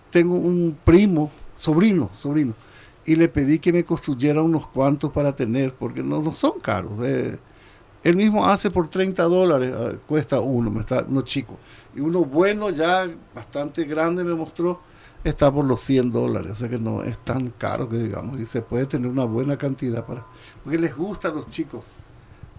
tengo 0.10 0.36
un 0.36 0.78
primo, 0.84 1.32
sobrino, 1.56 2.10
sobrino, 2.12 2.54
y 3.06 3.16
le 3.16 3.28
pedí 3.30 3.60
que 3.60 3.72
me 3.74 3.84
construyera 3.86 4.42
unos 4.42 4.68
cuantos 4.68 5.12
para 5.12 5.36
tener, 5.36 5.74
porque 5.74 6.02
no, 6.04 6.22
no 6.22 6.32
son 6.34 6.60
caros. 6.60 6.94
eh. 7.04 7.38
Él 8.04 8.18
mismo 8.18 8.46
hace 8.46 8.70
por 8.70 8.90
30 8.90 9.24
dólares, 9.24 9.74
ah, 9.78 9.94
cuesta 10.08 10.40
uno, 10.40 10.70
me 10.70 10.82
está, 10.82 11.06
uno 11.08 11.22
chico. 11.22 11.58
Y 11.96 12.02
uno 12.02 12.26
bueno, 12.26 12.70
ya 12.70 13.10
bastante 13.34 13.86
grande, 13.86 14.24
me 14.24 14.34
mostró, 14.34 14.82
está 15.24 15.52
por 15.52 15.66
los 15.66 15.82
100 15.82 16.12
dólares. 16.12 16.52
O 16.52 16.56
sea 16.56 16.70
que 16.70 16.78
no 16.78 17.04
es 17.04 17.18
tan 17.20 17.50
caro 17.52 17.88
que 17.88 17.98
digamos, 17.98 18.40
y 18.40 18.46
se 18.46 18.62
puede 18.62 18.86
tener 18.86 19.10
una 19.10 19.24
buena 19.24 19.58
cantidad 19.58 20.06
para. 20.06 20.26
Porque 20.64 20.78
les 20.78 20.96
gusta 20.96 21.30
a 21.30 21.32
los 21.32 21.50
chicos. 21.50 21.94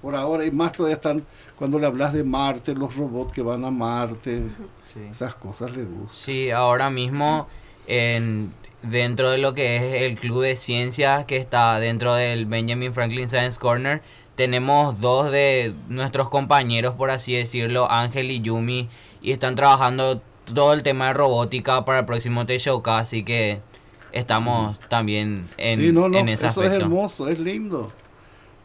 Por 0.00 0.14
ahora, 0.14 0.44
y 0.44 0.50
más 0.50 0.72
todavía 0.72 0.96
están, 0.96 1.24
cuando 1.56 1.78
le 1.78 1.86
hablas 1.86 2.12
de 2.12 2.24
Marte, 2.24 2.74
los 2.74 2.94
robots 2.96 3.32
que 3.32 3.40
van 3.40 3.64
a 3.64 3.70
Marte, 3.70 4.42
esas 5.10 5.34
cosas 5.34 5.74
les 5.74 5.88
gustan. 5.88 6.12
Sí, 6.12 6.50
ahora 6.50 6.90
mismo 6.90 7.48
en, 7.86 8.52
dentro 8.82 9.30
de 9.30 9.38
lo 9.38 9.54
que 9.54 9.76
es 9.76 10.02
el 10.02 10.18
Club 10.18 10.42
de 10.42 10.56
Ciencias 10.56 11.24
que 11.24 11.36
está 11.36 11.78
dentro 11.78 12.14
del 12.14 12.46
Benjamin 12.46 12.92
Franklin 12.92 13.28
Science 13.28 13.58
Corner, 13.58 14.02
tenemos 14.36 15.00
dos 15.00 15.30
de 15.30 15.74
nuestros 15.88 16.28
compañeros, 16.28 16.94
por 16.94 17.10
así 17.10 17.34
decirlo, 17.34 17.90
Ángel 17.90 18.30
y 18.30 18.40
Yumi, 18.40 18.88
y 19.22 19.32
están 19.32 19.54
trabajando 19.54 20.20
todo 20.52 20.72
el 20.72 20.82
tema 20.82 21.08
de 21.08 21.14
robótica 21.14 21.84
para 21.84 22.00
el 22.00 22.04
próximo 22.04 22.44
T-Showcast, 22.44 23.00
así 23.02 23.24
que 23.24 23.60
estamos 24.12 24.78
también 24.88 25.48
en, 25.56 25.80
sí, 25.80 25.92
no, 25.92 26.08
no, 26.08 26.18
en 26.18 26.28
ese 26.28 26.46
eso 26.46 26.60
aspecto. 26.60 26.76
es 26.76 26.82
hermoso, 26.82 27.28
es 27.28 27.38
lindo. 27.38 27.90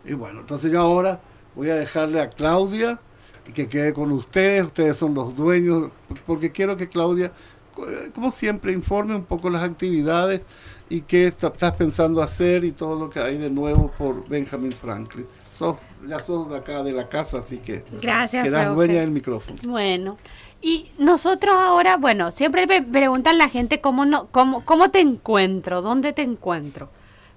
Y 0.06 0.14
bueno, 0.14 0.42
entonces 0.42 0.72
yo 0.72 0.82
ahora 0.82 1.22
voy 1.56 1.70
a 1.70 1.76
dejarle 1.76 2.22
a 2.22 2.30
Claudia 2.30 3.00
y 3.48 3.52
que 3.52 3.68
quede 3.68 3.94
con 3.94 4.12
ustedes, 4.12 4.66
ustedes 4.66 4.98
son 4.98 5.14
los 5.14 5.36
dueños, 5.36 5.90
porque 6.26 6.52
quiero 6.52 6.78
que 6.78 6.88
Claudia, 6.90 7.32
eh, 7.78 8.12
como 8.14 8.32
siempre, 8.32 8.72
informe 8.74 9.16
un 9.16 9.24
poco 9.24 9.50
las 9.50 9.64
actividades 9.64 10.42
y 10.90 11.02
qué 11.02 11.28
está- 11.28 11.48
estás 11.48 11.74
pensando 11.74 12.22
hacer 12.22 12.64
y 12.64 12.72
todo 12.72 12.98
lo 13.00 13.10
que 13.10 13.20
hay 13.20 13.38
de 13.38 13.50
nuevo 13.50 13.92
por 13.98 14.28
Benjamin 14.28 14.74
Franklin. 14.74 15.26
Sos, 15.60 15.78
ya 16.08 16.22
sos 16.22 16.50
de 16.50 16.56
acá 16.56 16.84
de 16.84 16.94
la 16.94 17.10
casa, 17.10 17.40
así 17.40 17.58
que 17.58 17.84
Gracias, 18.02 18.48
profe. 18.48 18.66
dueña 18.68 19.02
del 19.02 19.12
micrófono. 19.12 19.58
Bueno, 19.68 20.18
y 20.62 20.90
nosotros 20.98 21.54
ahora, 21.54 21.98
bueno, 21.98 22.32
siempre 22.32 22.66
me 22.66 22.82
preguntan 22.82 23.38
la 23.38 23.50
gente 23.50 23.82
cómo, 23.82 24.06
no, 24.06 24.28
cómo, 24.28 24.64
cómo 24.64 24.90
te 24.90 25.02
encuentro, 25.02 25.82
dónde 25.82 26.14
te 26.14 26.22
encuentro. 26.22 26.90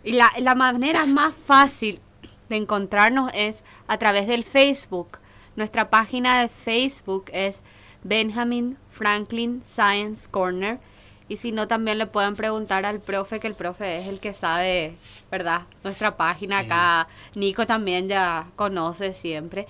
Y 0.05 0.13
la, 0.13 0.31
la 0.39 0.55
manera 0.55 1.05
más 1.05 1.35
fácil 1.35 1.99
de 2.49 2.59
encontrarnos 2.59 3.33
es 3.35 3.65
a 3.89 3.99
través 3.99 4.29
del 4.29 4.45
Facebook. 4.45 5.19
Nuestra 5.57 5.91
página 5.91 6.43
de 6.43 6.49
Facebook 6.49 7.25
es 7.33 7.63
Benjamin 8.05 8.79
Franklin 8.89 9.65
Science 9.67 10.29
Corner. 10.31 10.79
Y 11.33 11.39
si 11.39 11.51
no, 11.51 11.67
también 11.67 11.97
le 11.97 12.05
pueden 12.05 12.37
preguntar 12.37 12.85
al 12.85 13.01
profe, 13.01 13.41
que 13.41 13.47
el 13.47 13.55
profe 13.55 13.97
es 14.01 14.07
el 14.07 14.21
que 14.21 14.35
sabe, 14.35 14.97
¿verdad? 15.31 15.63
Nuestra 15.83 16.15
página 16.19 16.59
Sí. 16.61 16.67
acá. 16.67 17.09
Nico 17.35 17.67
también 17.67 18.07
ya 18.07 18.49
conoce 18.55 19.15
siempre. 19.15 19.67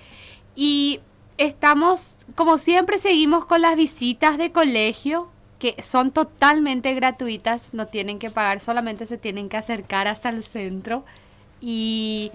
Y 0.56 0.98
estamos, 1.38 2.16
como 2.34 2.58
siempre, 2.58 2.98
seguimos 2.98 3.44
con 3.44 3.62
las 3.62 3.76
visitas 3.76 4.38
de 4.38 4.50
colegio, 4.50 5.30
que 5.60 5.80
son 5.80 6.10
totalmente 6.10 6.92
gratuitas, 6.94 7.72
no 7.74 7.86
tienen 7.86 8.18
que 8.18 8.28
pagar, 8.28 8.58
solamente 8.58 9.06
se 9.06 9.16
tienen 9.16 9.48
que 9.48 9.56
acercar 9.56 10.08
hasta 10.08 10.30
el 10.30 10.42
centro. 10.42 11.04
Y 11.60 12.32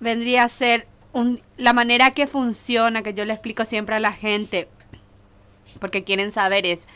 vendría 0.00 0.42
a 0.42 0.48
ser 0.50 0.86
un- 1.14 1.40
la 1.56 1.72
manera 1.72 2.10
que 2.10 2.26
funciona, 2.26 3.00
que 3.02 3.14
yo 3.14 3.24
le 3.24 3.32
explico 3.32 3.64
siempre 3.64 3.94
a 3.94 4.00
la 4.00 4.12
gente, 4.12 4.68
porque 5.80 6.04
quieren 6.04 6.30
saber 6.30 6.66
es, 6.66 6.86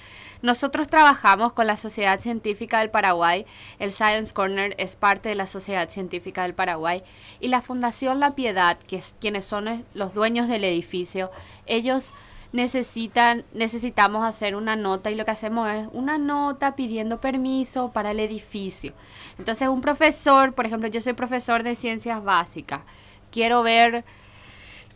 nosotros 0.42 0.88
trabajamos 0.88 1.52
con 1.52 1.66
la 1.66 1.76
Sociedad 1.76 2.20
Científica 2.20 2.80
del 2.80 2.90
Paraguay, 2.90 3.46
el 3.78 3.92
Science 3.92 4.34
Corner 4.34 4.74
es 4.76 4.96
parte 4.96 5.28
de 5.28 5.36
la 5.36 5.46
Sociedad 5.46 5.88
Científica 5.88 6.42
del 6.42 6.54
Paraguay. 6.54 7.02
Y 7.40 7.48
la 7.48 7.62
Fundación 7.62 8.20
La 8.20 8.34
Piedad, 8.34 8.76
que 8.86 8.96
es 8.96 9.14
quienes 9.20 9.44
son 9.44 9.84
los 9.94 10.14
dueños 10.14 10.48
del 10.48 10.64
edificio, 10.64 11.30
ellos 11.66 12.12
necesitan, 12.52 13.44
necesitamos 13.54 14.24
hacer 14.24 14.56
una 14.56 14.76
nota 14.76 15.10
y 15.10 15.14
lo 15.14 15.24
que 15.24 15.30
hacemos 15.30 15.68
es 15.70 15.88
una 15.92 16.18
nota 16.18 16.76
pidiendo 16.76 17.20
permiso 17.20 17.92
para 17.92 18.10
el 18.10 18.20
edificio. 18.20 18.92
Entonces 19.38 19.68
un 19.68 19.80
profesor, 19.80 20.52
por 20.52 20.66
ejemplo, 20.66 20.88
yo 20.88 21.00
soy 21.00 21.14
profesor 21.14 21.62
de 21.62 21.74
ciencias 21.74 22.22
básicas, 22.22 22.82
quiero 23.30 23.62
ver, 23.62 24.04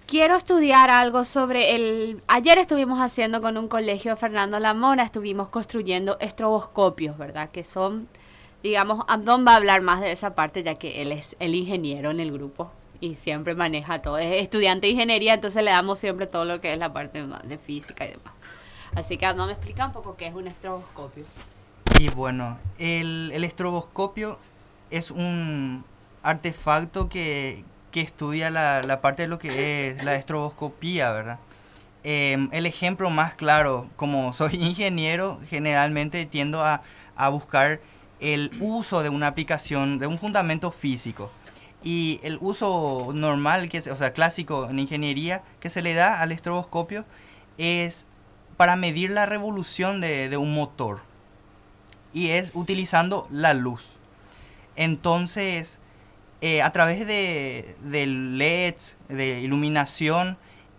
quiero 0.06 0.36
estudiar 0.36 0.90
algo 0.90 1.24
sobre 1.24 1.74
el... 1.74 2.22
Ayer 2.28 2.58
estuvimos 2.58 3.00
haciendo 3.00 3.40
con 3.40 3.56
un 3.56 3.68
colegio 3.68 4.16
Fernando 4.16 4.58
Lamora, 4.60 5.02
estuvimos 5.02 5.48
construyendo 5.48 6.16
estroboscopios, 6.20 7.18
¿verdad? 7.18 7.50
Que 7.50 7.64
son, 7.64 8.08
digamos, 8.62 9.04
Abdón 9.08 9.44
va 9.46 9.52
a 9.52 9.56
hablar 9.56 9.82
más 9.82 10.00
de 10.00 10.12
esa 10.12 10.34
parte 10.34 10.62
ya 10.62 10.76
que 10.76 11.02
él 11.02 11.12
es 11.12 11.36
el 11.40 11.54
ingeniero 11.54 12.10
en 12.10 12.20
el 12.20 12.32
grupo 12.32 12.70
y 13.00 13.16
siempre 13.16 13.54
maneja 13.54 14.00
todo. 14.00 14.18
Es 14.18 14.42
estudiante 14.42 14.86
de 14.86 14.92
ingeniería, 14.92 15.34
entonces 15.34 15.62
le 15.62 15.70
damos 15.70 15.98
siempre 15.98 16.26
todo 16.26 16.44
lo 16.44 16.60
que 16.60 16.72
es 16.72 16.78
la 16.78 16.92
parte 16.92 17.24
de 17.44 17.58
física 17.58 18.06
y 18.06 18.10
demás. 18.10 18.32
Así 18.94 19.18
que 19.18 19.32
no 19.34 19.46
me 19.46 19.52
explica 19.52 19.86
un 19.86 19.92
poco 19.92 20.16
qué 20.16 20.28
es 20.28 20.34
un 20.34 20.46
estroboscopio. 20.46 21.24
Y 21.98 22.08
bueno, 22.10 22.58
el, 22.78 23.30
el 23.34 23.44
estroboscopio 23.44 24.38
es 24.90 25.10
un 25.10 25.84
artefacto 26.22 27.08
que, 27.08 27.64
que 27.96 28.02
estudia 28.02 28.50
la, 28.50 28.82
la 28.82 29.00
parte 29.00 29.22
de 29.22 29.28
lo 29.28 29.38
que 29.38 29.88
es 29.88 30.04
la 30.04 30.16
estroboscopía, 30.16 31.12
¿verdad? 31.12 31.38
Em, 32.04 32.50
el 32.52 32.66
ejemplo 32.66 33.08
más 33.08 33.32
claro, 33.32 33.88
como 33.96 34.34
soy 34.34 34.56
ingeniero, 34.62 35.40
generalmente 35.48 36.26
tiendo 36.26 36.62
a, 36.62 36.82
a 37.16 37.30
buscar 37.30 37.80
el 38.20 38.50
uso 38.60 39.02
de 39.02 39.08
una 39.08 39.28
aplicación, 39.28 39.98
de 39.98 40.06
un 40.06 40.18
fundamento 40.18 40.70
físico. 40.72 41.30
Y 41.82 42.20
el 42.22 42.36
uso 42.42 43.12
normal, 43.14 43.70
que 43.70 43.78
es, 43.78 43.86
o 43.86 43.96
sea, 43.96 44.12
clásico 44.12 44.68
en 44.68 44.78
ingeniería, 44.78 45.42
que 45.58 45.70
se 45.70 45.80
le 45.80 45.94
da 45.94 46.20
al 46.20 46.32
estroboscopio 46.32 47.06
es 47.56 48.04
para 48.58 48.76
medir 48.76 49.10
la 49.10 49.24
revolución 49.24 50.02
de, 50.02 50.28
de 50.28 50.36
un 50.36 50.52
motor. 50.52 51.00
Y 52.12 52.28
es 52.28 52.50
utilizando 52.52 53.26
la 53.30 53.54
luz. 53.54 53.88
Entonces, 54.76 55.78
eh, 56.40 56.62
a 56.62 56.70
través 56.70 57.06
de, 57.06 57.76
LEDs, 57.82 58.96
de 59.08 59.40
iluminación 59.40 60.38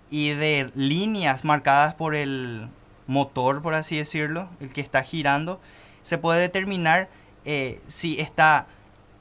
y 0.09 0.29
de 0.29 0.71
líneas 0.75 1.43
marcadas 1.43 1.93
por 1.93 2.15
el 2.15 2.67
motor, 3.07 3.61
por 3.61 3.73
así 3.73 3.97
decirlo, 3.97 4.49
el 4.59 4.69
que 4.69 4.81
está 4.81 5.03
girando, 5.03 5.59
se 6.01 6.17
puede 6.17 6.41
determinar 6.41 7.09
eh, 7.45 7.81
si 7.87 8.19
está 8.19 8.67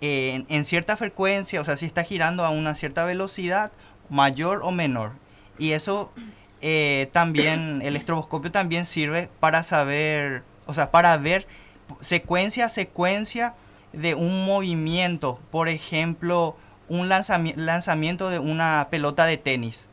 en, 0.00 0.46
en 0.48 0.64
cierta 0.64 0.96
frecuencia, 0.96 1.60
o 1.60 1.64
sea, 1.64 1.76
si 1.76 1.86
está 1.86 2.02
girando 2.02 2.44
a 2.44 2.50
una 2.50 2.74
cierta 2.74 3.04
velocidad, 3.04 3.72
mayor 4.08 4.60
o 4.62 4.70
menor. 4.70 5.12
Y 5.58 5.72
eso 5.72 6.12
eh, 6.60 7.10
también, 7.12 7.82
el 7.84 7.96
estroboscopio 7.96 8.50
también 8.50 8.86
sirve 8.86 9.28
para 9.40 9.62
saber, 9.62 10.42
o 10.66 10.74
sea, 10.74 10.90
para 10.90 11.16
ver 11.18 11.46
secuencia 12.00 12.66
a 12.66 12.68
secuencia 12.68 13.54
de 13.96 14.14
un 14.14 14.44
movimiento. 14.44 15.40
Por 15.50 15.68
ejemplo, 15.68 16.56
un 16.88 17.08
lanzami- 17.08 17.56
lanzamiento 17.56 18.30
de 18.30 18.38
una 18.38 18.88
pelota 18.90 19.24
de 19.26 19.36
tenis. 19.36 19.86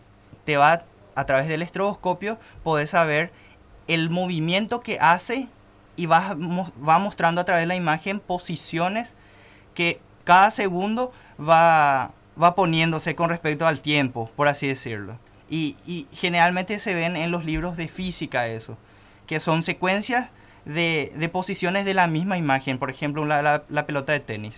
Te 0.45 0.57
va 0.57 0.83
a 1.15 1.25
través 1.25 1.47
del 1.47 1.61
estroboscopio, 1.61 2.39
podés 2.63 2.91
saber 2.91 3.31
el 3.87 4.09
movimiento 4.09 4.81
que 4.81 4.99
hace 4.99 5.47
y 5.95 6.05
va, 6.05 6.35
va 6.35 6.99
mostrando 6.99 7.41
a 7.41 7.43
través 7.43 7.63
de 7.63 7.67
la 7.67 7.75
imagen 7.75 8.19
posiciones 8.19 9.13
que 9.73 9.99
cada 10.23 10.51
segundo 10.51 11.11
va, 11.39 12.11
va 12.41 12.55
poniéndose 12.55 13.15
con 13.15 13.29
respecto 13.29 13.67
al 13.67 13.81
tiempo, 13.81 14.29
por 14.35 14.47
así 14.47 14.67
decirlo. 14.67 15.19
Y 15.49 16.07
generalmente 16.13 16.79
se 16.79 16.95
ven 16.95 17.15
en 17.15 17.29
los 17.29 17.45
libros 17.45 17.77
de 17.77 17.87
física 17.87 18.47
eso, 18.47 18.75
que 19.27 19.39
son 19.39 19.61
secuencias 19.61 20.29
de, 20.65 21.11
de 21.15 21.29
posiciones 21.29 21.85
de 21.85 21.93
la 21.93 22.07
misma 22.07 22.37
imagen, 22.37 22.77
por 22.77 22.89
ejemplo 22.89 23.25
la, 23.25 23.41
la- 23.41 23.63
la 23.69 23.85
pelota 23.85 24.11
de 24.13 24.19
tenis. 24.19 24.53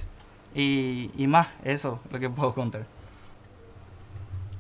Y, 0.54 1.12
y 1.18 1.28
más, 1.28 1.48
eso 1.64 2.00
lo 2.12 2.20
que 2.20 2.30
puedo 2.30 2.54
contar. 2.54 2.86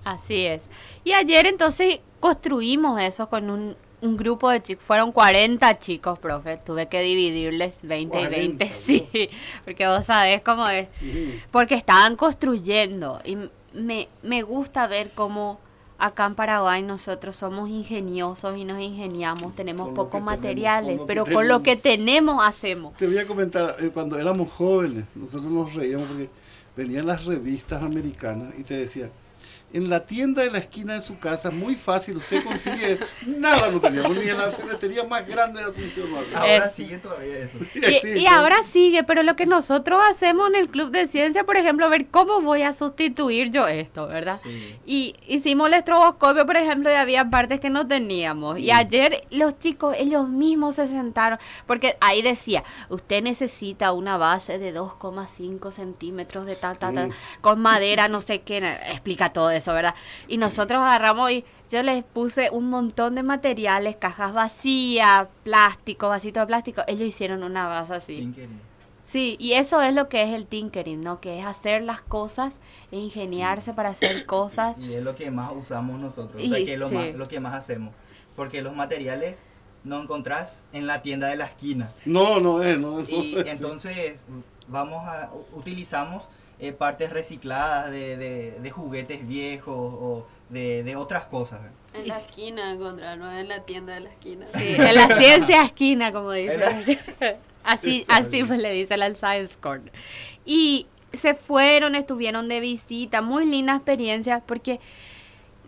Así 0.03 0.45
es. 0.45 0.67
Y 1.03 1.13
ayer 1.13 1.47
entonces 1.47 1.99
construimos 2.19 2.99
eso 3.01 3.27
con 3.29 3.49
un, 3.49 3.75
un 4.01 4.17
grupo 4.17 4.49
de 4.49 4.61
chicos. 4.61 4.83
Fueron 4.83 5.11
40 5.11 5.79
chicos, 5.79 6.19
profe. 6.19 6.57
Tuve 6.57 6.87
que 6.87 7.01
dividirles 7.01 7.77
20 7.81 8.21
y 8.21 8.27
20. 8.27 8.65
40, 8.65 8.65
Sí, 8.75 9.29
porque 9.63 9.87
vos 9.87 10.05
sabés 10.05 10.41
cómo 10.41 10.67
es. 10.69 10.89
Porque 11.51 11.75
estaban 11.75 12.15
construyendo. 12.15 13.19
Y 13.25 13.37
me, 13.73 14.07
me 14.21 14.43
gusta 14.43 14.85
ver 14.87 15.11
cómo 15.15 15.59
acá 15.97 16.25
en 16.25 16.35
Paraguay 16.35 16.81
nosotros 16.81 17.35
somos 17.35 17.69
ingeniosos 17.69 18.57
y 18.57 18.65
nos 18.65 18.79
ingeniamos. 18.79 19.55
Tenemos 19.55 19.89
pocos 19.89 20.11
tenemos, 20.11 20.33
materiales, 20.33 20.97
con 20.97 21.07
pero 21.07 21.25
con 21.25 21.47
lo 21.47 21.63
que 21.63 21.75
tenemos 21.75 22.45
hacemos. 22.45 22.95
Te 22.95 23.07
voy 23.07 23.17
a 23.17 23.27
comentar, 23.27 23.75
eh, 23.79 23.91
cuando 23.93 24.19
éramos 24.19 24.51
jóvenes, 24.51 25.05
nosotros 25.15 25.51
nos 25.51 25.73
reíamos 25.73 26.07
porque 26.07 26.29
venían 26.75 27.07
las 27.07 27.25
revistas 27.25 27.81
americanas 27.83 28.53
y 28.57 28.63
te 28.63 28.75
decían, 28.75 29.09
en 29.76 29.89
la 29.89 30.05
tienda 30.05 30.41
de 30.41 30.51
la 30.51 30.59
esquina 30.59 30.93
de 30.93 31.01
su 31.01 31.19
casa, 31.19 31.51
muy 31.51 31.76
fácil, 31.76 32.15
usted 32.15 32.41
consigue, 32.45 32.97
nada 33.26 33.69
no 33.69 33.82
teníamos, 33.82 34.15
ni 34.15 34.30
en 34.30 34.38
la 34.38 34.49
ferretería 34.51 35.03
más 35.03 35.28
grande 35.28 35.59
de 35.59 35.69
Asunción. 35.69 36.09
no. 36.09 36.19
Ahora 36.34 36.67
Eh, 36.67 36.71
sigue 36.71 36.97
todavía 36.97 37.39
eso. 37.39 37.57
Y, 38.15 38.26
ahora 38.28 38.55
sigue, 38.63 39.03
pero 39.03 39.21
lo 39.23 39.36
que 39.36 39.45
nosotros 39.45 39.99
hacemos 40.09 40.47
en 40.49 40.55
el 40.55 40.69
Club 40.69 40.91
de 40.91 41.07
Ciencia, 41.07 41.43
por 41.43 41.57
ejemplo, 41.57 41.89
ver 41.89 42.07
cómo 42.07 42.39
voy 42.39 42.61
a 42.61 42.71
sustituir 42.71 43.51
yo 43.51 43.67
esto, 43.67 44.07
¿verdad? 44.07 44.39
Sí. 44.43 44.78
Y 44.86 45.15
hicimos 45.28 45.67
el 45.67 45.73
estroboscopio, 45.73 46.45
por 46.45 46.55
ejemplo, 46.55 46.89
y 46.89 46.93
había 46.93 47.30
partes 47.30 47.59
que 47.59 47.69
no 47.69 47.86
teníamos. 47.86 48.57
Y 48.59 48.71
ayer 48.71 49.28
los 49.30 49.59
chicos, 49.59 49.93
ellos 49.99 50.30
mismos 50.30 50.76
se 50.76 50.88
sentaron, 50.88 51.38
porque 51.67 51.97
ahí 51.99 52.21
decía, 52.21 52.63
usted 52.88 53.21
necesita 53.21 53.91
una 53.91 54.15
base 54.17 54.57
de 54.57 54.73
2,5 54.73 55.71
centímetros 55.73 56.45
de 56.45 56.55
tal, 56.55 56.78
tal, 56.78 56.95
tal, 56.95 57.11
con 57.41 57.59
madera, 57.59 58.07
no 58.07 58.21
sé 58.21 58.41
qué, 58.41 58.57
explica 58.89 59.34
todo 59.34 59.51
eso, 59.51 59.64
¿verdad? 59.74 59.95
Y 60.28 60.38
nosotros 60.38 60.82
agarramos 60.82 61.32
y 61.32 61.45
yo 61.72 61.82
les 61.84 62.03
puse 62.03 62.49
un 62.51 62.70
montón 62.70 63.16
de 63.16 63.24
materiales, 63.24 63.95
cajas 63.95 64.34
vacías, 64.34 65.28
plástico, 65.43 66.09
vasito 66.09 66.39
de 66.39 66.47
plástico. 66.47 66.84
Ellos 66.88 67.07
hicieron 67.07 67.43
una 67.43 67.68
base 67.68 67.93
así. 67.95 68.34
Sí, 69.03 69.36
y 69.39 69.53
eso 69.53 69.82
es 69.82 69.93
lo 69.93 70.09
que 70.09 70.24
es 70.24 70.30
el 70.34 70.47
tinkering, 70.47 70.99
¿no? 71.01 71.22
Que 71.22 71.39
es 71.39 71.45
hacer 71.45 71.84
las 71.84 72.01
cosas 72.01 72.59
e 72.91 72.97
ingeniarse 72.97 73.74
para 73.74 73.89
hacer 73.89 74.26
cosas. 74.26 74.78
Y 74.80 74.93
es 74.95 75.03
lo 75.03 75.16
que 75.16 75.30
más 75.30 75.51
usamos 75.55 75.99
nosotros, 75.99 76.41
o 76.41 76.45
Y- 76.45 76.49
sea, 76.49 76.57
que 76.66 76.74
es 76.74 76.80
lo, 76.80 76.89
sí. 76.89 76.95
más, 76.95 77.13
lo 77.16 77.28
que 77.28 77.39
más 77.39 77.53
hacemos. 77.53 77.93
Porque 78.36 78.61
los 78.63 78.76
materiales 78.76 79.38
no 79.84 80.01
encontrás 80.01 80.63
en 80.74 80.88
la 80.88 81.03
tienda 81.03 81.28
de 81.28 81.36
la 81.36 81.45
esquina. 81.45 81.91
No, 82.05 82.39
no 82.39 82.63
es, 82.63 82.80
no, 82.80 83.01
no 83.01 83.05
Y 83.07 83.36
es. 83.38 83.45
entonces 83.45 84.26
vamos 84.68 85.07
a 85.07 85.30
utilizamos 85.53 86.24
eh, 86.59 86.71
partes 86.71 87.11
recicladas 87.11 87.91
de, 87.91 88.17
de- 88.17 88.59
de 88.59 88.71
juguetes 88.71 89.27
viejos 89.27 89.75
o 89.77 90.25
de, 90.49 90.83
de 90.83 90.95
otras 90.95 91.25
cosas. 91.25 91.59
En 91.93 92.07
la 92.07 92.17
esquina 92.17 92.71
encontrar, 92.71 93.17
no 93.17 93.31
en 93.31 93.47
la 93.47 93.63
tienda 93.63 93.93
de 93.93 94.01
la 94.01 94.09
esquina. 94.09 94.45
Sí, 94.53 94.75
en 94.77 94.95
la 94.95 95.17
ciencia 95.17 95.63
esquina, 95.63 96.11
como 96.11 96.31
dicen. 96.31 96.59
Así, 97.67 98.05
así 98.07 98.43
pues 98.43 98.59
le 98.59 98.71
dicen 98.71 99.01
al 99.01 99.15
Science 99.15 99.55
Corner. 99.59 99.91
Y 100.45 100.85
se 101.13 101.33
fueron, 101.33 101.95
estuvieron 101.95 102.47
de 102.47 102.59
visita, 102.59 103.23
muy 103.23 103.43
linda 103.47 103.73
experiencia, 103.75 104.43
porque 104.45 104.79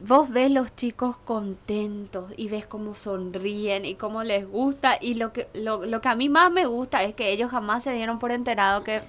vos 0.01 0.29
ves 0.29 0.51
los 0.51 0.75
chicos 0.75 1.17
contentos 1.25 2.31
y 2.37 2.49
ves 2.49 2.67
cómo 2.67 2.93
sonríen 2.93 3.83
y 3.83 3.95
cómo 3.95 4.23
les 4.23 4.47
gusta. 4.47 4.99
Y 5.01 5.15
lo 5.15 5.33
que, 5.33 5.47
lo, 5.55 5.87
lo 5.87 5.99
que 5.99 6.07
a 6.09 6.13
mí 6.15 6.29
más 6.29 6.51
me 6.51 6.67
gusta 6.67 7.01
es 7.03 7.15
que 7.15 7.31
ellos 7.31 7.49
jamás 7.49 7.83
se 7.83 7.93
dieron 7.93 8.19
por 8.19 8.31
enterado 8.31 8.83
que 8.83 9.01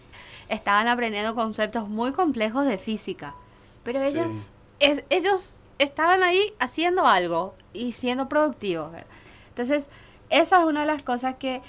estaban 0.49 0.88
aprendiendo 0.88 1.34
conceptos 1.34 1.88
muy 1.88 2.12
complejos 2.12 2.64
de 2.66 2.78
física. 2.78 3.34
Pero 3.82 4.01
ellos, 4.03 4.53
es- 4.80 5.05
ellos 5.11 5.55
estaban 5.78 6.22
ahí 6.22 6.53
haciendo 6.59 7.07
algo 7.07 7.55
y 7.72 7.92
siendo 7.92 8.28
productivos. 8.28 8.92
¿verdad? 8.92 9.07
Entonces, 9.51 9.88
esa 10.30 10.61
es 10.61 10.64
una 10.66 10.80
de 10.80 10.86
las 10.86 11.03
cosas 11.03 11.36
que 11.36 11.62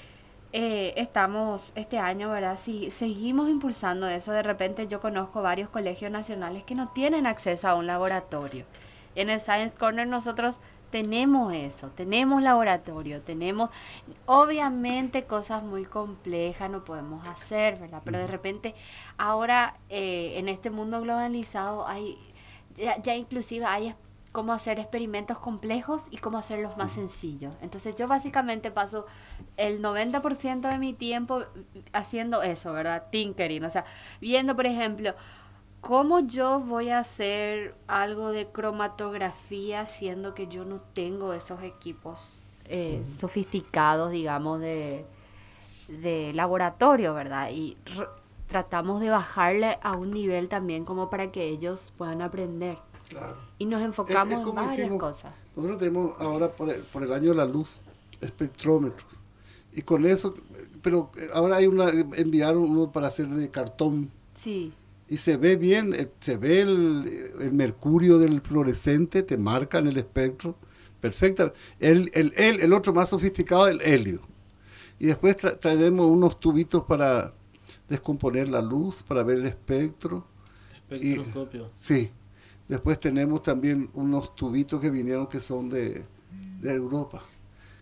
eh, 0.52 0.94
estamos 0.96 1.72
este 1.76 1.98
año, 2.00 2.30
¿verdad? 2.30 2.58
Si 2.60 2.90
seguimos 2.90 3.48
impulsando 3.48 4.08
eso, 4.08 4.32
de 4.32 4.42
repente 4.42 4.88
yo 4.88 5.00
conozco 5.00 5.42
varios 5.42 5.68
colegios 5.68 6.10
nacionales 6.10 6.64
que 6.64 6.74
no 6.74 6.88
tienen 6.88 7.26
acceso 7.26 7.68
a 7.68 7.74
un 7.76 7.86
laboratorio. 7.86 8.64
En 9.14 9.30
el 9.30 9.40
Science 9.40 9.76
Corner 9.78 10.08
nosotros 10.08 10.58
tenemos 10.90 11.54
eso, 11.54 11.88
tenemos 11.90 12.42
laboratorio, 12.42 13.22
tenemos 13.22 13.70
obviamente 14.26 15.24
cosas 15.24 15.62
muy 15.62 15.84
complejas 15.84 16.70
no 16.70 16.84
podemos 16.84 17.26
hacer, 17.28 17.78
¿verdad? 17.78 18.02
Pero 18.04 18.18
de 18.18 18.26
repente 18.26 18.74
ahora 19.18 19.76
eh, 19.88 20.34
en 20.38 20.48
este 20.48 20.70
mundo 20.70 21.00
globalizado 21.00 21.86
hay 21.86 22.18
ya, 22.76 23.00
ya 23.00 23.14
inclusive 23.14 23.64
hay 23.64 23.94
cómo 24.32 24.52
hacer 24.52 24.78
experimentos 24.78 25.38
complejos 25.38 26.06
y 26.10 26.18
cómo 26.18 26.38
hacerlos 26.38 26.76
más 26.76 26.92
sencillos. 26.92 27.52
Entonces 27.62 27.96
yo 27.96 28.06
básicamente 28.06 28.70
paso 28.70 29.06
el 29.56 29.82
90% 29.82 30.68
de 30.68 30.78
mi 30.78 30.92
tiempo 30.92 31.42
haciendo 31.92 32.42
eso, 32.42 32.72
¿verdad? 32.72 33.06
Tinkering, 33.10 33.64
o 33.64 33.70
sea, 33.70 33.84
viendo, 34.20 34.54
por 34.54 34.66
ejemplo, 34.66 35.14
cómo 35.80 36.20
yo 36.20 36.60
voy 36.60 36.90
a 36.90 36.98
hacer 36.98 37.74
algo 37.86 38.30
de 38.32 38.46
cromatografía 38.48 39.86
siendo 39.86 40.34
que 40.34 40.46
yo 40.46 40.64
no 40.64 40.80
tengo 40.80 41.32
esos 41.32 41.62
equipos 41.62 42.28
eh, 42.66 43.02
sofisticados, 43.06 44.10
digamos, 44.12 44.60
de, 44.60 45.04
de 45.88 46.32
laboratorio, 46.34 47.14
¿verdad? 47.14 47.50
Y 47.52 47.76
tratamos 48.46 49.00
de 49.00 49.10
bajarle 49.10 49.78
a 49.82 49.96
un 49.96 50.10
nivel 50.10 50.48
también 50.48 50.84
como 50.84 51.08
para 51.10 51.32
que 51.32 51.48
ellos 51.48 51.92
puedan 51.96 52.22
aprender. 52.22 52.78
Claro. 53.08 53.36
Y 53.58 53.64
nos 53.64 53.80
Es- 53.80 53.86
enfocamos 53.86 54.30
es 54.32 54.38
en 54.38 54.44
como 54.44 54.54
varias 54.62 54.78
hicimos- 54.78 55.00
cosas. 55.00 55.32
Nosotros 55.56 55.78
tenemos 55.78 56.20
ahora 56.20 56.48
por 56.52 56.70
el, 56.70 56.80
por 56.82 57.02
el 57.02 57.12
año 57.12 57.30
de 57.30 57.36
la 57.36 57.44
luz 57.44 57.82
espectrómetros. 58.20 59.16
Y 59.72 59.82
con 59.82 60.04
eso, 60.06 60.34
pero 60.82 61.10
ahora 61.34 61.56
hay 61.56 61.66
una, 61.66 61.88
enviaron 62.16 62.62
uno 62.64 62.90
para 62.92 63.06
hacer 63.08 63.28
de 63.28 63.50
cartón 63.50 64.10
Sí, 64.34 64.72
y 65.10 65.16
se 65.18 65.36
ve 65.36 65.56
bien, 65.56 65.92
eh, 65.92 66.08
se 66.20 66.38
ve 66.38 66.62
el, 66.62 67.04
el 67.40 67.52
mercurio 67.52 68.18
del 68.18 68.40
fluorescente, 68.40 69.22
te 69.24 69.36
marca 69.36 69.78
en 69.78 69.88
el 69.88 69.98
espectro, 69.98 70.56
perfecta. 71.00 71.52
El, 71.80 72.10
el, 72.14 72.32
el, 72.36 72.60
el 72.60 72.72
otro 72.72 72.94
más 72.94 73.08
sofisticado, 73.10 73.68
el 73.68 73.82
helio. 73.82 74.20
Y 74.98 75.06
después 75.06 75.36
tra- 75.36 75.58
traeremos 75.58 76.06
unos 76.06 76.38
tubitos 76.38 76.84
para 76.84 77.34
descomponer 77.88 78.48
la 78.48 78.62
luz, 78.62 79.02
para 79.02 79.22
ver 79.24 79.38
el 79.40 79.46
espectro. 79.46 80.26
Y- 80.90 81.12
Espectroscopio. 81.12 81.70
Sí. 81.76 82.10
Después 82.68 83.00
tenemos 83.00 83.42
también 83.42 83.90
unos 83.94 84.36
tubitos 84.36 84.80
que 84.80 84.90
vinieron 84.90 85.26
que 85.26 85.40
son 85.40 85.68
de, 85.68 86.04
de 86.60 86.72
Europa. 86.72 87.24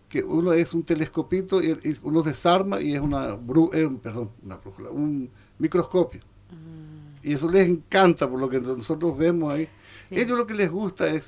Que 0.07 0.23
uno 0.23 0.51
es 0.53 0.73
un 0.73 0.81
telescopito 0.83 1.61
y, 1.61 1.67
y 1.83 1.95
uno 2.01 2.23
desarma 2.23 2.81
y 2.81 2.95
es 2.95 3.01
una, 3.01 3.35
bru- 3.37 3.69
eh, 3.71 3.87
perdón, 4.01 4.31
una 4.41 4.55
brújula, 4.57 4.89
un 4.89 5.29
microscopio. 5.59 6.21
Y 7.23 7.33
eso 7.33 7.49
les 7.51 7.67
encanta 7.67 8.29
por 8.29 8.39
lo 8.39 8.49
que 8.49 8.59
nosotros 8.59 9.17
vemos 9.17 9.53
ahí. 9.53 9.65
Sí. 10.09 10.15
Ellos 10.21 10.37
lo 10.37 10.47
que 10.47 10.53
les 10.55 10.69
gusta 10.69 11.07
es, 11.07 11.25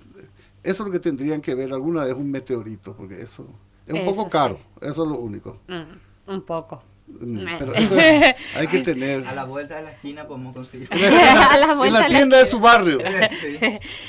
eso 0.63 0.83
es 0.83 0.87
lo 0.87 0.91
que 0.91 0.99
tendrían 0.99 1.41
que 1.41 1.53
ver 1.55 1.71
alguna 1.73 2.05
vez 2.05 2.13
un 2.15 2.31
meteorito, 2.31 2.95
porque 2.95 3.21
eso 3.21 3.45
es 3.85 3.93
un 3.93 3.99
Eso 3.99 4.05
poco 4.11 4.23
sí. 4.23 4.29
caro, 4.31 4.59
eso 4.81 5.03
es 5.03 5.09
lo 5.09 5.15
único. 5.19 5.59
Mm, 5.67 6.31
un 6.31 6.41
poco. 6.43 6.83
Mm, 7.07 7.39
Eh. 7.47 7.55
Pero 7.59 7.73
eso 7.75 7.95
hay 8.55 8.67
que 8.67 8.79
tener. 8.79 9.25
A 9.27 9.35
la 9.35 9.43
vuelta 9.43 9.75
de 9.75 9.81
la 9.83 9.91
esquina 9.91 10.25
podemos 10.27 10.53
conseguir. 10.53 10.87
A 10.93 11.57
la 11.57 11.71
en 11.73 11.77
vuelta 11.77 11.99
la 11.99 12.05
de 12.07 12.11
la 12.13 12.17
tienda 12.17 12.37
de 12.37 12.45
su 12.45 12.59
barrio. 12.59 12.99
Sí. 13.41 13.57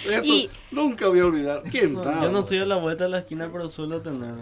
Eso 0.08 0.24
Y- 0.24 0.50
nunca 0.70 1.08
voy 1.08 1.18
a 1.18 1.26
olvidar. 1.26 1.62
¿Quién? 1.70 1.94
No, 1.94 2.04
yo 2.22 2.30
no 2.30 2.40
estoy 2.40 2.58
a 2.58 2.66
la 2.66 2.76
vuelta 2.76 3.04
de 3.04 3.10
la 3.10 3.18
esquina, 3.18 3.48
pero 3.52 3.68
suelo 3.68 4.00
tener. 4.02 4.34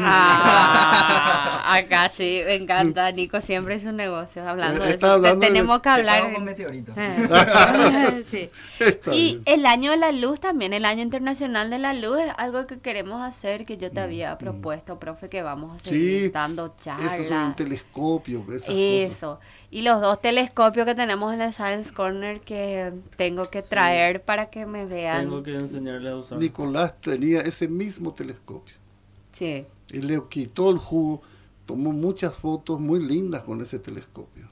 Ah, 0.00 1.62
acá 1.76 2.08
sí, 2.08 2.40
me 2.44 2.54
encanta. 2.54 3.12
Nico 3.12 3.40
siempre 3.40 3.74
es 3.74 3.84
un 3.84 3.96
negocio 3.96 4.46
hablando 4.48 4.82
de 4.82 4.90
está 4.90 5.06
eso. 5.08 5.14
hablando 5.16 5.40
tenemos 5.46 5.76
que 5.80 5.82
Te 5.82 6.04
pago 6.04 6.24
hablar. 6.24 6.32
con 6.32 6.44
meteoritos. 6.44 6.94
Sí. 8.30 8.50
Está 8.80 9.14
Y 9.14 9.24
bien. 9.34 9.42
el 9.44 9.66
año 9.66 9.90
de 9.90 9.96
la 9.98 10.10
luz 10.12 10.40
también, 10.40 10.72
el 10.72 10.84
año 10.84 11.02
internacional 11.02 11.70
de 11.70 11.78
la 11.78 11.92
luz 11.92 12.18
es 12.20 12.32
algo 12.38 12.64
que 12.66 12.78
queremos 12.80 13.20
hacer, 13.22 13.64
que 13.64 13.76
yo 13.76 13.90
te 13.92 14.00
había 14.00 14.36
propuesto, 14.38 14.98
profe, 14.98 15.28
que 15.28 15.42
vamos 15.42 15.76
a 15.76 15.78
seguir 15.78 16.22
Mm, 16.22 16.24
Sí, 16.26 16.28
dando 16.30 16.66
Eso 16.66 16.94
es 17.22 17.30
un 17.30 17.54
charlas. 17.54 17.56
telescopio. 17.56 18.40
Esas 18.48 18.60
cosas. 18.74 18.74
Eso. 18.76 19.40
Y 19.70 19.82
los 19.82 20.00
dos 20.00 20.20
telescopios 20.20 20.86
que 20.86 20.94
tenemos 20.94 21.32
en 21.34 21.42
el 21.42 21.52
Science 21.52 21.92
Corner 21.92 22.40
que 22.40 22.92
tengo 23.16 23.50
que 23.50 23.62
traer 23.62 24.22
para 24.22 24.46
que 24.50 24.66
me 24.66 24.86
vean. 24.86 25.22
Tengo 25.24 25.42
que 25.42 25.54
enseñarle 25.54 26.10
a 26.10 26.16
usar. 26.16 26.38
Nicolás 26.38 27.00
tenía 27.00 27.40
ese 27.42 27.68
mismo 27.68 28.12
telescopio. 28.14 28.74
Sí. 29.32 29.66
Y 29.94 30.02
le 30.02 30.22
quitó 30.28 30.70
el 30.70 30.78
jugo. 30.78 31.22
Tomó 31.66 31.92
muchas 31.92 32.34
fotos 32.36 32.80
muy 32.80 33.00
lindas 33.00 33.42
con 33.42 33.60
ese 33.62 33.78
telescopio. 33.78 34.48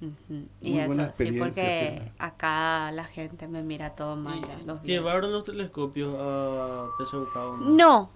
Ujú. 0.00 0.46
Y 0.60 0.70
Muy 0.72 0.84
buena 0.86 1.04
eso, 1.04 1.12
sí, 1.14 1.24
experiencia 1.24 1.44
porque 1.44 1.96
tiene. 2.00 2.12
acá 2.18 2.90
la 2.92 3.04
gente 3.04 3.48
me 3.48 3.62
mira 3.62 3.94
todo 3.94 4.16
mal. 4.16 4.40
los. 4.66 4.82
¿Llevaron 4.82 5.32
los 5.32 5.44
telescopios 5.44 6.14
a 6.18 6.86
Techaucao? 6.98 7.56
No, 7.56 8.10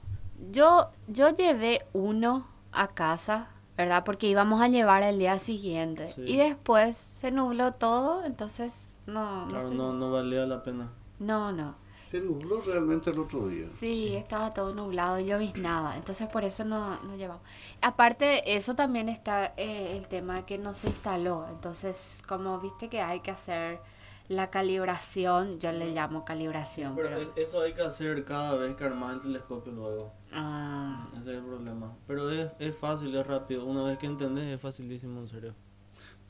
yo, 0.53 0.91
yo 1.09 1.31
llevé 1.37 1.87
uno 1.93 2.47
a 2.73 2.89
casa, 2.89 3.51
¿verdad? 3.77 4.03
Porque 4.05 4.29
íbamos 4.29 4.61
a 4.61 4.69
llevar 4.69 5.03
el 5.03 5.19
día 5.19 5.39
siguiente. 5.39 6.13
Sí. 6.15 6.23
Y 6.27 6.37
después 6.37 6.97
se 6.97 7.31
nubló 7.31 7.73
todo, 7.73 8.25
entonces 8.25 8.97
no, 9.07 9.43
no 9.47 9.49
Claro, 9.49 9.69
sé. 9.69 9.75
no, 9.75 9.93
no 9.93 10.11
valía 10.11 10.45
la 10.47 10.63
pena. 10.63 10.91
No, 11.19 11.53
no. 11.53 11.75
Se 12.07 12.21
nubló 12.21 12.61
realmente 12.61 13.11
el 13.11 13.19
otro 13.19 13.49
día. 13.49 13.67
Sí, 13.67 14.15
estaba 14.17 14.55
todo 14.55 14.75
nublado 14.75 15.19
y 15.19 15.27
lloviznaba, 15.27 15.97
entonces 15.97 16.29
por 16.29 16.45
eso 16.45 16.65
no, 16.65 17.01
no 17.03 17.17
llevamos. 17.17 17.43
Aparte 17.83 18.25
de 18.25 18.43
eso 18.47 18.75
también 18.75 19.09
está 19.09 19.53
eh, 19.57 19.97
el 19.97 20.07
tema 20.09 20.47
que 20.47 20.57
no 20.57 20.73
se 20.73 20.87
instaló, 20.89 21.47
entonces 21.51 22.23
como 22.29 22.61
viste 22.61 22.89
que 22.89 23.01
hay 23.01 23.21
que 23.21 23.33
hacer 23.33 23.81
la 24.29 24.51
calibración, 24.51 25.59
yo 25.61 25.73
le 25.73 25.93
llamo 25.93 26.25
calibración, 26.25 26.95
Pero 26.97 27.09
pero... 27.09 27.23
es- 27.23 27.33
eso 27.37 27.61
hay 27.61 27.75
que 27.75 27.83
hacer 27.83 28.25
cada 28.25 28.55
vez 28.57 28.75
que 28.77 28.85
armas 28.85 29.15
el 29.15 29.21
telescopio 29.21 29.73
luego. 29.73 30.13
Ah, 30.33 31.09
Ese 31.13 31.33
es 31.33 31.39
el 31.39 31.45
problema. 31.45 31.97
Pero 32.07 32.31
es, 32.31 32.51
es 32.59 32.77
fácil, 32.77 33.15
es 33.15 33.27
rápido. 33.27 33.65
Una 33.65 33.83
vez 33.85 33.99
que 33.99 34.07
entendés, 34.07 34.47
es 34.55 34.61
facilísimo, 34.61 35.21
en 35.21 35.29
serio. 35.29 35.55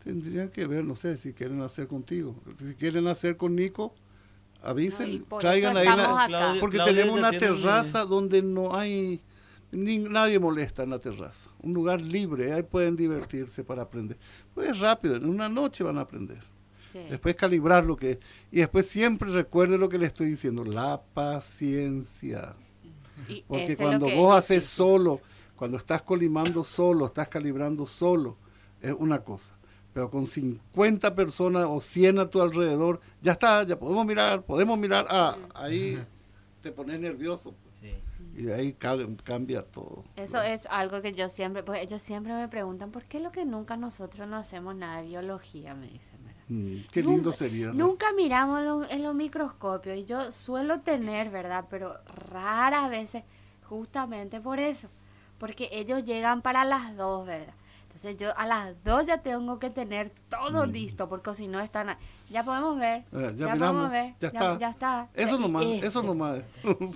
Tendrían 0.04 0.50
que 0.50 0.66
ver, 0.66 0.84
no 0.84 0.94
sé, 0.94 1.16
si 1.16 1.32
quieren 1.32 1.60
hacer 1.62 1.88
contigo. 1.88 2.36
Si 2.58 2.74
quieren 2.74 3.06
hacer 3.08 3.36
con 3.36 3.56
Nico, 3.56 3.94
avisen, 4.62 5.24
No, 5.30 5.38
traigan 5.38 5.76
ahí 5.76 5.86
la... 5.86 6.56
Porque 6.60 6.76
Claudia 6.76 6.94
tenemos 6.94 7.18
una 7.18 7.30
terraza 7.32 8.04
donde 8.04 8.42
no 8.42 8.74
hay... 8.76 9.20
ni- 9.72 9.98
nadie 9.98 10.38
molesta 10.38 10.82
en 10.82 10.90
la 10.90 10.98
terraza. 10.98 11.50
Un 11.62 11.74
lugar 11.74 12.00
libre, 12.00 12.52
ahí 12.52 12.62
pueden 12.62 12.96
divertirse 12.96 13.64
para 13.64 13.82
aprender. 13.82 14.16
Pues 14.54 14.70
es 14.70 14.80
rápido, 14.80 15.16
en 15.16 15.28
una 15.28 15.48
noche 15.48 15.84
van 15.84 15.98
a 15.98 16.02
aprender. 16.02 16.40
sí. 16.92 17.00
Después 17.10 17.36
calibrar 17.36 17.84
lo 17.84 17.96
que... 17.96 18.18
Y 18.50 18.58
después 18.58 18.86
siempre 18.86 19.30
recuerde 19.30 19.78
lo 19.78 19.88
que 19.88 19.98
le 19.98 20.06
estoy 20.06 20.26
diciendo, 20.30 20.64
la 20.64 21.00
paciencia. 21.14 22.54
Y 23.28 23.42
Porque 23.42 23.72
es 23.72 23.76
cuando 23.76 24.06
vos 24.10 24.32
es 24.34 24.44
haces 24.44 24.66
solo, 24.66 25.20
cuando 25.56 25.78
estás 25.78 26.02
colimando 26.02 26.62
solo, 26.64 27.06
estás 27.06 27.28
calibrando 27.28 27.86
solo, 27.86 28.36
es 28.80 28.94
una 28.98 29.20
cosa. 29.20 29.54
Pero 29.96 30.10
con 30.10 30.26
50 30.26 31.14
personas 31.14 31.64
o 31.70 31.80
100 31.80 32.18
a 32.18 32.28
tu 32.28 32.42
alrededor, 32.42 33.00
ya 33.22 33.32
está, 33.32 33.62
ya 33.62 33.78
podemos 33.78 34.04
mirar, 34.04 34.42
podemos 34.42 34.76
mirar. 34.78 35.06
Ah, 35.08 35.34
ahí 35.54 35.98
te 36.60 36.70
pones 36.70 37.00
nervioso. 37.00 37.54
pues. 37.80 37.94
Y 38.36 38.42
de 38.42 38.52
ahí 38.54 38.74
cambia 38.74 39.62
todo. 39.62 40.04
Eso 40.14 40.42
es 40.42 40.66
algo 40.66 41.00
que 41.00 41.12
yo 41.14 41.30
siempre, 41.30 41.62
pues 41.62 41.80
ellos 41.82 42.02
siempre 42.02 42.34
me 42.34 42.46
preguntan, 42.46 42.90
¿por 42.90 43.04
qué 43.04 43.20
lo 43.20 43.32
que 43.32 43.46
nunca 43.46 43.78
nosotros 43.78 44.28
no 44.28 44.36
hacemos 44.36 44.76
nada 44.76 45.00
de 45.00 45.06
biología? 45.08 45.74
Me 45.74 45.86
dicen, 45.88 46.18
¿verdad? 46.22 46.42
Mm, 46.48 46.76
qué 46.92 47.00
lindo 47.00 47.16
Nunca- 47.16 47.32
sería. 47.32 47.68
¿no? 47.68 47.72
Nunca 47.72 48.12
miramos 48.12 48.60
lo- 48.64 48.90
en 48.90 49.02
los 49.02 49.14
microscopios 49.14 49.96
y 49.96 50.04
yo 50.04 50.30
suelo 50.30 50.80
tener, 50.80 51.30
¿verdad? 51.30 51.64
Pero 51.70 51.96
raras 52.30 52.90
veces, 52.90 53.22
justamente 53.66 54.42
por 54.42 54.58
eso, 54.58 54.88
porque 55.38 55.70
ellos 55.72 56.04
llegan 56.04 56.42
para 56.42 56.66
las 56.66 56.94
dos, 56.98 57.24
¿verdad? 57.26 57.54
Entonces 57.96 58.18
yo 58.18 58.36
a 58.36 58.46
las 58.46 58.84
dos 58.84 59.06
ya 59.06 59.22
tengo 59.22 59.58
que 59.58 59.70
tener 59.70 60.12
todo 60.28 60.66
listo, 60.66 61.08
porque 61.08 61.32
si 61.34 61.48
no 61.48 61.60
están... 61.60 61.96
Ya 62.28 62.42
podemos 62.42 62.76
ver. 62.78 62.98
Eh, 62.98 63.04
ya 63.12 63.20
ya, 63.46 63.54
miramos, 63.54 63.58
podemos 63.58 63.90
ver, 63.90 64.06
ya 64.06 64.18
ya, 64.20 64.26
está. 64.28 64.58
ya 64.58 64.68
está. 64.70 65.08
Eso 65.14 65.36
Y 65.36 65.42
nomás, 65.42 65.64
ese. 65.64 65.86
eso 65.86 66.02
nomás. 66.02 66.38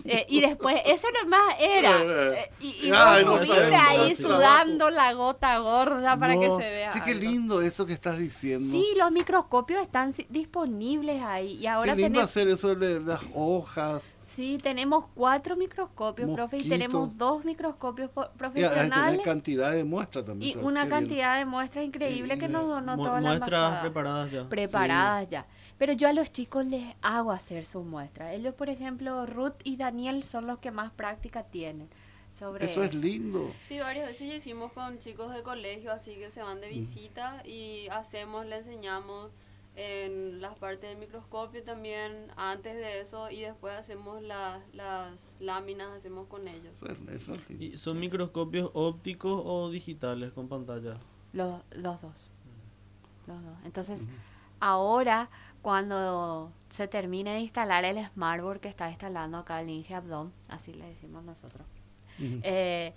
Eh, 0.04 0.26
y 0.28 0.40
después, 0.40 0.76
eso 0.86 1.06
nomás 1.22 1.54
era. 1.60 1.98
Eh, 2.02 2.34
eh, 2.34 2.50
y 2.60 2.66
y 2.88 2.92
ay, 2.94 3.24
no 3.24 3.38
sabemos, 3.38 3.80
ahí 3.88 4.14
sudando 4.16 4.90
la 4.90 5.12
gota 5.12 5.56
gorda 5.58 6.16
para 6.18 6.38
que 6.38 6.48
No, 6.48 6.58
se 6.58 6.64
vea. 6.68 6.90
Sí, 6.92 7.00
qué 7.04 7.14
lindo 7.14 7.60
eso 7.62 7.86
que 7.86 7.92
estás 7.92 8.18
diciendo. 8.18 8.66
Sí, 8.72 8.84
los 8.96 9.12
microscopios 9.12 9.82
están 9.82 10.12
disponibles 10.28 11.22
ahí. 11.22 11.52
Y 11.58 11.66
ahora 11.66 11.92
qué 11.94 12.02
lindo 12.02 12.08
tenemos, 12.20 12.30
hacer 12.30 12.48
eso 12.48 12.74
de 12.74 13.00
las 13.00 13.20
hojas. 13.34 14.02
sí, 14.20 14.58
tenemos 14.62 15.04
cuatro 15.14 15.56
microscopios, 15.56 16.30
profe, 16.30 16.56
y 16.56 16.60
Mosquito. 16.60 16.74
tenemos 16.74 17.16
dos 17.18 17.44
microscopios 17.44 18.10
po- 18.10 18.22
Y 18.22 18.24
hay 18.24 18.30
que 18.32 18.38
profesionales 18.38 19.10
tener 19.10 19.20
cantidad 19.24 19.72
de 19.72 19.84
muestras 19.84 20.24
también. 20.24 20.58
y 20.58 20.62
una 20.62 20.84
bien. 20.84 20.90
cantidad 20.98 21.36
de 21.38 21.44
muestras 21.44 21.84
increíble 21.84 22.38
que 22.38 22.48
nos 22.48 22.66
donó 22.66 22.96
Mu- 22.96 23.04
toda 23.04 23.20
la 23.20 23.28
muestras 23.30 23.80
preparadas 23.80 24.30
ya. 24.30 24.48
preparadas 24.48 25.19
ya. 25.24 25.46
Pero 25.78 25.92
yo 25.92 26.08
a 26.08 26.12
los 26.12 26.32
chicos 26.32 26.66
les 26.66 26.94
hago 27.02 27.32
hacer 27.32 27.64
sus 27.64 27.84
muestras. 27.84 28.32
Ellos, 28.34 28.54
por 28.54 28.68
ejemplo, 28.70 29.26
Ruth 29.26 29.54
y 29.64 29.76
Daniel 29.76 30.22
son 30.22 30.46
los 30.46 30.58
que 30.58 30.70
más 30.70 30.90
práctica 30.92 31.42
tienen 31.44 31.88
sobre 32.38 32.64
Eso 32.64 32.82
es 32.82 32.94
lindo. 32.94 33.52
Sí, 33.66 33.78
varias 33.78 34.06
veces 34.08 34.28
ya 34.28 34.34
hicimos 34.36 34.72
con 34.72 34.98
chicos 34.98 35.32
de 35.34 35.42
colegio, 35.42 35.92
así 35.92 36.14
que 36.16 36.30
se 36.30 36.42
van 36.42 36.60
de 36.60 36.68
visita 36.68 37.42
y 37.46 37.88
hacemos, 37.88 38.46
le 38.46 38.56
enseñamos 38.58 39.30
en 39.76 40.40
las 40.40 40.56
partes 40.58 40.90
del 40.90 40.98
microscopio 40.98 41.62
también, 41.62 42.12
antes 42.36 42.74
de 42.74 43.00
eso, 43.00 43.30
y 43.30 43.42
después 43.42 43.72
hacemos 43.74 44.20
la- 44.22 44.60
las 44.72 45.36
láminas, 45.38 45.90
hacemos 45.96 46.26
con 46.28 46.48
ellos. 46.48 46.74
Eso 46.82 46.86
es, 46.86 47.00
eso 47.08 47.34
es 47.34 47.48
lindo. 47.48 47.64
¿Y 47.64 47.78
¿Son 47.78 47.98
microscopios 47.98 48.70
ópticos 48.74 49.40
o 49.44 49.70
digitales 49.70 50.32
con 50.32 50.48
pantalla? 50.48 50.98
Los, 51.32 51.62
los 51.76 52.00
dos. 52.02 52.28
Los 53.26 53.42
dos. 53.44 53.54
Entonces, 53.64 54.00
ahora 54.60 55.28
cuando 55.62 56.52
se 56.68 56.88
termine 56.88 57.32
de 57.34 57.40
instalar 57.40 57.84
el 57.84 58.04
smartboard 58.14 58.60
que 58.60 58.68
está 58.68 58.88
instalando 58.88 59.38
acá 59.38 59.60
el 59.60 59.70
Inge 59.70 59.94
Abdom, 59.94 60.30
así 60.48 60.72
le 60.72 60.86
decimos 60.86 61.24
nosotros, 61.24 61.66
eh, 62.18 62.94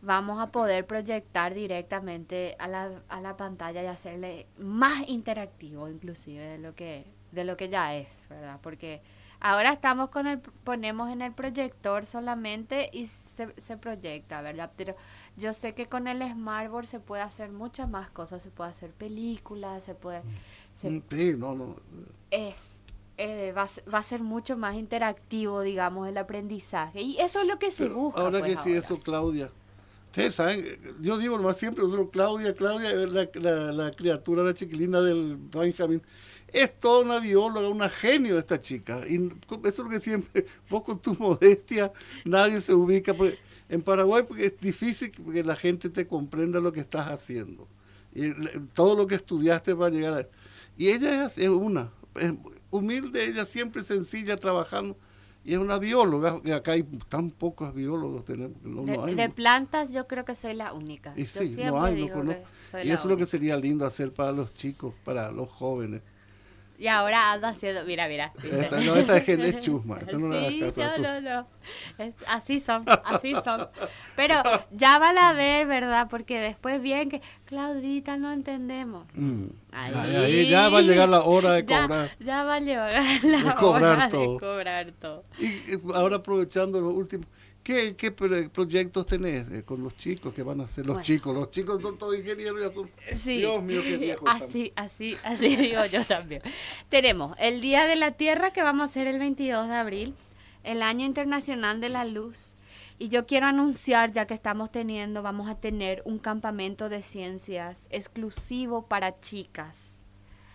vamos 0.00 0.40
a 0.40 0.50
poder 0.50 0.86
proyectar 0.86 1.54
directamente 1.54 2.56
a 2.58 2.66
la, 2.66 3.02
a 3.08 3.20
la 3.20 3.36
pantalla 3.36 3.82
y 3.82 3.86
hacerle 3.86 4.46
más 4.58 5.08
interactivo 5.08 5.88
inclusive 5.88 6.44
de 6.44 6.58
lo 6.58 6.74
que 6.74 7.06
de 7.32 7.44
lo 7.44 7.56
que 7.56 7.68
ya 7.70 7.94
es, 7.94 8.28
¿verdad? 8.28 8.60
Porque 8.62 9.00
ahora 9.40 9.72
estamos 9.72 10.10
con 10.10 10.26
el 10.26 10.38
ponemos 10.38 11.10
en 11.10 11.22
el 11.22 11.32
proyector 11.32 12.04
solamente 12.04 12.90
y 12.92 13.06
se, 13.06 13.54
se 13.60 13.76
proyecta, 13.78 14.42
¿verdad? 14.42 14.70
Pero 14.76 14.94
yo 15.36 15.52
sé 15.52 15.74
que 15.74 15.86
con 15.86 16.06
el 16.06 16.22
smartboard 16.22 16.86
se 16.86 17.00
puede 17.00 17.22
hacer 17.22 17.50
muchas 17.50 17.88
más 17.88 18.10
cosas, 18.10 18.42
se 18.42 18.50
puede 18.50 18.70
hacer 18.70 18.92
películas, 18.92 19.82
se 19.82 19.94
puede 19.94 20.22
se- 20.82 20.90
Mm, 20.90 21.02
Sí, 21.10 21.34
no, 21.38 21.54
no. 21.54 21.76
es 22.30 22.54
eh, 23.18 23.52
va, 23.56 23.62
a 23.62 23.68
ser- 23.68 23.84
va 23.94 23.98
a 23.98 24.02
ser 24.02 24.20
mucho 24.20 24.56
más 24.56 24.74
interactivo, 24.74 25.60
digamos, 25.60 26.08
el 26.08 26.16
aprendizaje. 26.18 27.02
Y 27.02 27.18
eso 27.20 27.40
es 27.40 27.46
lo 27.46 27.58
que 27.58 27.70
se 27.70 27.84
Pero 27.84 27.96
busca. 27.96 28.20
ahora 28.20 28.40
pues, 28.40 28.56
que 28.56 28.62
sí, 28.62 28.68
ahora. 28.70 28.78
eso, 28.78 28.98
Claudia. 29.00 29.50
Ustedes 30.06 30.34
saben, 30.34 30.64
yo 31.00 31.16
digo 31.18 31.36
nomás 31.36 31.56
siempre, 31.56 31.84
nosotros, 31.84 32.08
Claudia, 32.10 32.54
Claudia 32.54 32.90
la, 32.92 33.28
la, 33.34 33.72
la 33.72 33.90
criatura, 33.92 34.42
la 34.42 34.54
chiquilina 34.54 35.00
del 35.00 35.36
Benjamin. 35.38 36.02
Es 36.52 36.78
toda 36.80 37.04
una 37.04 37.20
bióloga, 37.20 37.68
una 37.68 37.88
genio 37.88 38.38
esta 38.38 38.58
chica. 38.60 39.06
Y 39.08 39.16
eso 39.16 39.32
es 39.68 39.78
lo 39.78 39.88
que 39.88 40.00
siempre, 40.00 40.44
vos 40.70 40.82
con 40.82 40.98
tu 40.98 41.14
modestia, 41.14 41.92
nadie 42.24 42.60
se 42.60 42.74
ubica. 42.74 43.14
porque 43.14 43.38
en 43.68 43.82
Paraguay 43.82 44.24
porque 44.26 44.46
es 44.46 44.60
difícil 44.60 45.10
que 45.12 45.44
la 45.44 45.54
gente 45.56 45.88
te 45.90 46.06
comprenda 46.06 46.60
lo 46.60 46.72
que 46.72 46.80
estás 46.80 47.08
haciendo. 47.08 47.68
Y 48.14 48.32
todo 48.74 48.94
lo 48.96 49.06
que 49.06 49.14
estudiaste 49.14 49.74
para 49.76 49.90
llegar 49.90 50.14
a 50.14 50.20
esto. 50.20 50.36
Y 50.76 50.88
ella 50.88 51.26
es, 51.26 51.38
una, 51.48 51.90
es 52.14 52.32
humilde, 52.70 53.24
ella 53.26 53.44
siempre 53.44 53.82
sencilla, 53.82 54.36
trabajando. 54.36 54.96
Y 55.44 55.54
es 55.54 55.58
una 55.58 55.78
bióloga, 55.78 56.40
que 56.40 56.52
acá 56.52 56.72
hay 56.72 56.84
tan 57.08 57.30
pocos 57.30 57.74
biólogos, 57.74 58.24
tenemos, 58.24 58.62
no, 58.62 58.82
de, 58.84 58.96
no 58.96 59.04
hay. 59.04 59.14
de 59.14 59.28
plantas 59.28 59.90
yo 59.92 60.06
creo 60.06 60.24
que 60.24 60.36
soy 60.36 60.54
la 60.54 60.72
única. 60.72 61.12
Y 61.16 61.24
Yo 61.24 61.40
sí, 61.40 61.56
no 61.64 61.82
hay, 61.82 62.06
no 62.06 62.14
conozco. 62.14 62.42
Y 62.84 62.90
eso 62.90 63.02
es 63.02 63.04
lo 63.06 63.16
que 63.16 63.26
sería 63.26 63.56
lindo 63.56 63.84
hacer 63.84 64.12
para 64.12 64.32
los 64.32 64.54
chicos, 64.54 64.94
para 65.04 65.30
los 65.30 65.50
jóvenes. 65.50 66.00
Y 66.82 66.88
ahora 66.88 67.30
ando 67.30 67.46
haciendo, 67.46 67.84
mira, 67.84 68.08
mira. 68.08 68.32
Esta, 68.42 68.80
no, 68.80 68.96
esta 68.96 69.20
gente 69.20 69.50
es 69.50 69.60
chusma, 69.60 69.98
esta 69.98 70.16
no 70.18 70.32
Sí, 70.32 70.60
hagas 70.60 70.74
caso 70.74 70.82
a 70.82 70.98
no, 70.98 71.20
no, 71.20 71.30
no. 71.30 71.46
Es- 71.98 72.14
así 72.28 72.58
son, 72.58 72.82
así 73.04 73.34
son. 73.44 73.68
Pero 74.16 74.34
ya 74.72 74.98
van 74.98 75.16
a 75.16 75.32
ver, 75.32 75.68
¿verdad? 75.68 76.08
Porque 76.10 76.40
después 76.40 76.82
bien 76.82 77.08
que, 77.08 77.22
Claudita, 77.44 78.16
no 78.16 78.32
entendemos. 78.32 79.06
Mm. 79.14 79.44
Ahí. 79.70 79.92
Ahí, 79.94 80.16
ahí 80.16 80.48
ya 80.48 80.68
va 80.70 80.78
a 80.78 80.82
llegar 80.82 81.08
la 81.08 81.22
hora 81.22 81.52
de 81.52 81.64
Ya- 81.68 81.82
cobrar. 81.82 82.10
Ya, 82.18 82.42
va 82.42 82.54
a 82.56 82.60
llegar 82.60 82.92
la 83.22 83.38
De 83.38 83.64
hora 83.64 84.08
todo. 84.08 84.32
de 84.34 84.40
cobrar 84.40 84.92
todo. 85.00 85.24
Y 85.38 85.52
ahora 85.94 86.16
aprovechando 86.16 86.80
lo 86.80 86.88
último, 86.90 87.24
¿qué, 87.62 87.94
qué 87.96 88.10
pro- 88.10 88.50
proyectos 88.50 89.06
tenés 89.06 89.50
eh, 89.50 89.62
con 89.64 89.82
los 89.82 89.96
chicos 89.96 90.34
que 90.34 90.42
van 90.42 90.60
a 90.60 90.64
hacer? 90.64 90.84
Los 90.86 90.94
Bueno. 90.96 91.04
chicos, 91.04 91.34
los 91.34 91.50
chicos 91.50 91.80
son 91.82 91.96
todos 91.98 92.16
ingenieros. 92.16 92.72
son- 92.74 92.90
Sí. 93.16 93.38
Dios 93.38 93.62
mío, 93.62 93.80
qué 93.82 93.96
viejos 93.96 94.28
están. 94.32 94.48
Así, 94.48 94.72
así, 94.76 95.16
así 95.24 95.56
digo 95.56 95.84
yo 95.86 96.04
también. 96.04 96.42
Tenemos 96.88 97.36
el 97.38 97.60
Día 97.60 97.86
de 97.86 97.96
la 97.96 98.12
Tierra 98.12 98.52
que 98.52 98.62
vamos 98.62 98.82
a 98.82 98.90
hacer 98.90 99.06
el 99.06 99.18
22 99.18 99.68
de 99.68 99.74
abril, 99.74 100.14
el 100.64 100.82
Año 100.82 101.04
Internacional 101.06 101.80
de 101.80 101.88
la 101.88 102.04
Luz. 102.04 102.54
Y 102.98 103.08
yo 103.08 103.26
quiero 103.26 103.46
anunciar, 103.46 104.12
ya 104.12 104.26
que 104.26 104.34
estamos 104.34 104.70
teniendo, 104.70 105.22
vamos 105.22 105.48
a 105.48 105.56
tener 105.56 106.02
un 106.04 106.18
campamento 106.20 106.88
de 106.88 107.02
ciencias 107.02 107.88
exclusivo 107.90 108.86
para 108.86 109.18
chicas, 109.20 110.02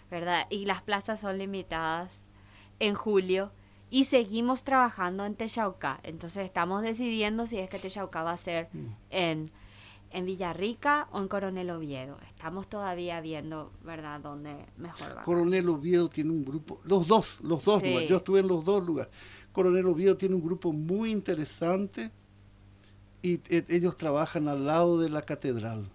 ¿verdad? 0.10 0.45
Y 0.49 0.66
las 0.66 0.82
plazas 0.82 1.20
son 1.20 1.38
limitadas 1.39 2.28
en 2.80 2.93
julio. 2.95 3.51
Y 3.90 4.06
seguimos 4.06 4.64
trabajando 4.64 5.26
en 5.26 5.36
Texauca. 5.36 6.00
Entonces 6.04 6.46
estamos 6.46 6.82
decidiendo 6.82 7.46
si 7.46 7.58
es 7.58 7.70
que 7.70 7.80
Texauca 7.80 8.24
va 8.24 8.32
a 8.32 8.38
ser 8.38 8.70
en, 9.10 9.50
en 10.12 10.26
Villarrica 10.26 11.08
o 11.12 11.20
en 11.22 11.28
Coronel 11.30 11.70
Oviedo. 11.70 12.18
Estamos 12.28 12.68
todavía 12.68 13.22
viendo, 13.22 13.70
¿verdad?, 13.84 14.20
dónde 14.20 14.56
mejor 14.78 15.18
va. 15.18 15.24
Coronel 15.24 15.70
Oviedo 15.70 16.10
tiene 16.10 16.32
un 16.32 16.44
grupo, 16.44 16.82
los 16.84 17.08
dos, 17.08 17.40
los 17.42 17.64
dos 17.64 17.82
Sí. 17.82 17.88
lugares, 17.88 18.10
yo 18.10 18.18
estuve 18.18 18.40
en 18.42 18.48
los 18.48 18.66
dos 18.66 18.84
lugares. 18.86 19.12
Coronel 19.54 19.88
Oviedo 19.88 20.18
tiene 20.18 20.36
un 20.36 20.44
grupo 20.44 20.74
muy 20.74 21.12
interesante 21.12 22.12
y 23.22 23.40
eh, 23.50 23.66
ellos 23.70 23.96
trabajan 23.98 24.48
al 24.50 24.66
lado 24.66 25.00
de 25.00 25.10
la 25.10 25.22
catedral. 25.22 25.90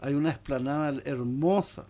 Hay 0.00 0.14
una 0.14 0.30
esplanada 0.30 1.00
hermosa 1.04 1.86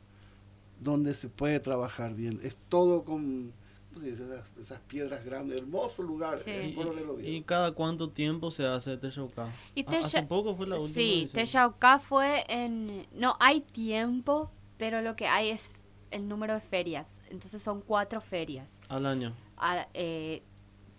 donde 0.81 1.15
se 1.15 1.29
puede 1.29 1.61
trabajar 1.61 2.15
bien. 2.15 2.41
Es 2.43 2.57
todo 2.69 3.05
con 3.05 3.53
¿cómo 3.95 4.05
se 4.05 4.11
dice? 4.11 4.25
esas, 4.25 4.53
esas 4.59 4.79
piedras 4.81 5.25
grandes, 5.25 5.57
hermoso 5.59 6.03
lugar. 6.03 6.39
Sí. 6.41 6.51
¿Y, 6.51 6.75
Coronel 6.75 7.09
Oviedo. 7.11 7.31
y 7.31 7.43
cada 7.43 7.73
cuánto 7.73 8.11
tiempo 8.11 8.51
se 8.51 8.67
hace 8.67 8.97
Texauca? 8.97 9.49
Y 9.75 9.85
Ah, 9.89 10.01
Hace 10.03 10.23
poco 10.25 10.55
fue 10.55 10.67
la 10.67 10.75
última 10.77 10.89
Sí. 10.95 11.31
Texauca 11.33 11.99
fue 11.99 12.45
en... 12.49 13.07
No 13.13 13.37
hay 13.41 13.61
tiempo, 13.63 14.51
pero 14.77 15.01
lo 15.01 15.17
que 15.17 15.27
hay 15.27 15.51
es 15.51 15.85
el 16.11 16.29
número 16.29 16.55
de 16.55 16.61
ferias. 16.61 17.21
Entonces 17.31 17.63
son 17.63 17.81
cuatro 17.81 18.21
ferias. 18.21 18.81
Al 18.89 19.07
año. 19.07 19.33
a- 19.57 19.87
eh, 19.95 20.43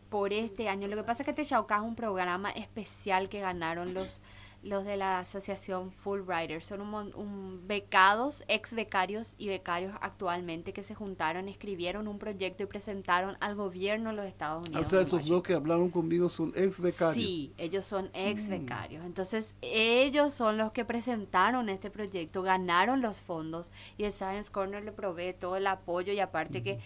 por 0.10 0.32
este 0.32 0.70
año. 0.70 0.88
Lo 0.88 0.96
que 0.96 1.04
pasa 1.04 1.24
es 1.24 1.26
que 1.28 1.34
Texauca 1.34 1.76
es 1.78 1.82
un 1.82 1.96
programa 1.96 2.50
especial 2.52 3.28
que 3.28 3.42
ganaron 3.42 3.94
los 3.94 4.22
los 4.66 4.84
de 4.84 4.98
la 4.98 5.20
asociación 5.20 5.92
Fulbrighter. 5.92 6.62
Son 6.64 6.82
un, 6.82 7.14
un 7.16 7.68
becados, 7.68 8.44
ex 8.48 8.74
becarios 8.74 9.36
y 9.38 9.48
becarios 9.48 9.94
actualmente 10.02 10.74
que 10.74 10.82
se 10.84 10.96
juntaron, 10.96 11.48
escribieron 11.48 12.08
un 12.08 12.18
proyecto 12.18 12.64
y 12.64 12.66
presentaron 12.66 13.38
al 13.42 13.56
gobierno 13.56 14.10
de 14.10 14.16
los 14.16 14.26
Estados 14.26 14.64
Ah, 14.74 14.82
Unidos. 14.82 14.88
o 14.88 14.90
sea, 14.90 15.02
esos 15.02 15.28
dos 15.28 15.44
que 15.44 15.54
hablaron 15.54 15.92
conmigo 15.92 16.30
son 16.30 16.52
ex 16.56 16.80
becarios. 16.80 17.14
Sí, 17.14 17.54
ellos 17.58 17.86
son 17.86 18.10
ex 18.14 18.48
Mm. 18.48 18.50
becarios. 18.50 19.06
Entonces, 19.06 19.54
ellos 19.62 20.34
son 20.34 20.58
los 20.58 20.72
que 20.72 20.84
presentaron 20.84 21.70
este 21.70 21.92
proyecto, 21.92 22.42
ganaron 22.42 23.02
los 23.02 23.22
fondos 23.22 23.72
y 23.98 24.06
el 24.06 24.12
Science 24.12 24.52
Corner 24.52 24.84
le 24.84 24.92
provee 24.92 25.34
todo 25.40 25.58
el 25.58 25.68
apoyo 25.68 26.12
y 26.12 26.20
aparte 26.20 26.64
que 26.64 26.80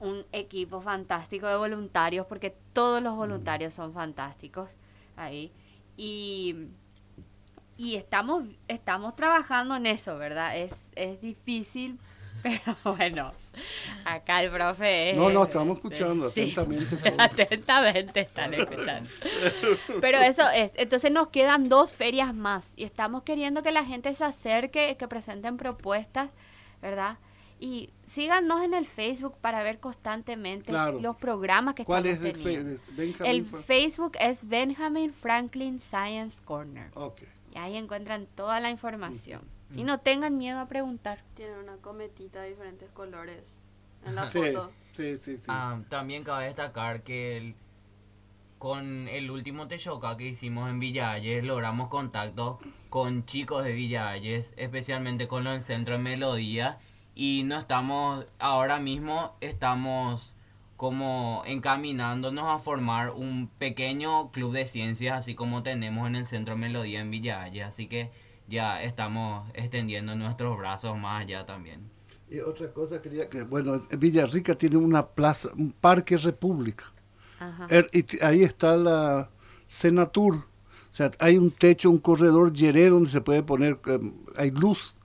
un 0.00 0.24
equipo 0.32 0.80
fantástico 0.80 1.46
de 1.46 1.56
voluntarios, 1.56 2.26
porque 2.26 2.56
todos 2.72 3.00
los 3.02 3.14
voluntarios 3.16 3.72
son 3.74 3.92
fantásticos 3.92 4.68
ahí. 5.16 5.52
Y, 5.96 6.56
y 7.80 7.96
estamos, 7.96 8.44
estamos 8.68 9.16
trabajando 9.16 9.74
en 9.76 9.86
eso, 9.86 10.18
¿verdad? 10.18 10.54
Es, 10.58 10.82
es 10.94 11.18
difícil, 11.22 11.98
pero 12.42 12.76
bueno, 12.84 13.32
acá 14.04 14.42
el 14.42 14.50
profe 14.50 15.10
es... 15.10 15.16
No, 15.16 15.30
no, 15.30 15.44
estamos 15.44 15.76
escuchando 15.76 16.30
Sí. 16.30 16.42
atentamente. 16.52 17.14
Atentamente 17.18 18.20
están 18.20 18.52
escuchando. 18.52 19.08
Pero 20.00 20.18
eso 20.18 20.42
es. 20.50 20.72
Entonces 20.76 21.10
nos 21.10 21.28
quedan 21.28 21.70
dos 21.70 21.94
ferias 21.94 22.34
más 22.34 22.72
y 22.76 22.84
estamos 22.84 23.22
queriendo 23.22 23.62
que 23.62 23.72
la 23.72 23.84
gente 23.86 24.14
se 24.14 24.24
acerque, 24.24 24.96
que 24.98 25.08
presenten 25.08 25.56
propuestas, 25.56 26.28
¿verdad? 26.82 27.16
Y 27.60 27.90
síganos 28.06 28.62
en 28.62 28.74
el 28.74 28.84
Facebook 28.86 29.36
para 29.40 29.62
ver 29.62 29.80
constantemente 29.80 30.66
Claro. 30.72 30.98
los 31.00 31.16
programas 31.16 31.74
que 31.74 31.84
¿Cuál 31.86 32.06
estamos 32.06 32.28
es 32.30 32.38
el, 32.38 32.78
teniendo. 32.96 33.24
El 33.26 33.44
Facebook 33.64 34.12
es 34.20 34.46
Benjamin 34.46 35.12
Franklin 35.14 35.78
Science 35.80 36.42
Corner. 36.44 36.90
Ok. 36.94 37.20
Y 37.54 37.58
ahí 37.58 37.76
encuentran 37.76 38.26
toda 38.34 38.60
la 38.60 38.70
información. 38.70 39.42
Y 39.76 39.84
no 39.84 39.98
tengan 40.00 40.36
miedo 40.36 40.58
a 40.58 40.66
preguntar. 40.66 41.22
Tiene 41.34 41.58
una 41.58 41.76
cometita 41.76 42.42
de 42.42 42.48
diferentes 42.50 42.90
colores 42.90 43.54
en 44.04 44.16
la 44.16 44.28
Sí, 44.30 44.38
foto. 44.38 44.72
sí, 44.92 45.16
sí, 45.16 45.36
sí. 45.36 45.44
Ah, 45.48 45.78
también 45.88 46.24
cabe 46.24 46.46
destacar 46.46 47.02
que 47.02 47.36
el- 47.36 47.54
con 48.58 49.08
el 49.08 49.30
último 49.30 49.68
Techoca 49.68 50.16
que 50.16 50.28
hicimos 50.28 50.68
en 50.68 50.80
Villa 50.80 51.12
Ayes 51.12 51.44
logramos 51.44 51.88
contacto 51.88 52.58
con 52.90 53.24
chicos 53.24 53.64
de 53.64 53.72
Villa 53.72 54.08
Ayes, 54.08 54.52
especialmente 54.56 55.28
con 55.28 55.44
los 55.44 55.52
del 55.54 55.62
Centro 55.62 55.94
de 55.96 56.02
Melodía 56.02 56.78
y 57.14 57.42
no 57.44 57.56
estamos, 57.58 58.26
ahora 58.38 58.78
mismo 58.78 59.36
estamos 59.40 60.34
como 60.80 61.42
encaminándonos 61.44 62.46
a 62.46 62.58
formar 62.58 63.10
un 63.10 63.50
pequeño 63.58 64.30
club 64.30 64.54
de 64.54 64.64
ciencias 64.64 65.18
así 65.18 65.34
como 65.34 65.62
tenemos 65.62 66.08
en 66.08 66.16
el 66.16 66.26
Centro 66.26 66.54
de 66.54 66.60
Melodía 66.60 67.02
en 67.02 67.10
Villa 67.10 67.42
Ayes, 67.42 67.66
así 67.66 67.86
que 67.86 68.10
ya 68.48 68.82
estamos 68.82 69.46
extendiendo 69.52 70.14
nuestros 70.14 70.56
brazos 70.56 70.96
más 70.96 71.20
allá 71.20 71.44
también. 71.44 71.82
Y 72.30 72.40
otra 72.40 72.72
cosa 72.72 73.02
quería 73.02 73.28
que, 73.28 73.42
bueno, 73.42 73.74
Villarrica 73.98 74.54
tiene 74.54 74.78
una 74.78 75.06
plaza, 75.06 75.50
un 75.58 75.70
parque 75.70 76.16
república. 76.16 76.86
Ajá. 77.38 77.66
Er- 77.68 77.90
y 77.92 78.24
ahí 78.24 78.42
está 78.42 78.74
la 78.78 79.28
Senatur. 79.66 80.36
O 80.36 80.42
sea, 80.88 81.10
hay 81.18 81.36
un 81.36 81.50
techo, 81.50 81.90
un 81.90 81.98
corredor 81.98 82.54
yeré 82.54 82.88
donde 82.88 83.10
se 83.10 83.20
puede 83.20 83.42
poner, 83.42 83.78
em, 83.84 84.14
hay 84.34 84.50
luz 84.50 84.98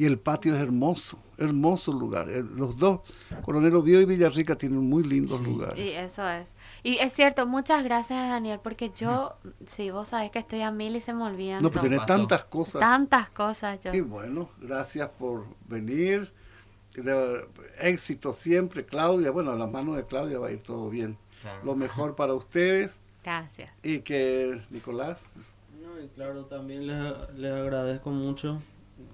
y 0.00 0.06
el 0.06 0.18
patio 0.18 0.54
es 0.56 0.62
hermoso, 0.62 1.18
hermoso 1.36 1.92
lugar. 1.92 2.30
Eh, 2.30 2.42
Los 2.56 2.78
dos, 2.78 3.00
Coronel 3.42 3.76
Oviedo 3.76 4.00
y 4.00 4.06
Villarrica 4.06 4.56
tienen 4.56 4.78
muy 4.88 5.02
lindos 5.04 5.42
lugares. 5.42 5.78
Y 5.78 5.90
eso 5.90 6.26
es. 6.26 6.48
Y 6.82 6.96
es 6.96 7.12
cierto, 7.12 7.46
muchas 7.46 7.84
gracias 7.84 8.30
Daniel, 8.30 8.60
porque 8.62 8.90
yo, 8.96 9.34
sí, 9.66 9.90
vos 9.90 10.08
sabés 10.08 10.30
que 10.30 10.38
estoy 10.38 10.62
a 10.62 10.70
mil 10.70 10.96
y 10.96 11.02
se 11.02 11.12
me 11.12 11.24
olvidan. 11.24 11.62
No, 11.62 11.68
pero 11.68 11.82
tenés 11.82 12.06
tantas 12.06 12.46
cosas. 12.46 12.80
Tantas 12.80 13.28
cosas 13.28 13.78
yo. 13.84 13.90
Y 13.92 14.00
bueno, 14.00 14.48
gracias 14.58 15.10
por 15.10 15.44
venir. 15.68 16.32
de 16.94 17.46
éxito 17.82 18.32
siempre, 18.32 18.86
Claudia. 18.86 19.30
Bueno, 19.32 19.50
a 19.50 19.56
las 19.56 19.70
manos 19.70 19.96
de 19.96 20.06
Claudia 20.06 20.38
va 20.38 20.46
a 20.46 20.52
ir 20.52 20.62
todo 20.62 20.88
bien. 20.88 21.18
Claro. 21.42 21.60
Lo 21.62 21.76
mejor 21.76 22.16
para 22.16 22.32
ustedes 22.32 23.02
Gracias. 23.22 23.70
y 23.82 23.98
que 24.00 24.62
Nicolás. 24.70 25.24
No, 25.82 26.02
y 26.02 26.08
claro, 26.08 26.46
también 26.46 26.86
les, 26.86 27.12
les 27.36 27.52
agradezco 27.52 28.08
mucho. 28.10 28.58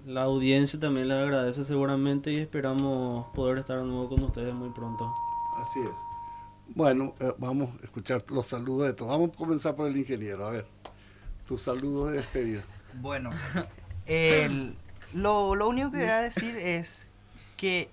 La 0.07 0.23
audiencia 0.23 0.79
también 0.79 1.09
les 1.09 1.19
agradece 1.19 1.65
seguramente 1.65 2.33
y 2.33 2.37
esperamos 2.39 3.27
poder 3.35 3.59
estar 3.59 3.79
de 3.79 3.85
nuevo 3.85 4.09
con 4.09 4.23
ustedes 4.25 4.55
muy 4.55 4.71
pronto. 4.71 5.13
Así 5.57 5.81
es. 5.81 5.95
Bueno, 6.75 7.15
eh, 7.21 7.33
vamos 7.39 7.71
a 7.81 7.85
escuchar 7.85 8.25
los 8.31 8.47
saludos 8.47 8.87
de 8.87 8.93
todos. 8.95 9.11
Vamos 9.13 9.31
a 9.31 9.37
comenzar 9.37 9.75
por 9.77 9.89
el 9.89 9.97
ingeniero. 9.97 10.47
A 10.47 10.51
ver, 10.51 10.67
tus 11.47 11.63
saludos 11.63 12.11
de 12.13 12.19
despedida. 12.19 12.63
Bueno, 12.95 13.31
el- 14.07 14.75
lo, 15.13 15.55
lo 15.55 15.69
único 15.69 15.91
que 15.91 15.99
voy 15.99 16.07
a 16.09 16.19
decir 16.21 16.57
es 16.57 17.07
que 17.57 17.89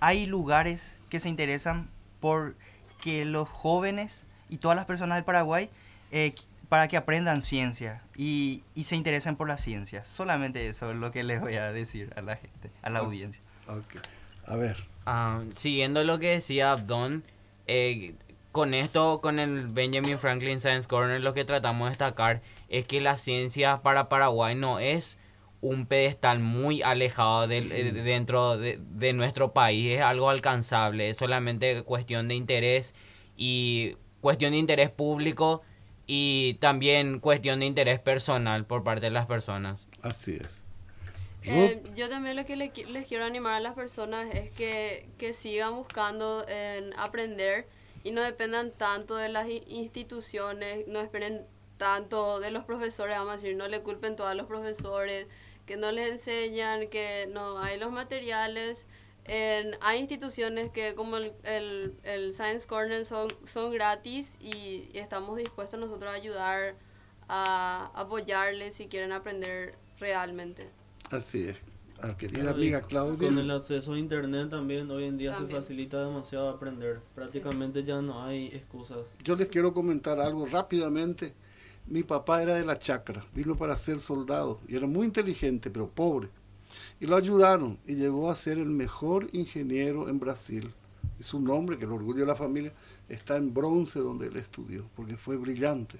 hay 0.00 0.26
lugares 0.26 0.82
que 1.08 1.20
se 1.20 1.28
interesan 1.28 1.88
por 2.20 2.54
que 3.00 3.24
los 3.24 3.48
jóvenes 3.48 4.24
y 4.48 4.58
todas 4.58 4.76
las 4.76 4.84
personas 4.84 5.16
del 5.16 5.24
Paraguay 5.24 5.70
eh, 6.10 6.34
para 6.70 6.88
que 6.88 6.96
aprendan 6.96 7.42
ciencia 7.42 8.02
y, 8.16 8.62
y 8.74 8.84
se 8.84 8.96
interesen 8.96 9.36
por 9.36 9.48
la 9.48 9.58
ciencia. 9.58 10.04
Solamente 10.06 10.66
eso 10.68 10.90
es 10.92 10.96
lo 10.96 11.10
que 11.10 11.22
les 11.24 11.40
voy 11.42 11.56
a 11.56 11.70
decir 11.72 12.12
a 12.16 12.22
la 12.22 12.36
gente, 12.36 12.70
a 12.80 12.88
la 12.88 13.00
Ah. 13.00 13.02
audiencia. 13.02 13.42
Ok. 13.68 13.96
A 14.46 14.56
ver, 14.56 14.76
Ah, 15.06 15.40
siguiendo 15.54 16.04
lo 16.04 16.18
que 16.18 16.28
decía 16.28 16.72
Abdon, 16.72 17.24
eh, 17.66 18.14
con 18.52 18.74
esto, 18.74 19.20
con 19.20 19.38
el 19.38 19.66
Benjamin 19.66 20.18
Franklin 20.18 20.60
Science 20.60 20.86
Corner, 20.88 21.20
lo 21.20 21.34
que 21.34 21.44
tratamos 21.44 21.86
de 21.86 21.90
destacar 21.90 22.42
es 22.68 22.86
que 22.86 23.00
la 23.00 23.16
ciencia 23.16 23.82
para 23.82 24.08
Paraguay 24.08 24.54
no 24.54 24.78
es 24.78 25.18
un 25.62 25.86
pedestal 25.86 26.38
muy 26.40 26.82
alejado 26.82 27.46
del- 27.48 27.72
eh, 27.72 27.92
dentro 27.92 28.56
de, 28.58 28.78
de 28.80 29.12
nuestro 29.12 29.52
país, 29.52 29.94
es 29.96 30.00
algo 30.02 30.30
alcanzable, 30.30 31.10
es 31.10 31.16
solamente 31.16 31.82
cuestión 31.82 32.28
de 32.28 32.34
interés 32.34 32.94
y 33.36 33.96
cuestión 34.20 34.52
de 34.52 34.58
interés 34.58 34.90
público 34.90 35.62
y 36.12 36.54
también 36.54 37.20
cuestión 37.20 37.60
de 37.60 37.66
interés 37.66 38.00
personal 38.00 38.66
por 38.66 38.82
parte 38.82 39.06
de 39.06 39.10
las 39.12 39.26
personas. 39.26 39.86
así 40.02 40.40
es. 40.42 40.64
Eh, 41.44 41.80
yo 41.94 42.08
también 42.08 42.34
lo 42.34 42.44
que 42.44 42.56
le 42.56 42.72
les 42.88 43.06
quiero 43.06 43.24
animar 43.24 43.54
a 43.54 43.60
las 43.60 43.74
personas 43.74 44.26
es 44.34 44.50
que, 44.50 45.08
que 45.18 45.32
sigan 45.34 45.76
buscando 45.76 46.44
en 46.48 46.98
aprender 46.98 47.68
y 48.02 48.10
no 48.10 48.22
dependan 48.22 48.72
tanto 48.72 49.14
de 49.14 49.28
las 49.28 49.48
instituciones, 49.68 50.88
no 50.88 51.00
esperen 51.00 51.46
tanto 51.78 52.40
de 52.40 52.50
los 52.50 52.64
profesores, 52.64 53.16
vamos 53.16 53.34
a 53.34 53.36
decir, 53.36 53.54
no 53.54 53.68
le 53.68 53.80
culpen 53.82 54.16
todo 54.16 54.26
a 54.26 54.34
los 54.34 54.48
profesores, 54.48 55.28
que 55.64 55.76
no 55.76 55.92
les 55.92 56.10
enseñan, 56.10 56.88
que 56.88 57.28
no 57.30 57.60
hay 57.60 57.78
los 57.78 57.92
materiales. 57.92 58.84
En- 59.32 59.76
hay 59.80 60.00
instituciones 60.00 60.70
que 60.70 60.94
como 60.96 61.16
el, 61.16 61.32
el, 61.44 61.94
el 62.02 62.34
Science 62.34 62.66
Corner 62.66 63.04
son, 63.04 63.28
son 63.46 63.70
gratis 63.72 64.36
y, 64.40 64.88
y 64.92 64.98
estamos 64.98 65.36
dispuestos 65.36 65.78
nosotros 65.78 66.10
a 66.12 66.16
ayudar, 66.16 66.74
a 67.28 67.92
apoyarles 67.94 68.74
si 68.74 68.88
quieren 68.88 69.12
aprender 69.12 69.70
realmente. 70.00 70.68
Así 71.10 71.48
es. 71.48 71.64
A 72.02 72.16
querida 72.16 72.40
Claro, 72.40 72.56
amiga 72.56 72.80
Claudia. 72.82 73.28
Con 73.28 73.38
el 73.38 73.50
acceso 73.50 73.92
a 73.92 73.98
internet 73.98 74.48
también 74.50 74.90
hoy 74.90 75.04
en 75.04 75.18
día 75.18 75.32
También. 75.32 75.50
se 75.50 75.56
facilita 75.68 76.02
demasiado 76.04 76.48
aprender. 76.48 77.00
Prácticamente 77.14 77.84
ya 77.84 78.00
no 78.00 78.24
hay 78.24 78.46
excusas. 78.48 79.06
Yo 79.22 79.36
les 79.36 79.48
quiero 79.48 79.72
comentar 79.74 80.18
algo 80.18 80.46
rápidamente. 80.46 81.34
Mi 81.86 82.02
papá 82.02 82.42
era 82.42 82.54
de 82.54 82.64
la 82.64 82.78
chacra, 82.78 83.22
vino 83.34 83.54
para 83.56 83.76
ser 83.76 83.98
soldado 83.98 84.60
y 84.66 84.76
era 84.76 84.86
muy 84.86 85.06
inteligente, 85.06 85.70
pero 85.70 85.88
pobre. 85.88 86.28
Y 87.00 87.06
lo 87.06 87.16
ayudaron 87.16 87.78
y 87.86 87.94
llegó 87.94 88.30
a 88.30 88.36
ser 88.36 88.58
el 88.58 88.66
mejor 88.68 89.26
ingeniero 89.32 90.08
en 90.08 90.18
Brasil. 90.20 90.70
Y 91.18 91.22
su 91.22 91.40
nombre, 91.40 91.76
que 91.78 91.84
es 91.84 91.88
el 91.90 91.94
orgullo 91.96 92.20
de 92.20 92.26
la 92.26 92.36
familia, 92.36 92.72
está 93.08 93.36
en 93.36 93.52
bronce 93.54 93.98
donde 94.00 94.26
él 94.28 94.36
estudió, 94.36 94.84
porque 94.94 95.16
fue 95.16 95.36
brillante. 95.36 95.98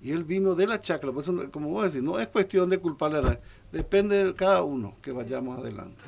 Y 0.00 0.12
él 0.12 0.24
vino 0.24 0.54
de 0.54 0.66
la 0.66 0.80
chacra, 0.80 1.10
por 1.12 1.22
eso, 1.22 1.32
no- 1.32 1.50
como 1.50 1.70
vos 1.70 1.84
decís, 1.84 2.02
no 2.02 2.18
es 2.18 2.28
cuestión 2.28 2.68
de 2.68 2.78
culparle 2.78 3.18
a 3.18 3.22
nadie, 3.22 3.38
depende 3.72 4.22
de 4.24 4.34
cada 4.34 4.62
uno 4.62 4.96
que 5.00 5.12
vayamos 5.12 5.58
adelante. 5.58 6.02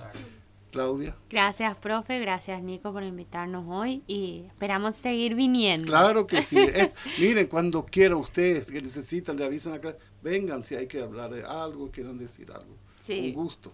Claudia. 0.71 1.17
Gracias, 1.31 1.75
profe. 1.77 2.19
Gracias, 2.21 2.63
Nico, 2.63 2.93
por 2.93 3.03
invitarnos 3.03 3.65
hoy 3.69 4.03
y 4.07 4.43
esperamos 4.49 4.97
seguir 4.97 5.35
viniendo. 5.35 5.87
Claro 5.87 6.27
que 6.27 6.43
sí. 6.43 6.59
Eh, 6.59 6.93
miren, 7.19 7.47
cuando 7.47 7.87
quieran 7.87 8.19
ustedes 8.19 8.67
que 8.67 8.83
necesitan, 8.83 9.37
le 9.39 9.47
avisan 9.47 9.73
acá. 9.73 9.97
Vengan 10.23 10.65
si 10.65 10.75
hay 10.75 10.87
que 10.87 11.01
hablar 11.01 11.33
de 11.33 11.45
algo, 11.45 11.91
quieran 11.91 12.19
decir 12.19 12.51
algo. 12.53 12.75
Sí. 13.01 13.21
Un 13.29 13.33
gusto. 13.33 13.73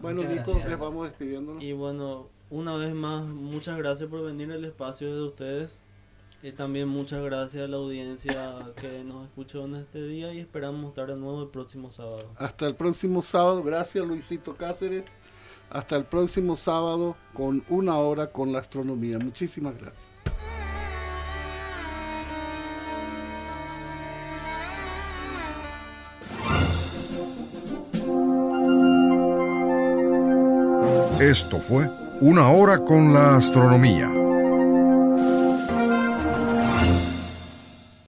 Bueno, 0.00 0.22
Muchas 0.22 0.38
Nico, 0.38 0.50
gracias. 0.52 0.70
les 0.70 0.78
vamos 0.80 1.08
despidiéndonos. 1.08 1.62
Y 1.62 1.72
bueno, 1.72 2.28
una 2.50 2.76
vez 2.76 2.94
más, 2.94 3.24
muchas 3.24 3.76
gracias 3.78 4.08
por 4.08 4.24
venir 4.24 4.50
al 4.52 4.64
espacio 4.64 5.14
de 5.14 5.22
ustedes. 5.22 5.78
Y 6.42 6.50
también 6.50 6.88
muchas 6.88 7.22
gracias 7.22 7.64
a 7.64 7.68
la 7.68 7.76
audiencia 7.76 8.72
que 8.76 9.04
nos 9.04 9.26
escuchó 9.26 9.64
en 9.64 9.76
este 9.76 10.02
día 10.02 10.34
y 10.34 10.40
esperamos 10.40 10.88
estar 10.88 11.06
de 11.06 11.14
nuevo 11.14 11.42
el 11.42 11.48
próximo 11.50 11.92
sábado. 11.92 12.26
Hasta 12.36 12.66
el 12.66 12.74
próximo 12.74 13.22
sábado. 13.22 13.62
Gracias, 13.62 14.04
Luisito 14.04 14.56
Cáceres. 14.56 15.04
Hasta 15.70 15.96
el 15.96 16.04
próximo 16.04 16.56
sábado 16.56 17.16
con 17.32 17.64
una 17.68 17.96
hora 17.96 18.26
con 18.32 18.52
la 18.52 18.58
astronomía. 18.58 19.18
Muchísimas 19.20 19.78
gracias. 19.78 20.11
Esto 31.22 31.60
fue 31.60 31.88
Una 32.20 32.50
Hora 32.50 32.78
con 32.78 33.12
la 33.12 33.36
Astronomía 33.36 34.10